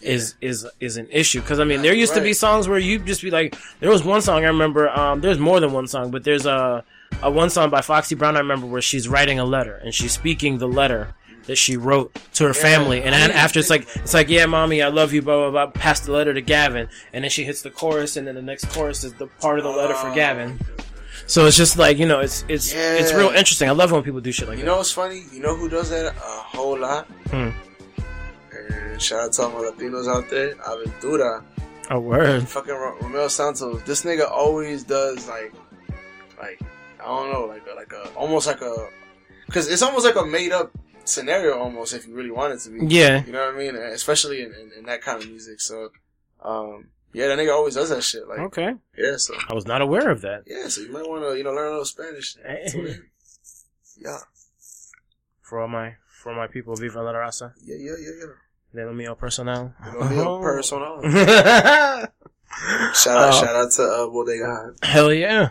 Is 0.00 0.34
is 0.42 0.66
is 0.80 0.98
an 0.98 1.08
issue 1.10 1.40
because 1.40 1.60
I 1.60 1.64
mean 1.64 1.80
there 1.80 1.94
used 1.94 2.12
to 2.12 2.20
be 2.20 2.34
songs 2.34 2.68
where 2.68 2.78
you'd 2.78 3.06
just 3.06 3.22
be 3.22 3.30
like 3.30 3.56
there 3.80 3.88
was 3.88 4.04
one 4.04 4.20
song 4.20 4.44
I 4.44 4.48
remember 4.48 4.90
um 4.90 5.22
there's 5.22 5.38
more 5.38 5.60
than 5.60 5.72
one 5.72 5.86
song 5.86 6.10
but 6.10 6.24
there's 6.24 6.44
a 6.44 6.84
a 7.22 7.30
one 7.30 7.50
song 7.50 7.70
by 7.70 7.80
Foxy 7.80 8.14
Brown 8.14 8.36
I 8.36 8.40
remember 8.40 8.66
where 8.66 8.82
she's 8.82 9.08
writing 9.08 9.38
a 9.38 9.44
letter 9.44 9.76
and 9.76 9.94
she's 9.94 10.12
speaking 10.12 10.58
the 10.58 10.68
letter 10.68 11.14
that 11.46 11.56
she 11.56 11.76
wrote 11.76 12.14
to 12.34 12.44
her 12.44 12.54
family 12.54 13.02
and 13.02 13.12
then 13.12 13.30
after 13.30 13.58
it's 13.60 13.68
like 13.70 13.86
it's 13.96 14.14
like 14.14 14.28
yeah 14.28 14.46
mommy 14.46 14.82
I 14.82 14.88
love 14.88 15.12
you 15.12 15.22
blah 15.22 15.50
blah 15.50 15.66
blah 15.66 15.66
pass 15.80 16.00
the 16.00 16.12
letter 16.12 16.32
to 16.34 16.40
Gavin 16.40 16.88
and 17.12 17.24
then 17.24 17.30
she 17.30 17.44
hits 17.44 17.62
the 17.62 17.70
chorus 17.70 18.16
and 18.16 18.26
then 18.26 18.34
the 18.34 18.42
next 18.42 18.66
chorus 18.70 19.04
is 19.04 19.12
the 19.14 19.26
part 19.26 19.58
of 19.58 19.64
the 19.64 19.70
letter 19.70 19.94
for 19.94 20.08
Oh. 20.08 20.14
Gavin 20.14 20.58
so 21.26 21.46
it's 21.46 21.56
just 21.56 21.78
like 21.78 21.98
you 21.98 22.06
know 22.06 22.20
it's 22.20 22.44
it's 22.48 22.72
it's 22.74 23.12
real 23.12 23.28
interesting 23.28 23.68
I 23.68 23.72
love 23.72 23.92
when 23.92 24.02
people 24.02 24.20
do 24.20 24.32
shit 24.32 24.48
like 24.48 24.58
You 24.58 24.64
that 24.64 24.70
know 24.70 24.76
what's 24.78 24.92
funny? 24.92 25.24
You 25.32 25.40
know 25.40 25.54
who 25.56 25.68
does 25.68 25.90
that 25.90 26.06
a 26.06 26.12
whole 26.18 26.78
lot? 26.78 27.06
Hmm. 27.30 27.50
And 28.52 29.00
shout 29.02 29.20
out 29.20 29.32
to 29.34 29.42
all 29.42 29.50
my 29.50 29.58
Latinos 29.70 30.08
out 30.08 30.28
there. 30.30 30.54
Aventura. 30.56 31.42
a 31.90 31.98
word 32.00 32.48
Fucking 32.48 32.72
Ro- 32.74 32.96
Romeo 33.00 33.28
Santos. 33.28 33.82
This 33.82 34.04
nigga 34.04 34.30
always 34.30 34.84
does 34.84 35.28
like, 35.28 35.52
like, 36.38 36.60
I 37.04 37.08
don't 37.08 37.32
know, 37.32 37.44
like 37.46 37.62
a, 37.70 37.74
like 37.74 37.92
a, 37.92 38.08
almost 38.16 38.46
like 38.46 38.60
a, 38.62 38.88
cause 39.50 39.68
it's 39.68 39.82
almost 39.82 40.04
like 40.06 40.16
a 40.16 40.24
made 40.24 40.52
up 40.52 40.72
scenario 41.04 41.58
almost 41.58 41.92
if 41.94 42.06
you 42.06 42.14
really 42.14 42.30
want 42.30 42.52
it 42.54 42.60
to 42.60 42.70
be. 42.70 42.86
yeah 42.94 43.24
You 43.26 43.32
know 43.32 43.44
what 43.46 43.54
I 43.54 43.58
mean? 43.58 43.76
Especially 43.76 44.42
in, 44.42 44.52
in, 44.54 44.70
in 44.78 44.84
that 44.86 45.02
kind 45.02 45.22
of 45.22 45.28
music. 45.28 45.60
So, 45.60 45.90
um, 46.42 46.88
yeah, 47.12 47.28
that 47.28 47.38
nigga 47.38 47.52
always 47.52 47.74
does 47.74 47.90
that 47.90 48.02
shit. 48.02 48.26
Like, 48.26 48.38
okay 48.40 48.74
yeah, 48.96 49.16
so, 49.18 49.34
I 49.48 49.54
was 49.54 49.66
not 49.66 49.82
aware 49.82 50.08
of 50.10 50.22
that 50.22 50.44
yeah, 50.46 50.66
so 50.68 50.80
you 50.80 50.90
might 50.92 51.06
want 51.08 51.22
to, 51.24 51.36
you 51.36 51.44
know, 51.44 51.52
learn 51.52 51.68
a 51.68 51.70
little 51.70 51.84
Spanish. 51.84 52.36
Hey. 52.46 52.96
Yeah, 54.00 54.18
for 55.42 55.60
all 55.60 55.68
my 55.68 55.94
for 56.22 56.34
my 56.34 56.46
people 56.48 56.74
Viva 56.74 57.02
la 57.02 57.12
Raza 57.12 57.52
yeah, 57.62 57.76
yeah, 57.78 57.96
yeah, 58.00 58.26
yeah. 58.74 58.84
lo 58.86 58.92
mío 58.92 59.16
personal 59.16 59.74
Lo 59.94 60.00
mío 60.08 60.40
personal. 60.42 61.00
Shout 62.94 63.16
out, 63.18 63.34
Oh. 63.34 63.40
shout 63.44 63.56
out 63.56 63.70
to 63.72 63.82
uh, 63.82 64.06
Bodega. 64.06 64.72
Hell 64.82 65.12
yeah. 65.12 65.50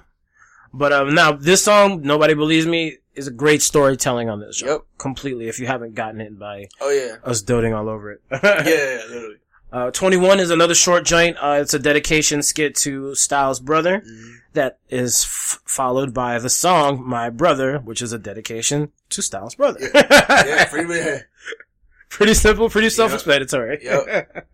But 0.73 0.91
um, 0.93 1.13
now 1.13 1.31
this 1.33 1.63
song, 1.63 2.01
"Nobody 2.01 2.33
Believes 2.33 2.65
Me," 2.65 2.97
is 3.15 3.27
a 3.27 3.31
great 3.31 3.61
storytelling 3.61 4.29
on 4.29 4.39
this. 4.39 4.57
Show. 4.57 4.65
Yep. 4.67 4.81
completely. 4.97 5.47
If 5.47 5.59
you 5.59 5.67
haven't 5.67 5.93
gotten 5.95 6.19
it 6.21 6.37
by 6.39 6.65
Oh 6.81 6.89
yeah, 6.89 7.17
us 7.23 7.41
doting 7.41 7.73
all 7.73 7.89
over 7.89 8.11
it. 8.13 8.21
yeah, 8.31 8.39
yeah, 8.65 9.01
literally. 9.09 9.35
Uh, 9.71 9.91
Twenty 9.91 10.17
One 10.17 10.39
is 10.39 10.49
another 10.51 10.75
short 10.75 11.03
joint. 11.05 11.37
Uh, 11.39 11.57
it's 11.61 11.73
a 11.73 11.79
dedication 11.79 12.41
skit 12.43 12.75
to 12.77 13.13
Styles' 13.15 13.59
brother 13.59 13.99
Mm-hmm. 14.01 14.31
that 14.53 14.77
is 14.89 15.23
f- 15.23 15.59
followed 15.65 16.13
by 16.13 16.37
the 16.39 16.49
song 16.49 17.03
"My 17.07 17.29
Brother," 17.29 17.79
which 17.79 18.01
is 18.01 18.13
a 18.13 18.19
dedication 18.19 18.91
to 19.09 19.21
Styles' 19.21 19.55
brother. 19.55 19.79
Yeah, 19.93 20.65
free 20.65 20.85
man. 20.85 21.21
pretty 22.09 22.33
simple, 22.35 22.69
pretty 22.69 22.89
self-explanatory. 22.91 23.79
Yep. 23.83 24.47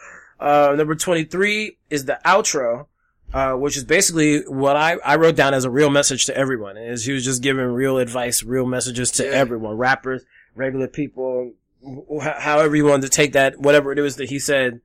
uh, 0.40 0.74
number 0.76 0.94
23 0.94 1.78
is 1.88 2.04
the 2.04 2.18
outro, 2.26 2.86
uh, 3.32 3.52
which 3.54 3.76
is 3.76 3.84
basically 3.84 4.40
what 4.46 4.76
I, 4.76 4.96
I 5.04 5.16
wrote 5.16 5.36
down 5.36 5.54
as 5.54 5.64
a 5.64 5.70
real 5.70 5.90
message 5.90 6.26
to 6.26 6.36
everyone. 6.36 6.76
Is 6.76 7.04
he 7.04 7.12
was 7.12 7.24
just 7.24 7.42
giving 7.42 7.64
real 7.66 7.98
advice, 7.98 8.42
real 8.42 8.66
messages 8.66 9.10
to 9.12 9.24
Yeah. 9.24 9.30
everyone, 9.32 9.76
rappers, 9.76 10.24
regular 10.54 10.88
people, 10.88 11.52
wh- 11.84 12.26
however 12.26 12.74
you 12.76 12.86
wanted 12.86 13.02
to 13.02 13.08
take 13.10 13.32
that, 13.34 13.58
whatever 13.58 13.92
it 13.92 14.00
was 14.00 14.16
that 14.16 14.30
he 14.30 14.38
said, 14.38 14.80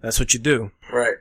that's 0.00 0.18
what 0.20 0.32
you 0.32 0.40
do. 0.40 0.70
Right. 0.92 1.16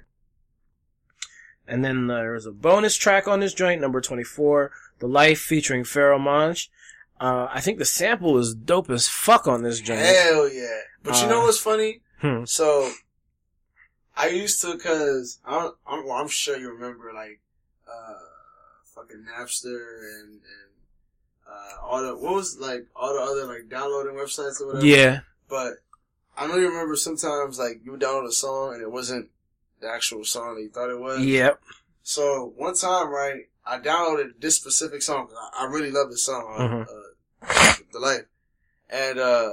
And 1.67 1.83
then 1.83 2.07
there's 2.07 2.45
a 2.45 2.51
bonus 2.51 2.95
track 2.95 3.27
on 3.27 3.39
this 3.41 3.53
joint, 3.53 3.81
number 3.81 3.99
24, 3.99 4.71
The 4.99 5.07
Life 5.07 5.39
featuring 5.39 5.83
Pharoahe 5.83 6.19
Monch. 6.21 6.69
Uh, 7.19 7.47
I 7.51 7.59
think 7.61 7.77
the 7.77 7.85
sample 7.85 8.37
is 8.37 8.53
dope 8.53 8.89
as 8.89 9.07
fuck 9.09 9.47
on 9.47 9.63
this 9.63 9.81
joint. 9.81 9.99
Hell 9.99 10.47
yeah. 10.53 10.67
But 11.03 11.19
you 11.21 11.27
know 11.27 11.41
Uh, 11.41 11.45
what's 11.45 11.59
funny? 11.59 12.01
Hmm. 12.21 12.45
So, 12.45 12.91
I 14.17 14.27
used 14.29 14.61
to, 14.61 14.77
cause 14.77 15.39
I'm, 15.45 15.71
I'm, 15.85 16.09
I'm 16.09 16.27
sure 16.27 16.57
you 16.57 16.71
remember 16.71 17.11
like, 17.13 17.39
uh, 17.87 18.13
fucking 18.95 19.25
Napster 19.29 20.19
and, 20.21 20.29
and, 20.31 20.41
uh, 21.47 21.81
all 21.85 22.01
the, 22.01 22.15
what 22.17 22.33
was 22.33 22.57
like, 22.57 22.87
all 22.95 23.13
the 23.13 23.21
other 23.21 23.45
like 23.45 23.69
downloading 23.69 24.15
websites 24.15 24.59
or 24.59 24.67
whatever. 24.67 24.85
Yeah. 24.85 25.19
But 25.47 25.73
I 26.35 26.47
know 26.47 26.55
you 26.57 26.67
remember 26.69 26.95
sometimes 26.95 27.59
like 27.59 27.81
you 27.83 27.91
would 27.91 28.01
download 28.01 28.27
a 28.27 28.31
song 28.31 28.73
and 28.73 28.81
it 28.81 28.91
wasn't 28.91 29.29
the 29.81 29.89
actual 29.89 30.23
song 30.25 30.55
that 30.55 30.61
you 30.61 30.69
thought 30.69 30.89
it 30.89 30.99
was. 30.99 31.23
Yep. 31.23 31.61
So 32.03 32.53
one 32.57 32.73
time, 32.75 33.09
right, 33.09 33.47
I 33.65 33.77
downloaded 33.79 34.39
this 34.39 34.55
specific 34.55 35.01
song. 35.01 35.27
'cause 35.27 35.37
I, 35.53 35.63
I 35.65 35.69
really 35.69 35.91
love 35.91 36.09
this 36.09 36.23
song, 36.23 36.43
uh, 36.57 36.61
Mhm. 36.61 36.87
uh, 36.89 37.83
"The 37.93 37.99
Life," 37.99 38.25
and 38.89 39.19
uh, 39.19 39.51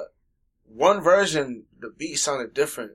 one 0.67 1.01
version 1.01 1.65
the 1.79 1.91
beat 1.91 2.17
sounded 2.17 2.55
different 2.55 2.93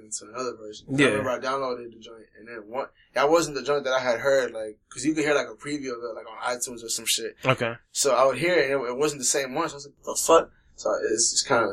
than 0.00 0.10
to 0.10 0.24
another 0.34 0.56
version. 0.56 0.86
Yeah. 0.90 1.06
I 1.06 1.10
remember 1.10 1.30
I 1.30 1.38
downloaded 1.38 1.92
the 1.92 1.98
joint, 2.00 2.26
and 2.38 2.46
then 2.48 2.68
one 2.68 2.86
that 3.14 3.28
wasn't 3.30 3.56
the 3.56 3.62
joint 3.62 3.84
that 3.84 3.92
I 3.92 4.00
had 4.00 4.20
heard, 4.20 4.52
like 4.52 4.78
because 4.88 5.04
you 5.04 5.14
could 5.14 5.24
hear 5.24 5.34
like 5.34 5.48
a 5.48 5.54
preview 5.54 5.92
of 5.96 6.02
it, 6.02 6.14
like 6.14 6.26
on 6.26 6.56
iTunes 6.56 6.82
or 6.84 6.88
some 6.88 7.06
shit. 7.06 7.36
Okay. 7.44 7.74
So 7.92 8.14
I 8.14 8.24
would 8.26 8.38
hear 8.38 8.54
it, 8.54 8.70
and 8.70 8.80
it, 8.82 8.88
it 8.90 8.96
wasn't 8.96 9.20
the 9.20 9.24
same 9.26 9.54
one. 9.54 9.68
So 9.68 9.74
I 9.74 9.76
was 9.76 9.86
like, 9.86 9.94
"What 10.02 10.14
the 10.16 10.20
fuck?" 10.22 10.50
So 10.76 10.90
it's 11.12 11.30
just 11.32 11.46
kind 11.48 11.64
of 11.64 11.70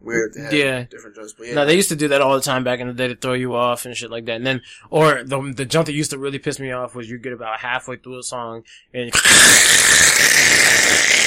weird 0.00 0.32
to 0.34 0.40
have 0.42 0.52
Yeah. 0.52 0.84
different 0.84 1.16
joints, 1.16 1.32
but 1.32 1.46
yeah, 1.48 1.54
No, 1.54 1.64
they 1.66 1.74
used 1.74 1.88
to 1.88 1.96
do 1.96 2.08
that 2.08 2.20
all 2.20 2.34
the 2.34 2.42
time 2.42 2.64
back 2.64 2.80
in 2.80 2.86
the 2.86 2.92
day 2.92 3.08
to 3.08 3.16
throw 3.16 3.32
you 3.32 3.54
off 3.54 3.86
and 3.86 3.96
shit 3.96 4.10
like 4.10 4.26
that. 4.26 4.36
And 4.36 4.46
then, 4.46 4.60
or 4.90 5.22
the 5.24 5.52
the 5.56 5.64
jump 5.64 5.86
that 5.86 5.94
used 5.94 6.10
to 6.10 6.18
really 6.18 6.38
piss 6.38 6.58
me 6.60 6.70
off 6.70 6.94
was 6.94 7.08
you 7.10 7.18
get 7.18 7.32
about 7.32 7.60
halfway 7.60 7.96
through 7.96 8.18
a 8.18 8.22
song 8.22 8.62
and 8.92 9.10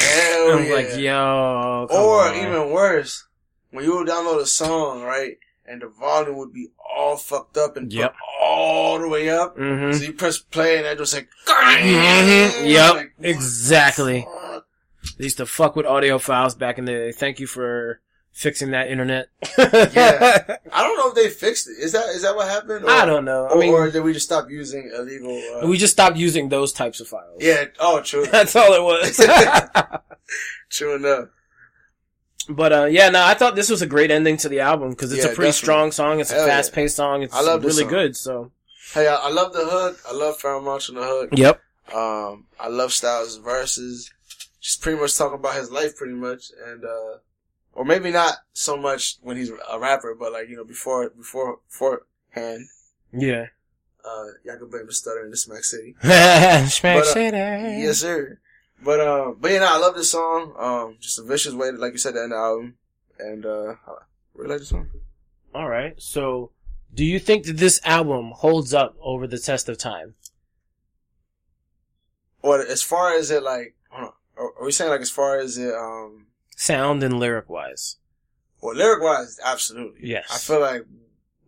Hell 0.09 0.57
I'm 0.59 0.65
yeah. 0.65 0.73
like, 0.73 0.97
yo, 0.97 1.87
Or 1.91 2.27
on. 2.29 2.35
even 2.35 2.71
worse, 2.71 3.27
when 3.71 3.83
you 3.85 3.95
would 3.97 4.07
download 4.07 4.39
a 4.41 4.45
song, 4.45 5.03
right, 5.03 5.37
and 5.69 5.81
the 5.81 5.87
volume 5.87 6.37
would 6.37 6.51
be 6.53 6.69
all 6.97 7.15
fucked 7.17 7.57
up 7.57 7.77
and 7.77 7.91
Yep. 7.93 8.11
put 8.11 8.17
all 8.41 8.99
the 8.99 9.07
way 9.07 9.29
up. 9.29 9.57
Mhm. 9.57 9.95
So 9.95 10.03
you 10.03 10.13
press 10.13 10.37
play 10.39 10.77
and 10.77 10.85
it 10.87 10.97
just 10.97 11.13
like, 11.13 11.29
Mhm. 11.45 12.69
Yep. 12.69 12.93
Like, 12.95 13.11
Exactly. 13.21 14.27
the? 14.27 14.63
They 15.17 15.23
used 15.25 15.37
to 15.37 15.45
fuck 15.45 15.75
with 15.75 15.85
audio 15.85 16.17
files 16.17 16.55
back 16.55 16.77
in 16.77 16.85
the 16.85 16.91
day. 16.91 17.11
Thank 17.11 17.39
you 17.39 17.47
for 17.47 18.01
fixing 18.31 18.71
that 18.71 18.89
internet. 18.89 19.27
Yeah. 19.57 20.57
I 20.73 20.83
don't 20.83 20.97
know 20.97 21.09
if 21.09 21.15
they 21.15 21.29
fixed 21.29 21.67
it. 21.67 21.73
Is 21.83 21.91
that 21.93 22.09
is 22.09 22.21
that 22.21 22.35
what 22.35 22.47
happened? 22.47 22.85
Or, 22.85 22.89
I 22.89 23.05
don't 23.05 23.25
know. 23.25 23.45
I 23.45 23.53
Or, 23.53 23.57
mean, 23.59 23.73
or 23.73 23.89
did 23.91 24.01
we 24.03 24.13
just 24.13 24.25
stop 24.25 24.49
using 24.49 24.91
illegal? 24.95 25.41
Uh, 25.61 25.67
we 25.67 25.77
just 25.77 25.93
stopped 25.93 26.17
using 26.17 26.49
those 26.49 26.71
types 26.73 26.99
of 26.99 27.07
files. 27.07 27.37
yeah. 27.39 27.65
Oh, 27.79 28.01
true. 28.01 28.25
That's 28.31 28.55
all 28.55 28.73
it 28.73 28.81
was. 28.83 29.17
true 30.69 30.95
enough. 30.95 31.29
But 32.49 32.73
uh, 32.73 32.85
yeah, 32.85 33.09
no, 33.09 33.23
I 33.23 33.35
thought 33.35 33.55
this 33.55 33.69
was 33.69 33.81
a 33.83 33.87
great 33.87 34.09
ending 34.11 34.37
to 34.37 34.49
the 34.49 34.59
album 34.61 34.89
because 34.89 35.11
it's 35.13 35.23
Yeah, 35.23 35.31
a 35.31 35.35
pretty 35.35 35.49
definitely. 35.49 35.65
strong 35.65 35.91
song. 35.91 36.19
It's 36.19 36.31
a 36.31 36.35
Hell 36.35 36.47
yeah. 36.47 36.55
fast 36.55 36.73
paced 36.73 36.95
song. 36.95 37.21
It's 37.23 37.33
I 37.33 37.41
love 37.41 37.63
really 37.63 37.83
song. 37.83 37.89
good. 37.89 38.15
So 38.17 38.51
Hey, 38.93 39.07
I, 39.07 39.15
I 39.15 39.29
love 39.29 39.53
the 39.53 39.65
hook. 39.65 39.99
I 40.09 40.13
love 40.13 40.39
Pharoahe 40.41 40.63
Monch 40.63 40.89
on 40.89 40.95
the 40.95 41.03
hook. 41.03 41.29
yep. 41.33 41.61
Um, 41.93 42.45
I 42.59 42.67
love 42.69 42.91
Styles' 42.91 43.37
verses. 43.37 44.11
Just 44.61 44.81
pretty 44.81 44.99
much 44.99 45.15
talking 45.17 45.37
about 45.39 45.55
his 45.55 45.71
life, 45.71 45.95
pretty 45.95 46.13
much, 46.15 46.51
and 46.65 46.83
uh, 46.83 47.17
or 47.73 47.85
maybe 47.85 48.11
not 48.11 48.33
so 48.53 48.75
much 48.75 49.17
when 49.21 49.37
he's 49.37 49.51
a 49.71 49.79
rapper, 49.79 50.15
but 50.19 50.33
like 50.33 50.49
you 50.49 50.55
know 50.57 50.63
before 50.65 51.09
before 51.11 51.59
beforehand. 51.69 52.67
Yeah. 53.13 53.47
Uh, 54.03 54.25
y'all 54.43 54.57
can 54.57 54.69
blame 54.69 54.85
the 54.87 54.93
stutter 54.93 55.23
in 55.23 55.31
the 55.31 55.37
Smack 55.37 55.63
City. 55.63 55.95
Smack 56.01 56.69
But, 56.81 56.97
uh, 56.97 57.03
City. 57.13 57.37
Yes, 57.37 57.99
sir. 57.99 58.39
But 58.83 59.01
um, 59.01 59.37
but 59.39 59.51
yeah, 59.51 59.59
no, 59.59 59.67
I 59.67 59.77
love 59.77 59.95
this 59.95 60.11
song. 60.11 60.53
Um, 60.57 60.97
just 60.99 61.19
a 61.19 61.23
vicious 61.23 61.53
way, 61.53 61.71
to, 61.71 61.77
like 61.77 61.91
you 61.91 61.97
said, 61.97 62.13
to 62.13 62.21
end 62.23 62.31
the 62.31 62.37
album, 62.37 62.75
and 63.19 63.45
uh, 63.45 63.75
I 63.87 63.91
really 64.33 64.51
like 64.51 64.59
the 64.59 64.65
song. 64.65 64.89
All 65.53 65.67
right. 65.67 65.95
So, 66.01 66.51
do 66.93 67.03
you 67.03 67.19
think 67.19 67.45
that 67.45 67.57
this 67.57 67.81
album 67.83 68.31
holds 68.35 68.73
up 68.73 68.95
over 69.01 69.27
the 69.27 69.39
test 69.39 69.67
of 69.67 69.77
time? 69.77 70.15
Or 72.41 72.61
as 72.61 72.81
far 72.81 73.13
as 73.17 73.31
it 73.31 73.43
like, 73.43 73.75
hold 73.89 74.05
on, 74.07 74.13
are, 74.37 74.51
are 74.59 74.65
we 74.65 74.71
saying 74.71 74.89
like 74.89 75.01
as 75.01 75.09
far 75.09 75.37
as 75.37 75.57
it 75.57 75.73
um, 75.73 76.27
Sound 76.55 77.03
and 77.03 77.19
lyric 77.19 77.49
wise. 77.49 77.97
well, 78.61 78.75
lyric 78.75 79.03
wise, 79.03 79.39
absolutely. 79.43 79.99
Yes. 80.03 80.27
I 80.31 80.37
feel 80.37 80.61
like 80.61 80.85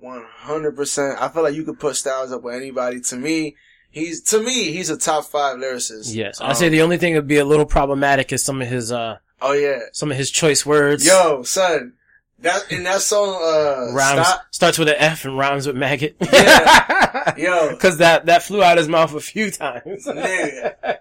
100%. 0.04 1.18
I 1.18 1.30
feel 1.30 1.44
like 1.44 1.56
you 1.56 1.64
could 1.64 1.80
put 1.80 1.96
Styles 1.96 2.32
up 2.32 2.44
with 2.44 2.56
anybody. 2.56 3.00
To 3.02 3.16
me, 3.16 3.56
he's 3.92 4.22
to 4.24 4.42
me 4.42 4.72
he's 4.72 4.90
a 4.90 4.98
top 4.98 5.26
five 5.26 5.58
lyricist. 5.58 6.14
Yes, 6.16 6.42
I 6.42 6.50
Um, 6.50 6.56
say 6.56 6.70
the 6.70 6.82
only 6.82 6.98
thing 6.98 7.14
that 7.14 7.20
would 7.20 7.28
be 7.28 7.38
a 7.38 7.46
little 7.46 7.66
problematic 7.66 8.32
is 8.34 8.44
some 8.44 8.62
of 8.62 8.68
his 8.68 8.92
uh 8.92 9.18
Oh 9.42 9.54
yeah, 9.54 9.80
some 9.92 10.12
of 10.12 10.18
his 10.18 10.30
choice 10.32 10.66
words. 10.66 11.06
yo 11.06 11.44
son, 11.44 11.94
that 12.40 12.72
in 12.72 12.84
that 12.84 13.02
song 13.02 13.30
uh 13.42 13.92
rhymes 13.94 14.28
Stop- 14.28 14.42
starts 14.52 14.78
with 14.78 14.88
an 14.90 14.96
F 14.98 15.26
and 15.26 15.38
rhymes 15.38 15.68
with 15.68 15.76
maggot. 15.76 16.16
Yeah. 16.22 17.34
yo 17.38 17.70
because 17.72 17.98
that 17.98 18.26
that 18.28 18.44
flew 18.44 18.64
out 18.64 18.78
his 18.78 18.88
mouth 18.88 19.14
a 19.14 19.20
few 19.20 19.52
times. 19.52 20.06
nigga 20.06 20.98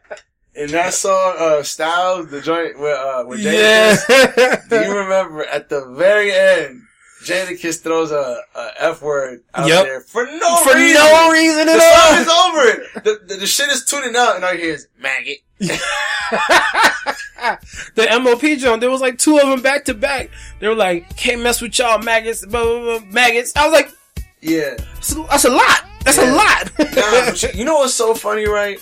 in 0.55 0.71
that 0.73 0.93
song 0.95 1.35
uh 1.39 1.63
Styles 1.63 2.31
the 2.31 2.41
joint 2.41 2.79
with 2.79 2.97
uh 2.99 3.25
with 3.27 3.41
yeah. 3.41 3.95
Jadakiss. 3.97 4.69
Do 4.69 4.77
you 4.85 4.99
remember 4.99 5.45
at 5.45 5.69
the 5.69 5.87
very 5.97 6.33
end? 6.33 6.83
Jadakiss 7.31 7.83
throws 7.83 8.11
a, 8.11 8.37
a 8.55 8.71
F 8.79 9.03
word 9.03 9.43
out 9.55 9.69
Yep. 9.69 9.85
there 9.85 10.01
for 10.01 10.25
no 10.27 10.57
For 10.65 10.75
reason. 10.75 10.95
no 11.03 11.31
reason 11.31 11.67
The 11.67 11.73
at 11.73 11.81
song 11.99 12.21
is 12.21 12.29
over. 12.29 13.01
The, 13.05 13.27
the, 13.27 13.35
the 13.41 13.47
shit 13.47 13.69
is 13.71 13.85
tuning 13.85 14.15
out, 14.17 14.37
and 14.37 14.45
I 14.45 14.57
hear 14.57 14.75
is 14.75 14.89
maggot. 14.99 15.39
the 17.95 18.07
MOP 18.23 18.41
joint, 18.59 18.81
there 18.81 18.91
was 18.91 19.01
like 19.01 19.19
two 19.19 19.39
of 19.39 19.49
them 19.49 19.63
back 19.63 19.85
to 19.87 19.95
back. 19.95 20.31
They 20.59 20.69
were 20.69 20.75
like, 20.75 21.17
"Can't 21.17 21.43
mess 21.43 21.61
with 21.61 21.79
y'all 21.79 21.99
maggots, 21.99 22.45
blah, 22.47 22.63
blah, 22.63 22.99
blah, 22.99 23.09
maggots." 23.11 23.55
I 23.57 23.65
was 23.67 23.73
like, 23.73 23.91
Yeah. 24.41 24.75
"That's 24.77 25.13
a, 25.17 25.23
that's 25.31 25.45
a 25.45 25.51
lot. 25.51 25.85
That's 26.05 26.17
Yeah. 26.19 26.33
a 26.33 26.35
lot." 26.35 26.73
Nah, 26.97 27.33
you- 27.53 27.59
you 27.61 27.65
know 27.65 27.75
what's 27.79 27.95
so 27.95 28.15
funny, 28.15 28.47
right? 28.47 28.79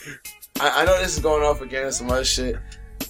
I, 0.61 0.83
I 0.83 0.85
know 0.85 0.99
this 1.01 1.15
is 1.17 1.23
going 1.23 1.43
off 1.45 1.61
against 1.61 1.99
some 1.99 2.11
other 2.11 2.25
shit, 2.25 2.57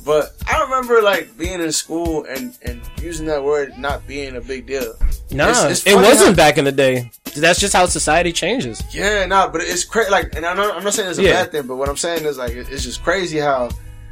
but 0.09 0.33
I 0.51 0.63
remember 0.63 1.03
like 1.03 1.37
being 1.37 1.61
in 1.61 1.71
school 1.71 2.25
and 2.25 2.57
and 2.63 2.81
using 3.03 3.27
that 3.27 3.45
word 3.45 3.77
not 3.77 4.07
being 4.07 4.37
a 4.37 4.41
big 4.41 4.67
deal. 4.67 4.95
nah, 5.31 5.51
It's- 5.51 5.71
it's 5.71 5.87
it 5.87 5.95
wasn't 5.97 6.31
how- 6.31 6.43
back 6.45 6.57
in 6.57 6.65
the 6.65 6.73
day. 6.73 7.11
That's 7.37 7.61
just 7.61 7.75
how 7.75 7.85
society 7.87 8.33
changes. 8.33 8.83
Yeah, 8.91 9.27
nah, 9.27 9.49
but 9.53 9.61
it's 9.61 9.85
crazy. 9.85 10.11
Like, 10.11 10.35
and 10.35 10.45
I'm 10.47 10.57
not, 10.57 10.75
I'm 10.77 10.83
not 10.83 10.95
saying 10.95 11.11
it's 11.11 11.19
a 11.19 11.23
Yeah. 11.23 11.35
bad 11.45 11.53
thing, 11.53 11.67
but 11.69 11.77
what 11.77 11.89
I'm 11.91 11.99
saying 12.07 12.25
is 12.25 12.39
like 12.39 12.53
it- 12.53 12.69
it's 12.73 12.83
just 12.83 13.05
crazy 13.05 13.39
how, 13.39 13.69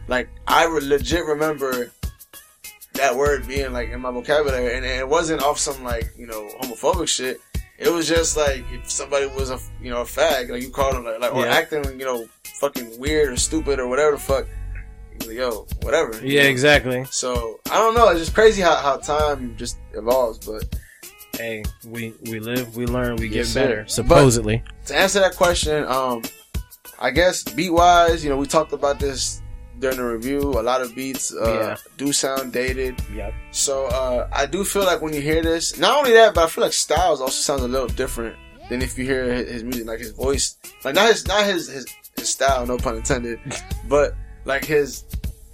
like, 0.06 0.28
I 0.46 0.64
re- 0.66 0.82
legit 0.82 1.24
remember 1.24 1.90
that 2.94 3.16
word 3.16 3.46
being 3.48 3.72
like 3.72 3.88
in 3.90 4.00
my 4.00 4.10
vocabulary, 4.10 4.74
and 4.76 4.84
it 4.84 5.08
wasn't 5.08 5.42
off 5.42 5.58
some 5.58 5.82
like 5.82 6.12
you 6.18 6.26
know 6.26 6.42
homophobic 6.60 7.08
shit. 7.08 7.40
It 7.78 7.90
was 7.90 8.06
just 8.08 8.36
like 8.36 8.64
if 8.72 8.90
somebody 8.90 9.26
was 9.26 9.50
a 9.50 9.58
you 9.82 9.90
know 9.90 10.02
a 10.02 10.04
fag, 10.04 10.50
like 10.50 10.62
you 10.62 10.70
called 10.70 10.94
them 10.94 11.04
like, 11.04 11.20
like 11.20 11.34
or 11.34 11.44
Yeah. 11.46 11.52
acting 11.60 11.84
you 11.98 12.04
know 12.06 12.26
fucking 12.60 12.98
weird 12.98 13.32
or 13.32 13.36
stupid 13.36 13.78
or 13.80 13.86
whatever 13.88 14.12
the 14.12 14.18
fuck. 14.18 14.46
You 15.22 15.28
like, 15.28 15.36
Yo, 15.38 15.66
whatever. 15.82 16.12
you 16.24 16.34
Yeah, 16.36 16.42
know? 16.44 16.48
exactly. 16.48 17.04
So 17.10 17.60
I 17.70 17.78
don't 17.78 17.94
know. 17.94 18.08
It's 18.10 18.20
just 18.20 18.34
crazy 18.34 18.62
how, 18.62 18.76
how 18.76 18.96
time 18.98 19.54
just 19.56 19.78
evolves. 19.94 20.38
But 20.46 20.64
Hey, 21.36 21.64
we 21.86 22.14
we 22.30 22.40
live, 22.40 22.76
we 22.76 22.86
learn, 22.86 23.16
we 23.16 23.28
Yes, 23.28 23.52
get 23.52 23.60
better. 23.60 23.88
sir. 23.88 24.02
Supposedly. 24.02 24.62
to 24.86 24.96
answer 24.96 25.20
that 25.20 25.36
question, 25.36 25.84
um, 25.86 26.22
I 26.98 27.10
guess 27.10 27.42
beat 27.42 27.70
wise, 27.70 28.24
you 28.24 28.30
know, 28.30 28.36
we 28.38 28.46
talked 28.46 28.72
about 28.72 28.98
this 28.98 29.42
during 29.78 29.98
the 29.98 30.04
review. 30.04 30.40
A 30.40 30.62
lot 30.62 30.80
of 30.80 30.94
beats 30.94 31.34
uh, 31.34 31.44
Yeah. 31.52 31.76
do 31.98 32.10
sound 32.12 32.54
dated. 32.54 32.94
yep. 33.14 33.34
So 33.50 33.84
uh, 33.86 34.28
I 34.32 34.46
do 34.46 34.64
feel 34.64 34.84
like 34.84 35.02
when 35.02 35.12
you 35.12 35.20
hear 35.20 35.42
this, 35.42 35.78
not 35.78 35.98
only 35.98 36.12
that, 36.12 36.32
but 36.34 36.44
I 36.44 36.46
feel 36.48 36.64
like 36.64 36.72
Styles 36.72 37.20
also 37.20 37.32
sounds 37.36 37.62
a 37.62 37.68
little 37.68 37.88
different 37.88 38.34
than 38.70 38.80
if 38.80 38.96
you 38.96 39.04
hear 39.04 39.24
his, 39.34 39.50
his 39.50 39.62
music, 39.64 39.86
like 39.86 39.98
his 39.98 40.12
voice, 40.12 40.56
like 40.84 40.94
not 40.94 41.08
his 41.08 41.26
not 41.26 41.44
his 41.44 41.68
his, 41.68 41.86
his 42.16 42.30
style, 42.30 42.64
no 42.66 42.78
pun 42.78 42.96
intended, 42.96 43.38
but 43.88 44.14
like 44.46 44.64
his 44.64 45.04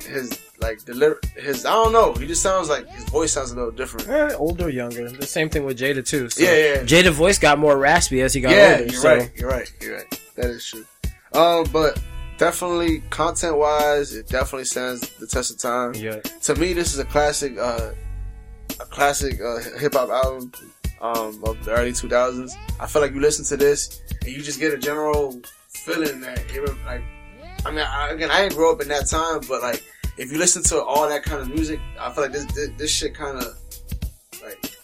his 0.01 0.39
like 0.61 0.85
the 0.85 0.95
lyric, 0.95 1.25
his 1.37 1.67
I 1.67 1.73
don't 1.73 1.93
know. 1.93 2.13
He 2.15 2.27
just 2.27 2.43
sounds 2.43 2.69
like 2.69 2.87
his 2.89 3.05
voice 3.05 3.33
sounds 3.33 3.51
a 3.51 3.57
little 3.57 3.71
different. 3.73 4.09
Eh, 4.09 4.35
older, 4.37 4.67
or 4.67 4.71
younger. 4.71 5.09
The 5.11 5.27
same 5.27 5.49
thing 5.49 5.65
with 5.65 5.79
Jada 5.79 6.07
too. 6.07 6.29
So 6.31 6.43
Yeah, 6.45 6.55
yeah. 6.75 6.83
Jada 6.85 7.11
voice 7.11 7.39
got 7.39 7.59
more 7.59 7.77
raspy 7.77 8.21
as 8.23 8.33
he 8.35 8.41
got 8.41 8.51
older. 8.51 8.61
yeah, 8.63 8.73
older. 8.79 8.85
you're 8.93 9.01
so- 9.01 9.17
right. 9.17 9.31
You're 9.37 9.51
right. 9.51 9.73
You're 9.81 9.97
right. 9.97 10.21
That 10.37 10.47
is 10.51 10.65
true. 10.67 10.85
Um, 11.35 11.65
but 11.73 12.01
definitely 12.39 13.01
content 13.11 13.57
wise, 13.57 14.15
it 14.15 14.29
definitely 14.29 14.65
stands 14.67 15.09
the 15.19 15.27
test 15.27 15.51
of 15.51 15.59
time. 15.59 15.95
Yeah. 15.95 16.21
To 16.43 16.55
me, 16.57 16.73
this 16.75 16.93
is 16.93 16.99
a 16.99 17.05
classic, 17.05 17.57
uh, 17.59 17.93
a 18.81 18.85
classic 18.87 19.41
uh, 19.41 19.59
hip 19.79 19.95
hop 19.95 20.11
album 20.11 20.53
um, 21.01 21.43
of 21.45 21.65
the 21.65 21.73
early 21.73 21.93
2000s. 21.93 22.53
I 22.81 22.87
feel 22.87 23.03
like 23.03 23.13
you 23.15 23.21
listen 23.21 23.45
to 23.47 23.57
this 23.57 24.01
and 24.23 24.31
you 24.31 24.43
just 24.43 24.61
get 24.61 24.73
a 24.75 24.79
general 24.79 25.41
feeling 25.69 26.21
that 26.21 26.39
it 26.55 26.61
was 26.61 26.73
like. 26.87 27.03
I 27.65 27.71
mean, 27.71 27.81
I, 27.87 28.11
again, 28.11 28.31
I 28.31 28.43
didn't 28.43 28.57
grow 28.57 28.73
up 28.73 28.81
in 28.83 28.89
that 28.89 29.07
time, 29.09 29.41
but 29.49 29.63
like, 29.63 29.83
if 30.19 30.31
you 30.33 30.39
listen 30.39 30.63
to 30.65 30.83
all 30.83 31.09
that 31.09 31.23
kind 31.23 31.41
of 31.41 31.49
music, 31.49 31.81
I 31.99 32.11
feel 32.13 32.25
like 32.25 32.33
this 32.33 32.45
this, 32.47 32.71
this 32.77 32.91
shit 32.91 33.15
kind 33.15 33.39
of 33.39 33.57
like 34.43 34.77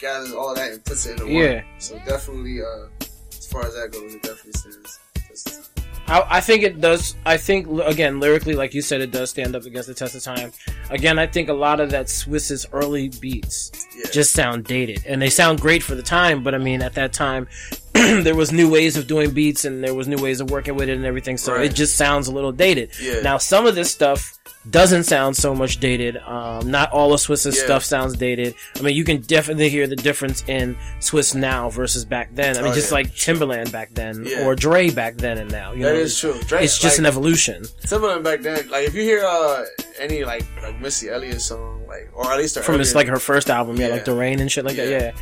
gathers 0.00 0.32
all 0.32 0.54
that 0.54 0.72
and 0.72 0.84
puts 0.84 1.06
it 1.06 1.12
into 1.12 1.24
one. 1.24 1.34
Yeah. 1.34 1.62
So 1.78 1.98
definitely, 2.06 2.60
uh, 2.62 2.86
as 3.30 3.46
far 3.46 3.66
as 3.66 3.74
that 3.74 3.92
goes, 3.92 4.14
it 4.14 4.22
definitely 4.22 4.52
stands. 4.52 4.98
test 5.28 5.46
of 5.48 5.52
time. 5.54 5.84
I, 6.08 6.38
I 6.38 6.40
think 6.40 6.64
it 6.64 6.80
does. 6.80 7.14
I 7.24 7.36
think 7.36 7.68
again, 7.82 8.18
lyrically, 8.18 8.54
like 8.54 8.74
you 8.74 8.82
said, 8.82 9.00
it 9.00 9.12
does 9.12 9.30
stand 9.30 9.54
up 9.54 9.64
against 9.64 9.88
the 9.88 9.94
test 9.94 10.14
of 10.16 10.22
time. 10.22 10.52
Again, 10.90 11.18
I 11.18 11.26
think 11.26 11.48
a 11.48 11.54
lot 11.54 11.78
of 11.80 11.90
that 11.90 12.08
Swizz's 12.08 12.66
early 12.72 13.08
beats 13.20 13.70
Yeah. 13.96 14.10
just 14.10 14.32
sound 14.32 14.64
dated, 14.64 15.04
and 15.06 15.22
they 15.22 15.30
sound 15.30 15.60
great 15.60 15.82
for 15.82 15.94
the 15.94 16.02
time. 16.02 16.42
But 16.42 16.54
I 16.54 16.58
mean, 16.58 16.82
at 16.82 16.94
that 16.94 17.12
time, 17.12 17.46
there 18.22 18.34
was 18.34 18.52
new 18.52 18.70
ways 18.70 18.96
of 18.96 19.06
doing 19.06 19.30
beats, 19.32 19.64
and 19.64 19.82
there 19.84 19.94
was 19.94 20.08
new 20.08 20.16
ways 20.16 20.40
of 20.40 20.50
working 20.50 20.74
with 20.76 20.88
it 20.88 20.96
and 20.96 21.04
everything. 21.04 21.36
So 21.36 21.54
Right. 21.54 21.66
it 21.66 21.74
just 21.74 21.96
sounds 21.96 22.26
a 22.28 22.32
little 22.32 22.52
dated. 22.52 22.90
Yeah. 23.00 23.20
Now, 23.20 23.38
some 23.38 23.66
of 23.66 23.74
this 23.74 23.90
stuff 23.90 24.38
doesn't 24.70 25.04
sound 25.04 25.36
so 25.36 25.54
much 25.54 25.78
dated. 25.78 26.16
Um, 26.18 26.70
not 26.70 26.90
all 26.92 27.12
of 27.12 27.20
Swizz's 27.20 27.56
Yeah. 27.56 27.64
stuff 27.64 27.84
sounds 27.84 28.16
dated. 28.16 28.54
I 28.78 28.82
mean, 28.82 28.94
you 28.96 29.04
can 29.04 29.20
definitely 29.22 29.68
hear 29.68 29.86
the 29.86 29.96
difference 29.96 30.42
in 30.46 30.76
Swiss 31.00 31.34
now 31.34 31.68
versus 31.70 32.04
back 32.04 32.34
then. 32.34 32.56
I 32.56 32.62
mean, 32.62 32.72
Oh, 32.72 32.74
just 32.74 32.90
yeah. 32.90 32.94
like 32.94 33.14
Timbaland 33.14 33.72
back 33.72 33.90
then, 33.92 34.24
Yeah. 34.24 34.44
or 34.46 34.54
Dre 34.54 34.90
back 34.90 35.16
then 35.16 35.38
and 35.38 35.50
now. 35.50 35.72
You 35.72 35.84
That 35.84 35.94
know, 35.94 36.00
is 36.00 36.18
true. 36.18 36.34
Drake, 36.46 36.64
it's 36.64 36.78
just 36.78 36.94
like, 36.94 36.98
an 37.00 37.06
evolution. 37.06 37.62
Timbaland 37.86 38.22
back 38.22 38.40
then. 38.42 38.68
Like 38.70 38.86
if 38.86 38.94
you 38.94 39.02
hear 39.02 39.24
uh, 39.24 39.64
any 39.98 40.24
like 40.24 40.44
like 40.62 40.80
Missy 40.80 41.10
Elliott 41.10 41.40
song, 41.40 41.82
like 41.88 42.08
or 42.14 42.30
at 42.32 42.38
least 42.38 42.58
from 42.60 42.76
earlier- 42.76 42.94
like 42.94 43.08
her 43.08 43.18
first 43.18 43.50
album, 43.50 43.76
yeah, 43.76 43.88
like 43.88 44.04
the 44.04 44.14
rain 44.14 44.38
and 44.40 44.50
shit 44.50 44.64
like 44.64 44.76
that. 44.76 44.88
Yeah. 44.88 45.12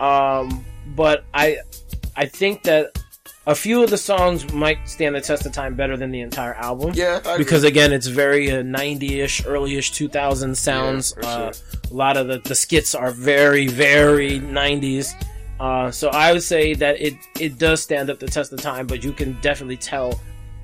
Um, 0.00 0.64
but 0.96 1.24
I, 1.32 1.58
I 2.16 2.26
think 2.26 2.62
that 2.64 2.98
a 3.46 3.54
few 3.54 3.82
of 3.82 3.90
the 3.90 3.96
songs 3.98 4.52
might 4.52 4.88
stand 4.88 5.14
the 5.14 5.20
test 5.20 5.46
of 5.46 5.52
time 5.52 5.74
better 5.74 5.96
than 5.96 6.10
the 6.10 6.20
entire 6.20 6.54
album. 6.54 6.92
yeah, 6.94 7.20
I 7.24 7.32
agree. 7.32 7.38
Because 7.44 7.64
again, 7.64 7.92
it's 7.92 8.06
very 8.06 8.50
uh, 8.50 8.62
90-ish, 8.62 9.46
early-ish 9.46 9.92
2000 9.92 10.54
sounds. 10.56 11.12
for 11.14 11.24
uh, 11.24 11.52
sure. 11.52 11.64
A 11.90 11.94
lot 11.94 12.16
of 12.16 12.28
the, 12.28 12.38
the 12.38 12.54
skits 12.54 12.94
are 12.94 13.10
very, 13.10 13.66
very 13.66 14.38
90s. 14.40 15.14
Uh, 15.58 15.90
so 15.90 16.08
I 16.08 16.32
would 16.32 16.42
say 16.42 16.74
that 16.74 17.00
it, 17.00 17.14
it 17.38 17.58
does 17.58 17.82
stand 17.82 18.08
up 18.10 18.18
the 18.18 18.26
test 18.28 18.52
of 18.52 18.60
time, 18.60 18.86
but 18.86 19.02
you 19.04 19.12
can 19.12 19.38
definitely 19.40 19.76
tell 19.76 20.18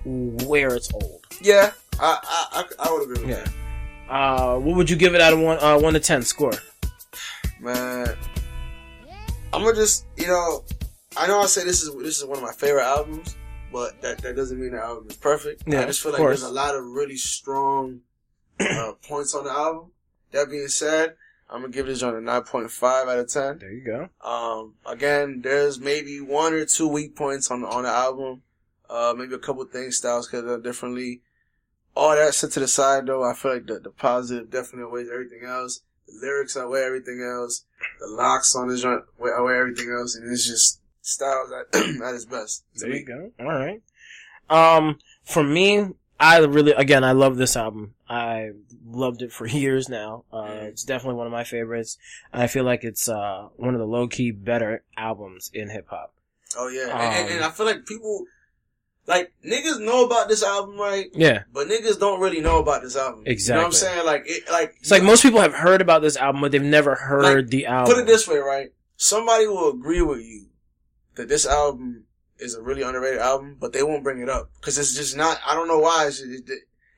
where 0.04 0.74
it's 0.74 0.92
old. 0.94 1.26
yeah, 1.42 1.72
I 2.00 2.18
I, 2.22 2.64
I, 2.80 2.88
I 2.88 2.92
would 2.92 3.02
agree 3.02 3.20
with 3.26 3.28
Yeah. 3.30 3.44
that. 3.44 3.52
Uh, 4.08 4.58
what 4.58 4.76
would 4.76 4.88
you 4.88 4.96
give 4.96 5.14
it 5.14 5.20
out 5.20 5.32
of 5.32 5.40
one, 5.40 5.58
uh, 5.60 5.78
one 5.78 5.94
to 5.94 6.00
ten 6.00 6.22
score? 6.22 6.52
Man, 7.60 8.14
I'm 9.52 9.62
gonna 9.64 9.74
just 9.74 10.06
you 10.16 10.28
know, 10.28 10.62
I 11.16 11.26
know 11.26 11.40
I 11.40 11.46
say 11.46 11.64
this 11.64 11.82
is 11.82 11.94
this 11.96 12.18
is 12.18 12.24
one 12.26 12.38
of 12.38 12.44
my 12.44 12.52
favorite 12.52 12.84
albums, 12.84 13.36
but 13.72 14.00
that 14.02 14.18
that 14.18 14.36
doesn't 14.36 14.60
mean 14.60 14.72
the 14.72 14.82
album 14.82 15.06
is 15.08 15.16
perfect. 15.16 15.62
Yeah, 15.66 15.82
I 15.82 15.86
just 15.86 16.02
feel 16.02 16.12
like 16.12 16.18
course. 16.18 16.40
there's 16.40 16.50
a 16.50 16.54
lot 16.54 16.74
of 16.74 16.84
really 16.84 17.16
strong 17.16 18.00
uh, 18.60 18.92
points 19.08 19.34
on 19.34 19.44
the 19.44 19.50
album. 19.50 19.92
That 20.32 20.50
being 20.50 20.68
said, 20.68 21.16
I'm 21.48 21.62
gonna 21.62 21.72
give 21.72 21.86
this 21.86 22.00
joint 22.00 22.16
a 22.16 22.20
9.5 22.20 23.08
out 23.08 23.18
of 23.18 23.32
10. 23.32 23.58
There 23.58 23.72
you 23.72 23.84
go. 23.84 24.08
Um, 24.28 24.74
again, 24.84 25.40
there's 25.42 25.80
maybe 25.80 26.20
one 26.20 26.52
or 26.52 26.66
two 26.66 26.88
weak 26.88 27.16
points 27.16 27.50
on 27.50 27.64
on 27.64 27.84
the 27.84 27.90
album. 27.90 28.42
Uh, 28.88 29.14
maybe 29.16 29.34
a 29.34 29.38
couple 29.38 29.64
things 29.64 29.96
Styles 29.96 30.28
could 30.28 30.44
have 30.44 30.46
done 30.46 30.62
differently. 30.62 31.22
All 31.94 32.14
that 32.14 32.34
set 32.34 32.52
to 32.52 32.60
the 32.60 32.68
side, 32.68 33.06
though, 33.06 33.24
I 33.24 33.32
feel 33.32 33.54
like 33.54 33.66
the, 33.66 33.80
the 33.80 33.90
positive 33.90 34.50
definitely 34.50 34.84
outweighs 34.84 35.08
everything 35.10 35.44
else. 35.44 35.80
The 36.06 36.18
lyrics 36.20 36.56
outweigh 36.56 36.82
everything 36.82 37.22
else. 37.22 37.64
The 38.00 38.06
locks 38.06 38.54
on 38.54 38.68
the 38.68 38.76
joint 38.76 39.02
outweigh 39.18 39.58
everything 39.58 39.90
else, 39.90 40.14
and 40.14 40.30
it's 40.30 40.46
just 40.46 40.80
Styles 41.06 41.50
at, 41.52 41.80
at 42.02 42.12
his 42.14 42.26
best. 42.26 42.64
There 42.74 42.90
me. 42.90 42.98
you 42.98 43.04
go. 43.04 43.30
All 43.38 43.46
right. 43.46 43.80
Um, 44.50 44.98
for 45.24 45.42
me, 45.44 45.86
I 46.18 46.38
really, 46.38 46.72
again, 46.72 47.04
I 47.04 47.12
love 47.12 47.36
this 47.36 47.56
album. 47.56 47.94
I 48.08 48.50
loved 48.84 49.22
it 49.22 49.32
for 49.32 49.46
years 49.62 49.88
now. 49.88 50.24
Uh, 50.32 50.48
it's 50.62 50.82
definitely 50.82 51.16
one 51.18 51.26
of 51.26 51.32
my 51.32 51.44
favorites. 51.44 51.96
I 52.32 52.48
feel 52.48 52.64
like 52.64 52.82
it's, 52.82 53.08
uh, 53.08 53.48
one 53.56 53.74
of 53.74 53.80
the 53.80 53.86
low 53.86 54.08
key 54.08 54.32
better 54.32 54.82
albums 54.96 55.50
in 55.54 55.70
hip 55.70 55.86
hop. 55.88 56.12
Oh 56.56 56.68
yeah, 56.68 56.92
Um, 56.92 57.00
and, 57.00 57.14
and, 57.26 57.34
and 57.36 57.44
I 57.44 57.50
feel 57.50 57.66
like 57.66 57.86
people, 57.86 58.24
like 59.06 59.32
niggas 59.44 59.78
know 59.80 60.04
about 60.06 60.28
this 60.28 60.42
album, 60.42 60.76
right? 60.76 61.06
Yeah. 61.14 61.44
But 61.52 61.68
niggas 61.68 62.00
don't 62.00 62.20
really 62.20 62.40
know 62.40 62.58
about 62.58 62.82
this 62.82 62.96
album. 62.96 63.20
You 63.20 63.24
know 63.24 63.28
what 63.28 63.32
Exactly. 63.32 63.64
I'm 63.64 63.72
saying? 63.72 64.06
Like, 64.06 64.22
it, 64.26 64.50
like 64.50 64.74
It's 64.80 64.90
like 64.90 65.04
most 65.04 65.22
people 65.22 65.40
have 65.40 65.54
heard 65.54 65.80
about 65.80 66.02
this 66.02 66.16
album, 66.16 66.40
but 66.40 66.50
they've 66.50 66.60
never 66.62 66.96
heard 66.96 67.22
Like, 67.22 67.46
the 67.48 67.66
album. 67.66 67.94
Put 67.94 68.02
it 68.02 68.06
this 68.06 68.26
way, 68.26 68.38
right? 68.38 68.70
Somebody 68.96 69.46
will 69.46 69.70
agree 69.70 70.02
with 70.02 70.22
you 70.22 70.46
that 71.16 71.28
this 71.28 71.46
album 71.46 72.04
is 72.38 72.54
a 72.54 72.62
really 72.62 72.82
underrated 72.82 73.20
album, 73.20 73.56
but 73.58 73.72
they 73.72 73.82
won't 73.82 74.04
bring 74.04 74.20
it 74.20 74.28
up 74.28 74.50
because 74.60 74.78
it's 74.78 74.94
just 74.94 75.16
not. 75.16 75.40
I 75.46 75.54
don't 75.54 75.68
know 75.68 75.78
why. 75.78 76.08
It, 76.08 76.50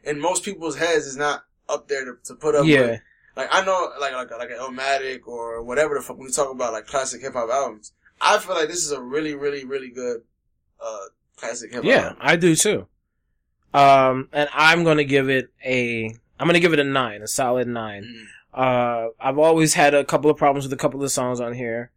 in 0.05 0.21
most 0.21 0.45
people's 0.45 0.77
heads, 0.77 1.07
it's 1.07 1.17
not 1.17 1.45
up 1.69 1.89
there 1.89 2.05
to, 2.05 2.15
to 2.25 2.35
put 2.35 2.55
up. 2.55 2.67
Yeah. 2.67 2.81
with. 2.81 3.01
Like 3.37 3.49
I 3.53 3.65
know, 3.65 3.93
like 4.01 4.13
like 4.13 4.31
like 4.37 4.51
an 4.51 4.59
Illmatic 4.59 5.27
or 5.27 5.63
whatever 5.63 5.95
the 5.95 6.01
fuck 6.01 6.17
when 6.19 6.27
we 6.27 6.33
talk 6.33 6.53
about 6.53 6.73
like 6.73 6.87
classic 6.87 7.23
hip 7.23 7.35
hop 7.35 7.49
albums. 7.51 7.93
I 8.21 8.39
feel 8.39 8.57
like 8.57 8.69
this 8.69 8.85
is 8.85 8.91
a 8.91 9.01
really, 9.01 9.35
really, 9.35 9.65
really 9.65 9.91
good 9.91 10.23
uh 10.81 11.07
classic 11.37 11.71
hip 11.73 11.85
hop. 11.85 11.89
Yeah, 11.89 12.15
I 12.19 12.37
do 12.37 12.57
too. 12.57 12.89
Um, 13.73 14.29
and 14.33 14.49
I'm 14.53 14.83
gonna 14.83 15.05
give 15.05 15.29
it 15.29 15.51
a, 15.65 16.07
I'm 16.41 16.47
gonna 16.47 16.59
give 16.59 16.73
it 16.73 16.81
a 16.81 16.85
nine, 16.85 17.23
a 17.23 17.29
solid 17.29 17.69
nine. 17.69 18.03
Mm. 18.03 18.25
Uh, 18.55 19.11
I've 19.21 19.39
always 19.39 19.75
had 19.75 19.95
a 19.95 20.05
couple 20.05 20.31
of 20.31 20.37
problems 20.37 20.65
with 20.65 20.73
a 20.73 20.77
couple 20.77 21.03
of 21.05 21.11
songs 21.13 21.39
on 21.39 21.53
here, 21.53 21.93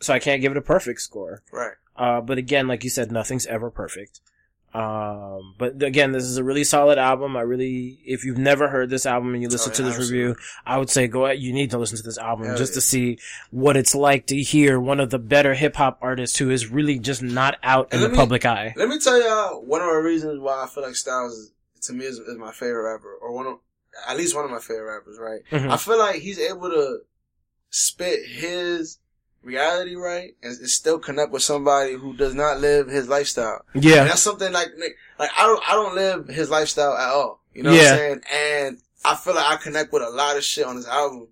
so 0.00 0.14
I 0.14 0.18
can't 0.18 0.40
give 0.42 0.52
it 0.52 0.58
a 0.58 0.62
perfect 0.62 1.00
score. 1.00 1.42
Right. 1.52 1.74
Uh, 1.96 2.20
but 2.20 2.38
again, 2.38 2.68
like 2.68 2.84
you 2.84 2.90
said, 2.90 3.10
nothing's 3.10 3.46
ever 3.46 3.70
perfect. 3.70 4.20
Um, 4.74 5.54
but 5.58 5.82
again, 5.82 6.12
this 6.12 6.24
is 6.24 6.36
a 6.36 6.44
really 6.44 6.62
solid 6.62 6.98
album. 6.98 7.36
I 7.36 7.40
really, 7.40 7.98
if 8.04 8.24
you've 8.24 8.36
never 8.38 8.68
heard 8.68 8.90
this 8.90 9.06
album 9.06 9.32
and 9.32 9.42
you 9.42 9.48
listen 9.48 9.72
Oh, 9.72 9.74
to 9.76 9.82
yeah, 9.82 9.88
this 9.88 9.98
review, 9.98 10.36
I 10.66 10.76
would 10.76 10.90
say 10.90 11.06
go 11.08 11.24
ahead. 11.24 11.38
You 11.40 11.54
need 11.54 11.70
to 11.70 11.78
listen 11.78 11.96
to 11.96 12.02
this 12.02 12.18
album 12.18 12.46
Hell 12.46 12.56
just 12.58 12.72
yeah. 12.72 12.76
to 12.76 12.80
see 12.82 13.18
what 13.50 13.76
it's 13.78 13.94
like 13.94 14.26
to 14.26 14.36
hear 14.36 14.78
one 14.78 15.00
of 15.00 15.08
the 15.10 15.18
better 15.18 15.54
hip 15.54 15.74
hop 15.76 15.98
artists 16.02 16.38
who 16.38 16.50
is 16.50 16.66
really 16.68 16.98
just 16.98 17.22
not 17.22 17.56
out 17.62 17.92
in 17.94 18.00
the 18.02 18.10
me- 18.10 18.16
public 18.16 18.44
eye. 18.44 18.74
Let 18.76 18.88
me 18.90 18.98
tell 19.00 19.20
y'all 19.20 19.64
one 19.64 19.80
of 19.80 19.88
the 19.88 19.94
reasons 20.02 20.38
why 20.38 20.62
I 20.62 20.66
feel 20.68 20.84
like 20.84 20.94
Styles 20.96 21.32
is, 21.32 21.52
to 21.84 21.94
me 21.94 22.04
is, 22.04 22.18
is 22.18 22.36
my 22.36 22.52
favorite 22.52 22.92
rapper, 22.92 23.16
or 23.22 23.32
one 23.32 23.46
of 23.46 23.58
at 24.06 24.18
least 24.18 24.36
one 24.36 24.44
of 24.44 24.50
my 24.50 24.60
favorite 24.60 24.94
rappers. 24.98 25.18
Right. 25.18 25.40
Mhm. 25.50 25.70
I 25.72 25.76
feel 25.78 25.98
like 25.98 26.16
he's 26.16 26.38
able 26.38 26.68
to 26.68 26.98
spit 27.70 28.20
his 28.28 28.98
reality 29.42 29.94
right 29.94 30.34
and, 30.42 30.58
and 30.58 30.68
still 30.68 30.98
connect 30.98 31.30
with 31.30 31.42
somebody 31.42 31.94
who 31.94 32.14
does 32.16 32.34
not 32.34 32.60
live 32.60 32.88
his 32.88 33.08
lifestyle. 33.08 33.64
And 33.74 33.84
Yeah. 33.84 34.04
that's 34.04 34.22
something 34.22 34.52
like 34.52 34.68
Nick- 34.76 34.96
like 35.18 35.30
I 35.36 35.46
don't 35.46 35.62
I 35.68 35.72
don't 35.72 35.94
live 35.94 36.28
his 36.28 36.50
lifestyle 36.50 36.94
at 36.96 37.08
all. 37.10 37.40
You 37.54 37.62
know 37.62 37.70
what 37.70 37.80
Yeah. 37.82 37.90
I'm 37.92 37.96
saying? 37.96 38.22
And 38.32 38.78
I 39.04 39.14
feel 39.16 39.34
like 39.34 39.46
I 39.46 39.56
connect 39.56 39.92
with 39.92 40.02
a 40.02 40.10
lot 40.10 40.36
of 40.36 40.44
shit 40.44 40.66
on 40.66 40.76
this 40.76 40.86
album. 40.88 41.28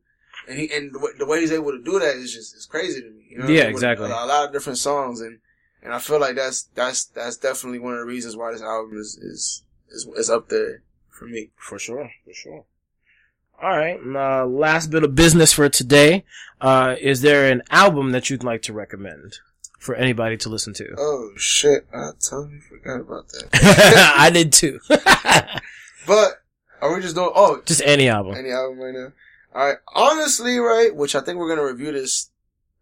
And 0.49 0.59
he 0.59 0.73
and 0.73 0.95
the 0.95 0.99
way, 1.01 1.11
the 1.19 1.27
way 1.27 1.41
he's 1.41 1.53
able 1.53 1.73
to 1.73 1.83
do 1.83 1.99
that 1.99 2.17
is 2.17 2.33
just 2.33 2.55
it's 2.55 2.67
crazy 2.67 3.01
to 3.03 3.11
me. 3.11 3.27
You 3.29 3.39
know 3.39 3.45
what 3.45 3.51
I 3.51 3.55
Yeah, 3.55 3.65
mean? 3.65 3.75
With 3.75 3.83
exactly. 3.83 4.11
A, 4.11 4.15
a 4.15 4.27
lot 4.27 4.47
of 4.47 4.53
different 4.53 4.79
songs 4.79 5.21
and 5.21 5.41
and 5.83 5.93
I 5.93 5.99
feel 5.99 6.19
like 6.21 6.37
that's 6.37 6.63
that's 6.75 7.05
that's 7.07 7.37
definitely 7.37 7.81
one 7.81 7.95
of 7.95 8.01
the 8.01 8.07
reasons 8.07 8.37
why 8.37 8.53
this 8.53 8.63
album 8.63 8.97
is 8.99 9.17
is 9.21 9.63
is, 9.91 10.07
is 10.17 10.31
up 10.31 10.49
there 10.49 10.83
for 11.11 11.27
me. 11.27 11.51
For 11.57 11.79
sure, 11.79 12.11
for 12.25 12.33
sure. 12.33 12.65
All 13.63 13.71
right, 13.71 13.99
and, 14.01 14.17
uh, 14.17 14.45
last 14.47 14.91
bit 14.91 15.03
of 15.03 15.15
business 15.15 15.53
for 15.53 15.69
today. 15.69 16.25
Uh, 16.61 16.97
is 17.01 17.23
there 17.23 17.51
an 17.51 17.63
album 17.71 18.13
that 18.13 18.29
you'd 18.31 18.45
like 18.45 18.63
to 18.63 18.73
recommend 18.73 19.39
for 19.79 19.95
anybody 19.95 20.37
to 20.39 20.49
listen 20.49 20.75
to? 20.75 20.95
Oh 20.99 21.31
shit! 21.37 21.87
I 21.95 22.11
totally 22.21 22.61
forgot 22.61 23.01
about 23.01 23.29
that. 23.29 24.15
I 24.19 24.31
did 24.31 24.53
too. 24.53 24.81
But 26.07 26.41
are 26.81 26.95
we 26.95 27.01
just 27.03 27.17
doing? 27.17 27.31
Oh, 27.35 27.61
Just 27.67 27.83
any 27.85 28.09
album. 28.09 28.35
any 28.37 28.51
album 28.53 28.79
right 28.79 28.95
now. 28.95 29.13
All 29.55 29.67
right. 29.67 29.79
Honestly, 29.95 30.57
right, 30.59 30.95
which 30.95 31.17
I 31.17 31.21
think 31.21 31.39
we're 31.39 31.49
gonna 31.49 31.67
review 31.67 31.91
this. 31.91 32.31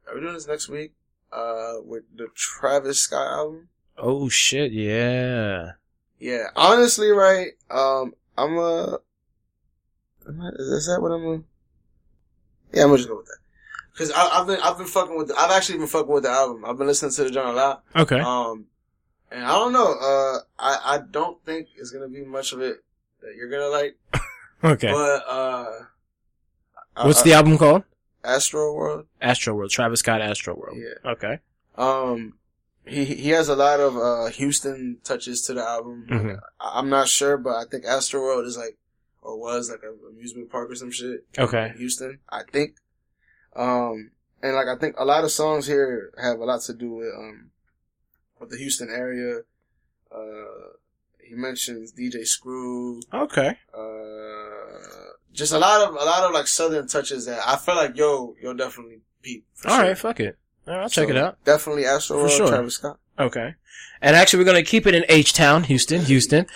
Are 0.06 0.14
we 0.14 0.20
doing 0.20 0.34
this 0.34 0.46
next 0.46 0.68
week? 0.68 0.92
Uh, 1.32 1.76
with 1.82 2.02
the 2.14 2.28
Travis 2.34 3.00
Scott 3.00 3.26
album. 3.26 3.68
Oh 3.96 4.28
shit, 4.28 4.72
yeah. 4.72 5.72
Yeah. 6.18 6.48
Honestly, 6.54 7.08
right. 7.12 7.52
Um, 7.70 8.14
I'm 8.36 8.58
uh, 8.58 8.86
I- 8.96 8.96
is 10.26 10.86
that 10.86 11.00
what 11.00 11.10
I'm? 11.12 11.44
Yeah, 12.72 12.82
I'm 12.82 12.88
gonna 12.88 12.96
just 12.98 13.08
go 13.08 13.16
with 13.16 13.26
that. 13.26 13.38
Cause 13.96 14.10
I, 14.10 14.40
I've 14.40 14.46
been 14.46 14.58
I've 14.60 14.76
been 14.78 14.86
fucking 14.86 15.16
with 15.16 15.28
the, 15.28 15.36
I've 15.38 15.52
actually 15.52 15.78
been 15.78 15.86
fucking 15.86 16.12
with 16.12 16.24
the 16.24 16.30
album. 16.30 16.64
I've 16.64 16.76
been 16.76 16.86
listening 16.88 17.12
to 17.12 17.24
the 17.24 17.30
joint 17.30 17.48
a 17.48 17.52
lot. 17.52 17.84
Okay. 17.94 18.18
Um, 18.18 18.66
and 19.30 19.44
I 19.44 19.52
don't 19.52 19.72
know. 19.72 19.92
Uh, 19.92 20.38
I 20.58 20.96
I 20.96 20.98
don't 21.10 21.42
think 21.44 21.68
it's 21.76 21.90
gonna 21.90 22.08
be 22.08 22.24
much 22.24 22.52
of 22.52 22.60
it 22.60 22.82
that 23.22 23.34
you're 23.36 23.50
gonna 23.50 23.68
like. 23.68 23.96
Okay. 24.62 24.90
But 24.90 25.22
uh, 25.28 25.66
What's 27.02 27.20
uh, 27.20 27.24
the 27.24 27.32
album 27.34 27.58
called? 27.58 27.82
Astro 28.24 28.72
World? 28.72 29.06
Astro 29.20 29.54
World. 29.54 29.70
Travis 29.70 30.00
Scott 30.00 30.22
Astro 30.22 30.56
World. 30.56 30.78
Yeah. 30.78 31.10
Okay. 31.12 31.38
Um, 31.76 32.38
he 32.86 33.04
he 33.04 33.28
has 33.30 33.50
a 33.50 33.56
lot 33.56 33.80
of 33.80 33.94
uh 33.96 34.26
Houston 34.26 34.98
touches 35.04 35.42
to 35.42 35.54
the 35.54 35.62
album. 35.62 36.06
Mhm. 36.08 36.38
I, 36.58 36.78
I'm 36.78 36.88
not 36.88 37.08
sure, 37.08 37.36
but 37.36 37.56
I 37.56 37.64
think 37.70 37.84
Astro 37.84 38.22
World 38.22 38.46
is 38.46 38.56
like 38.56 38.78
or 39.24 39.38
was 39.40 39.70
like 39.70 39.82
an 39.82 39.98
amusement 40.08 40.50
park 40.50 40.70
or 40.70 40.74
some 40.76 40.92
shit. 40.92 41.24
Okay. 41.36 41.72
Houston, 41.76 42.20
I 42.30 42.42
think. 42.52 42.76
Um, 43.56 44.10
and 44.42 44.54
like 44.54 44.68
I 44.68 44.76
think 44.78 44.96
a 44.98 45.04
lot 45.04 45.24
of 45.24 45.30
songs 45.30 45.66
here 45.66 46.12
have 46.22 46.38
a 46.38 46.44
lot 46.44 46.60
to 46.62 46.74
do 46.74 46.92
with 46.92 47.12
um 47.16 47.50
with 48.38 48.50
the 48.50 48.58
Houston 48.58 48.90
area. 48.90 49.38
Uh, 50.14 50.74
he 51.18 51.34
mentions 51.34 51.92
DJ 51.92 52.26
Screw. 52.26 53.00
Okay. 53.12 53.56
Uh, 53.76 55.14
just 55.32 55.52
a 55.52 55.58
lot 55.58 55.88
of 55.88 55.94
a 55.94 56.04
lot 56.04 56.24
of 56.24 56.32
like 56.32 56.46
southern 56.46 56.86
touches 56.86 57.26
that 57.26 57.40
I 57.46 57.56
feel 57.56 57.76
like 57.76 57.96
yo 57.96 58.34
yo 58.40 58.52
definitely 58.52 59.00
peep. 59.22 59.46
All 59.64 59.76
sure. 59.76 59.82
right. 59.82 59.98
Fuck 59.98 60.20
it. 60.20 60.38
All 60.66 60.74
right, 60.74 60.82
I'll 60.82 60.88
check 60.88 61.08
it 61.08 61.16
out. 61.16 61.42
Definitely 61.44 61.84
Astro 61.84 62.22
For 62.22 62.28
sure. 62.28 62.48
Travis 62.48 62.74
Scott. 62.74 62.98
Okay. 63.18 63.54
And 64.00 64.16
actually, 64.16 64.40
we're 64.40 64.50
going 64.50 64.64
to 64.64 64.70
keep 64.70 64.86
it 64.86 64.94
in 64.94 65.04
H 65.08 65.32
Town, 65.32 65.64
Houston, 65.64 66.04
Houston. 66.04 66.46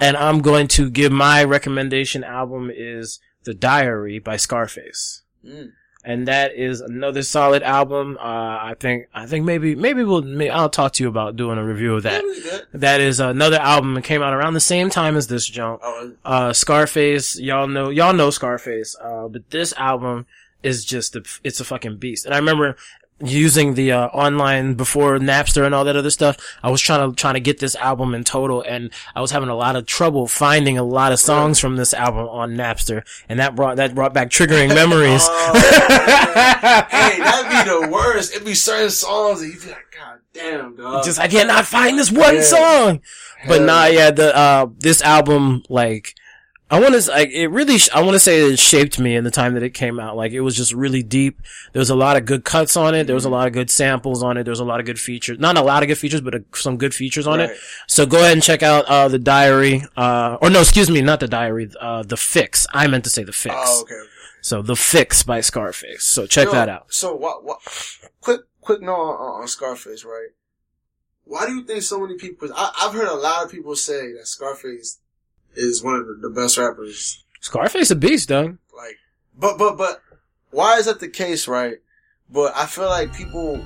And 0.00 0.16
I'm 0.16 0.40
going 0.40 0.68
to 0.68 0.90
give 0.90 1.12
my 1.12 1.44
recommendation 1.44 2.24
album 2.24 2.70
is 2.74 3.20
The 3.44 3.54
Diary 3.54 4.18
by 4.18 4.36
Scarface. 4.36 5.22
Mm. 5.44 5.72
And 6.04 6.28
that 6.28 6.54
is 6.54 6.80
another 6.80 7.22
solid 7.22 7.62
album. 7.62 8.16
Uh, 8.18 8.22
I 8.22 8.74
think, 8.78 9.08
I 9.12 9.26
think 9.26 9.44
maybe, 9.44 9.74
maybe 9.74 10.04
we'll, 10.04 10.22
may, 10.22 10.48
I'll 10.48 10.70
talk 10.70 10.92
to 10.94 11.02
you 11.02 11.08
about 11.08 11.36
doing 11.36 11.58
a 11.58 11.64
review 11.64 11.96
of 11.96 12.04
that. 12.04 12.22
Yeah. 12.44 12.60
That 12.72 13.00
is 13.00 13.20
another 13.20 13.58
album 13.58 13.94
that 13.94 14.04
came 14.04 14.22
out 14.22 14.32
around 14.32 14.54
the 14.54 14.60
same 14.60 14.88
time 14.88 15.16
as 15.16 15.26
this 15.26 15.46
junk. 15.46 15.80
Oh, 15.82 16.12
Uh, 16.24 16.52
Scarface, 16.52 17.38
y'all 17.38 17.66
know, 17.66 17.90
y'all 17.90 18.14
know 18.14 18.30
Scarface. 18.30 18.96
Uh, 19.02 19.28
but 19.28 19.50
this 19.50 19.74
album 19.76 20.26
is 20.62 20.84
just, 20.84 21.16
a, 21.16 21.24
it's 21.42 21.60
a 21.60 21.64
fucking 21.64 21.98
beast. 21.98 22.24
And 22.24 22.32
I 22.32 22.38
remember 22.38 22.76
using 23.24 23.74
the, 23.74 23.92
uh, 23.92 24.06
online 24.08 24.74
before 24.74 25.18
Napster 25.18 25.64
and 25.66 25.74
all 25.74 25.84
that 25.84 25.96
other 25.96 26.10
stuff. 26.10 26.36
I 26.62 26.70
was 26.70 26.80
trying 26.80 27.10
to, 27.10 27.16
trying 27.16 27.34
to 27.34 27.40
get 27.40 27.58
this 27.58 27.74
album 27.76 28.14
in 28.14 28.22
total 28.24 28.62
and 28.62 28.90
I 29.14 29.20
was 29.20 29.30
having 29.32 29.48
a 29.48 29.56
lot 29.56 29.74
of 29.76 29.86
trouble 29.86 30.26
finding 30.28 30.78
a 30.78 30.82
lot 30.84 31.12
of 31.12 31.18
songs 31.18 31.58
from 31.58 31.76
this 31.76 31.92
album 31.92 32.28
on 32.28 32.54
Napster. 32.56 33.02
And 33.28 33.40
that 33.40 33.54
brought, 33.56 33.76
that 33.76 33.94
brought 33.94 34.14
back 34.14 34.30
triggering 34.30 34.68
memories. 34.74 35.26
Oh, 35.40 35.52
hey, 36.90 37.18
that'd 37.18 37.50
be 37.50 37.70
the 37.70 37.88
worst. 37.92 38.32
It'd 38.34 38.44
be 38.44 38.54
certain 38.54 38.90
songs 38.90 39.40
that 39.40 39.48
you'd 39.48 39.60
be 39.62 39.68
like, 39.68 39.86
God 39.96 40.18
damn, 40.32 40.76
dog. 40.76 41.04
just, 41.04 41.18
I 41.18 41.28
cannot 41.28 41.64
find 41.66 41.98
this 41.98 42.10
one 42.12 42.36
Yeah. 42.36 42.42
song. 42.42 43.00
But 43.46 43.58
Hell 43.58 43.66
nah, 43.66 43.84
yeah. 43.86 43.98
yeah, 43.98 44.10
the, 44.10 44.36
uh, 44.36 44.66
this 44.78 45.00
album, 45.02 45.62
like, 45.68 46.14
I 46.70 46.80
want 46.80 47.00
to, 47.00 47.10
like, 47.10 47.30
it 47.30 47.48
really, 47.48 47.78
sh- 47.78 47.88
I 47.94 48.02
want 48.02 48.14
to 48.14 48.20
say 48.20 48.42
it 48.42 48.58
shaped 48.58 48.98
me 48.98 49.16
in 49.16 49.24
the 49.24 49.30
time 49.30 49.54
that 49.54 49.62
it 49.62 49.70
came 49.72 49.98
out. 49.98 50.16
Like, 50.16 50.32
it 50.32 50.40
was 50.42 50.54
just 50.54 50.74
really 50.74 51.02
deep. 51.02 51.40
There 51.72 51.80
was 51.80 51.88
a 51.88 51.94
lot 51.94 52.18
of 52.18 52.26
good 52.26 52.44
cuts 52.44 52.76
on 52.76 52.94
it. 52.94 53.04
There 53.06 53.14
was 53.14 53.24
a 53.24 53.30
lot 53.30 53.46
of 53.46 53.54
good 53.54 53.70
samples 53.70 54.22
on 54.22 54.36
it. 54.36 54.44
There 54.44 54.52
was 54.52 54.60
a 54.60 54.64
lot 54.64 54.78
of 54.78 54.84
good 54.84 55.00
features. 55.00 55.38
Not 55.38 55.56
a 55.56 55.62
lot 55.62 55.82
of 55.82 55.86
good 55.88 55.96
features, 55.96 56.20
but 56.20 56.34
uh 56.34 56.38
some 56.54 56.76
good 56.76 56.94
features 56.94 57.26
on 57.26 57.38
Right. 57.38 57.50
it. 57.50 57.56
So 57.86 58.04
go 58.04 58.18
ahead 58.18 58.32
and 58.32 58.42
check 58.42 58.62
out, 58.62 58.84
uh, 58.84 59.08
the 59.08 59.18
diary, 59.18 59.82
uh, 59.96 60.36
or 60.42 60.50
no, 60.50 60.60
excuse 60.60 60.90
me, 60.90 61.00
not 61.00 61.20
the 61.20 61.28
diary, 61.28 61.70
uh, 61.80 62.02
the 62.02 62.18
fix. 62.18 62.66
I 62.74 62.86
meant 62.86 63.04
to 63.04 63.10
say 63.10 63.24
the 63.24 63.32
fix. 63.32 63.54
Oh, 63.58 63.80
okay. 63.82 63.94
okay. 63.94 64.04
So 64.42 64.60
the 64.60 64.76
fix 64.76 65.22
by 65.22 65.40
Scarface. 65.40 66.04
So 66.04 66.26
check 66.26 66.50
that 66.50 66.68
out. 66.68 66.92
So 66.92 67.14
what? 67.14 67.44
What? 67.44 67.58
Quick, 68.20 68.42
quick 68.60 68.82
note 68.82 68.92
on, 68.94 69.42
on 69.42 69.48
Scarface, 69.48 70.04
right? 70.04 70.28
Why 71.24 71.46
do 71.46 71.54
you 71.54 71.64
think 71.64 71.82
so 71.82 71.98
many 71.98 72.16
people? 72.16 72.48
I, 72.54 72.72
I've 72.80 72.92
heard 72.94 73.08
a 73.08 73.14
lot 73.14 73.44
of 73.44 73.50
people 73.50 73.74
say 73.74 74.12
that 74.12 74.26
Scarface 74.26 74.98
is 75.58 75.82
one 75.82 75.96
of 75.96 76.06
the, 76.06 76.28
the 76.28 76.30
best 76.30 76.56
rappers. 76.56 77.24
Scarface 77.40 77.90
a 77.90 77.96
beast, 77.96 78.28
dog. 78.28 78.58
Like, 78.76 78.96
but 79.36 79.58
but 79.58 79.76
but 79.76 80.02
why 80.50 80.78
is 80.78 80.86
that 80.86 81.00
the 81.00 81.08
case, 81.08 81.48
right? 81.48 81.78
But 82.30 82.52
I 82.56 82.66
feel 82.66 82.86
like 82.86 83.14
people 83.14 83.64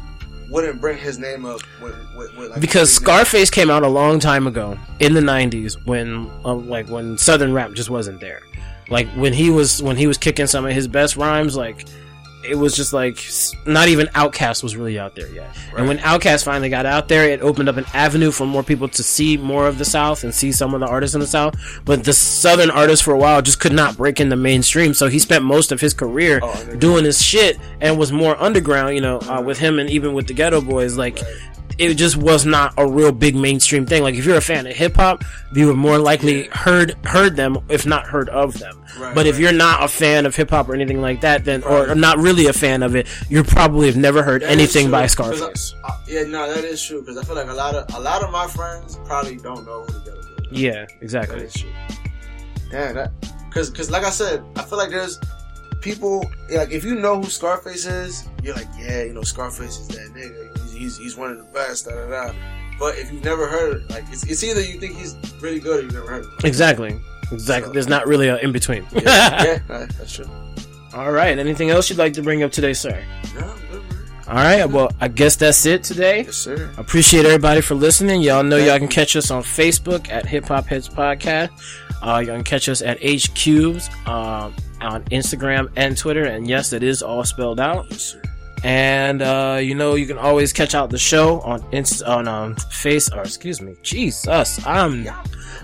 wouldn't 0.51 0.80
bring 0.80 0.99
his 0.99 1.18
name 1.18 1.45
up 1.45 1.61
with, 1.80 1.97
with, 2.16 2.36
with 2.36 2.51
like 2.51 2.61
because 2.61 2.90
his 2.90 3.01
name. 3.01 3.07
Scarface 3.07 3.51
came 3.51 3.70
out 3.70 3.82
a 3.82 3.88
long 3.88 4.18
time 4.18 4.47
ago 4.47 4.78
in 5.01 5.14
the 5.14 5.20
'90s 5.20 5.84
when, 5.86 6.30
uh, 6.45 6.55
like, 6.55 6.88
when 6.88 7.16
Southern 7.16 7.53
rap 7.53 7.72
just 7.72 7.90
wasn't 7.90 8.20
there. 8.20 8.40
Like 8.88 9.09
when 9.11 9.32
he 9.32 9.49
was 9.51 9.82
when 9.82 9.97
he 9.97 10.07
was 10.07 10.18
kicking 10.18 10.47
some 10.47 10.66
of 10.66 10.72
his 10.72 10.86
best 10.86 11.16
rhymes, 11.16 11.57
like 11.57 11.86
it 12.45 12.57
was 12.57 12.74
just 12.76 12.93
like 12.93 13.18
not 13.66 13.88
even 13.88 14.07
Outkast 14.09 14.62
was 14.62 14.76
really 14.76 14.99
out 14.99 15.14
there 15.14 15.28
yet. 15.28 15.57
And 15.76 15.88
when 15.88 15.99
Outkast 15.99 16.45
finally 16.45 16.68
got 16.68 16.86
out 16.86 17.09
there, 17.09 17.28
it 17.28 17.40
opened 17.40 17.68
up 17.68 17.76
an 17.76 17.84
avenue 17.95 18.30
for 18.30 18.47
more 18.47 18.62
people 18.62 18.88
to 18.88 19.03
see 19.03 19.36
more 19.36 19.66
of 19.66 19.78
the 19.78 19.84
South 19.84 20.24
and 20.24 20.34
see 20.34 20.53
some 20.53 20.74
of 20.74 20.80
the 20.80 20.86
artists 20.86 21.14
in 21.14 21.20
the 21.20 21.26
South. 21.26 21.55
But 21.84 22.05
the 22.05 22.12
Southern 22.12 22.70
artists 22.70 23.05
for 23.05 23.12
a 23.12 23.18
while 23.18 23.43
just 23.43 23.61
could 23.61 23.72
not 23.72 23.97
break 23.97 24.20
in 24.20 24.28
the 24.28 24.36
mainstream, 24.36 24.95
so 24.95 25.09
he 25.09 25.18
spent 25.18 25.45
most 25.45 25.72
of 25.72 25.80
his 25.80 25.95
career 25.95 26.40
Oh, 26.43 26.76
doing 26.78 27.05
his 27.05 27.22
shit 27.22 27.59
and 27.80 27.99
was 27.99 28.12
more 28.12 28.40
underground. 28.40 28.95
You 28.95 29.01
know, 29.01 29.18
uh, 29.20 29.40
with 29.40 29.59
him 29.59 29.78
and 29.78 29.88
even 29.90 30.12
with 30.14 30.26
the 30.26 30.34
Geto 30.34 30.66
Boys, 30.66 30.97
like 30.97 31.18
it 31.78 31.94
just 31.94 32.16
was 32.16 32.44
not 32.46 32.74
a 32.76 32.86
real 32.86 33.12
big 33.12 33.34
mainstream 33.36 33.86
thing. 33.86 34.02
Like 34.02 34.14
if 34.14 34.24
you're 34.24 34.36
a 34.36 34.40
fan 34.42 34.66
of 34.66 34.74
hip 34.74 34.96
hop, 34.96 35.24
you 35.54 35.66
would 35.68 35.76
more 35.76 35.98
likely 35.98 36.48
heard 36.52 36.92
heard 37.04 37.36
them, 37.36 37.58
if 37.68 37.86
not 37.86 38.06
heard 38.06 38.28
of 38.28 38.58
them. 38.58 38.78
Right, 38.98 39.14
but 39.14 39.26
if 39.26 39.38
you're 39.38 39.52
not 39.52 39.82
a 39.82 39.88
fan 39.88 40.26
of 40.26 40.36
hip 40.36 40.50
hop 40.50 40.68
or 40.68 40.74
anything 40.74 41.00
like 41.00 41.22
that, 41.22 41.44
then 41.44 41.62
or 41.64 41.94
not 41.94 42.18
really 42.18 42.46
a 42.46 42.52
fan 42.52 42.82
of 42.82 42.94
it, 42.94 43.06
you 43.30 43.42
probably 43.42 43.86
have 43.86 43.96
never 43.96 44.22
heard 44.22 44.42
That 44.42 44.50
anything 44.50 44.90
by 44.90 45.02
'cause 45.08 45.18
I- 45.18 45.34
Scarface. 45.36 45.74
uh, 45.84 45.90
yeah, 46.06 46.22
no, 46.24 46.52
that 46.54 46.64
is 46.64 46.82
true 46.82 47.00
because 47.00 47.16
I 47.16 47.24
feel 47.24 47.34
like 47.36 47.48
a 47.48 47.54
lot 47.54 47.74
of 47.74 47.94
a 47.94 48.00
lot 48.00 48.22
of 48.22 48.30
my 48.30 48.46
friends 48.46 48.98
probably 49.04 49.36
don't 49.36 49.64
know 49.66 49.82
who 49.84 49.92
the 49.92 50.10
Geto 50.10 50.50
Boys. 50.50 50.60
yeah, 50.60 50.86
exactly. 51.00 51.40
is 51.44 51.52
true. 51.54 51.70
Yeah, 52.70 52.92
that 52.92 53.12
because 53.48 53.70
because 53.70 53.90
like 53.90 54.04
I 54.04 54.10
said, 54.10 54.42
I 54.56 54.62
feel 54.62 54.78
like 54.78 54.90
there's 54.90 55.18
people 55.80 56.24
like 56.50 56.70
if 56.70 56.84
you 56.84 56.94
know 56.94 57.20
who 57.20 57.28
Scarface 57.28 57.86
is, 57.86 58.24
you're 58.42 58.54
like, 58.54 58.68
yeah, 58.78 59.02
you 59.04 59.12
know, 59.12 59.22
Scarface 59.22 59.78
is 59.80 59.88
that 59.88 60.12
nigga. 60.14 60.41
He's 60.82 60.98
he's, 60.98 61.16
one 61.16 61.30
of 61.30 61.38
the 61.38 61.44
best. 61.44 61.86
Da 61.86 61.92
da 61.92 62.08
da. 62.08 62.34
But 62.78 62.98
if 62.98 63.12
you've 63.12 63.24
never 63.24 63.46
heard 63.46 63.76
it, 63.76 63.90
like 63.90 64.04
it's, 64.10 64.24
it's 64.24 64.42
either 64.42 64.60
you 64.60 64.80
think 64.80 64.96
he's 64.96 65.14
really 65.40 65.60
good 65.60 65.80
or 65.80 65.82
you've 65.84 65.94
never 65.94 66.08
heard 66.08 66.24
it. 66.24 66.44
Exactly. 66.44 66.98
Exactly. 67.30 67.72
There's 67.72 67.88
not 67.88 68.06
really 68.06 68.28
a 68.28 68.38
in 68.38 68.50
between. 68.50 68.84
yeah, 68.92 69.60
uh, 69.68 69.86
that's 69.98 70.16
true. 70.16 70.26
All 70.94 71.12
right. 71.12 71.38
Anything 71.38 71.70
else 71.70 71.88
you'd 71.88 71.98
like 71.98 72.12
to 72.14 72.22
bring 72.22 72.42
up 72.42 72.50
today, 72.50 72.72
sir? 72.72 73.02
No, 73.34 73.54
good. 73.70 73.82
All 74.26 74.34
right. 74.34 74.64
Well, 74.64 74.90
I 75.00 75.08
guess 75.08 75.36
that's 75.36 75.64
it 75.64 75.84
today. 75.84 76.24
Yes, 76.24 76.36
sir. 76.36 76.70
Appreciate 76.76 77.24
everybody 77.24 77.60
for 77.60 77.74
listening. 77.74 78.20
Y'all 78.20 78.42
know 78.42 78.56
y'all 78.56 78.78
can 78.78 78.88
catch 78.88 79.14
us 79.14 79.30
on 79.30 79.42
Facebook 79.42 80.10
at 80.10 80.26
Hip 80.26 80.46
Hop 80.46 80.66
Heads 80.66 80.88
Podcast. 80.88 81.50
Uh, 82.02 82.18
you 82.18 82.26
can 82.26 82.42
catch 82.42 82.68
us 82.68 82.82
at 82.82 82.98
H 83.00 83.32
Cubes 83.34 83.88
um, 84.06 84.54
on 84.80 85.04
Instagram 85.12 85.70
and 85.76 85.96
Twitter. 85.96 86.24
And 86.24 86.48
yes, 86.48 86.72
it 86.72 86.82
is 86.82 87.02
all 87.02 87.24
spelled 87.24 87.60
out. 87.60 87.86
Yes, 87.90 88.02
sir. 88.02 88.22
And 88.64 89.22
uh, 89.22 89.58
you 89.60 89.74
know 89.74 89.96
you 89.96 90.06
can 90.06 90.18
always 90.18 90.52
catch 90.52 90.74
out 90.74 90.90
the 90.90 90.98
show 90.98 91.40
on 91.40 91.64
Inst- 91.72 92.02
on 92.04 92.28
um, 92.28 92.54
Face 92.70 93.10
or 93.12 93.22
excuse 93.22 93.60
me, 93.60 93.76
Jesus, 93.82 94.64
I'm 94.64 95.08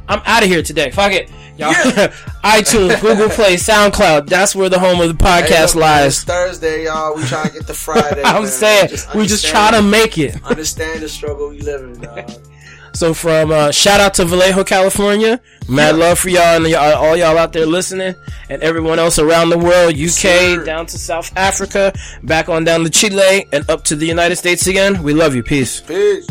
I'm 0.09 0.21
out 0.25 0.43
of 0.43 0.49
here 0.49 0.63
today. 0.63 0.91
Fuck 0.91 1.13
it, 1.13 1.31
y'all. 1.57 1.73
iTunes, 2.43 3.01
Google 3.01 3.29
Play, 3.29 3.55
SoundCloud. 3.57 4.27
That's 4.29 4.55
where 4.55 4.69
the 4.69 4.79
home 4.79 5.01
of 5.01 5.09
the 5.09 5.23
podcast 5.23 5.65
It's 5.65 5.77
lies. 5.77 6.25
Thursday, 6.25 6.85
y'all. 6.87 7.15
We 7.15 7.23
trying 7.25 7.49
to 7.49 7.53
get 7.53 7.67
to 7.67 7.75
Friday. 7.75 8.23
I'm 8.23 8.43
man. 8.43 8.51
saying 8.51 8.91
we 9.15 9.27
just 9.27 9.47
try 9.47 9.71
to 9.71 9.83
make 9.83 10.19
it. 10.19 10.43
understand 10.45 11.03
the 11.03 11.09
struggle 11.09 11.51
we 11.51 11.61
live 11.61 11.83
in, 11.83 12.01
dog. 12.01 12.31
So 12.93 13.15
from 13.15 13.51
uh, 13.51 13.71
shout 13.71 14.01
out 14.01 14.15
to 14.15 14.25
Vallejo, 14.25 14.65
California. 14.65 15.41
Mad 15.69 15.97
love 15.97 16.19
for 16.19 16.31
y'all 16.31 16.57
and 16.57 16.67
y'all, 16.67 16.95
all 16.95 17.17
y'all 17.17 17.37
out 17.37 17.53
there 17.53 17.67
listening, 17.67 18.15
and 18.49 18.63
everyone 18.63 18.99
else 18.99 19.19
around 19.19 19.51
the 19.51 19.59
world, 19.59 19.95
UK 19.95 20.09
Sir. 20.11 20.65
down 20.65 20.87
to 20.87 20.99
South 20.99 21.31
Africa, 21.37 21.93
back 22.23 22.49
on 22.49 22.65
down 22.65 22.85
to 22.85 22.91
Chile, 22.91 23.47
and 23.53 23.69
up 23.69 23.85
to 23.85 23.97
the 23.97 24.07
United 24.07 24.37
States 24.37 24.67
again. 24.67 25.03
We 25.03 25.13
love 25.13 25.35
you. 25.35 25.43
Peace. 25.43 25.81
Peace. 25.83 26.27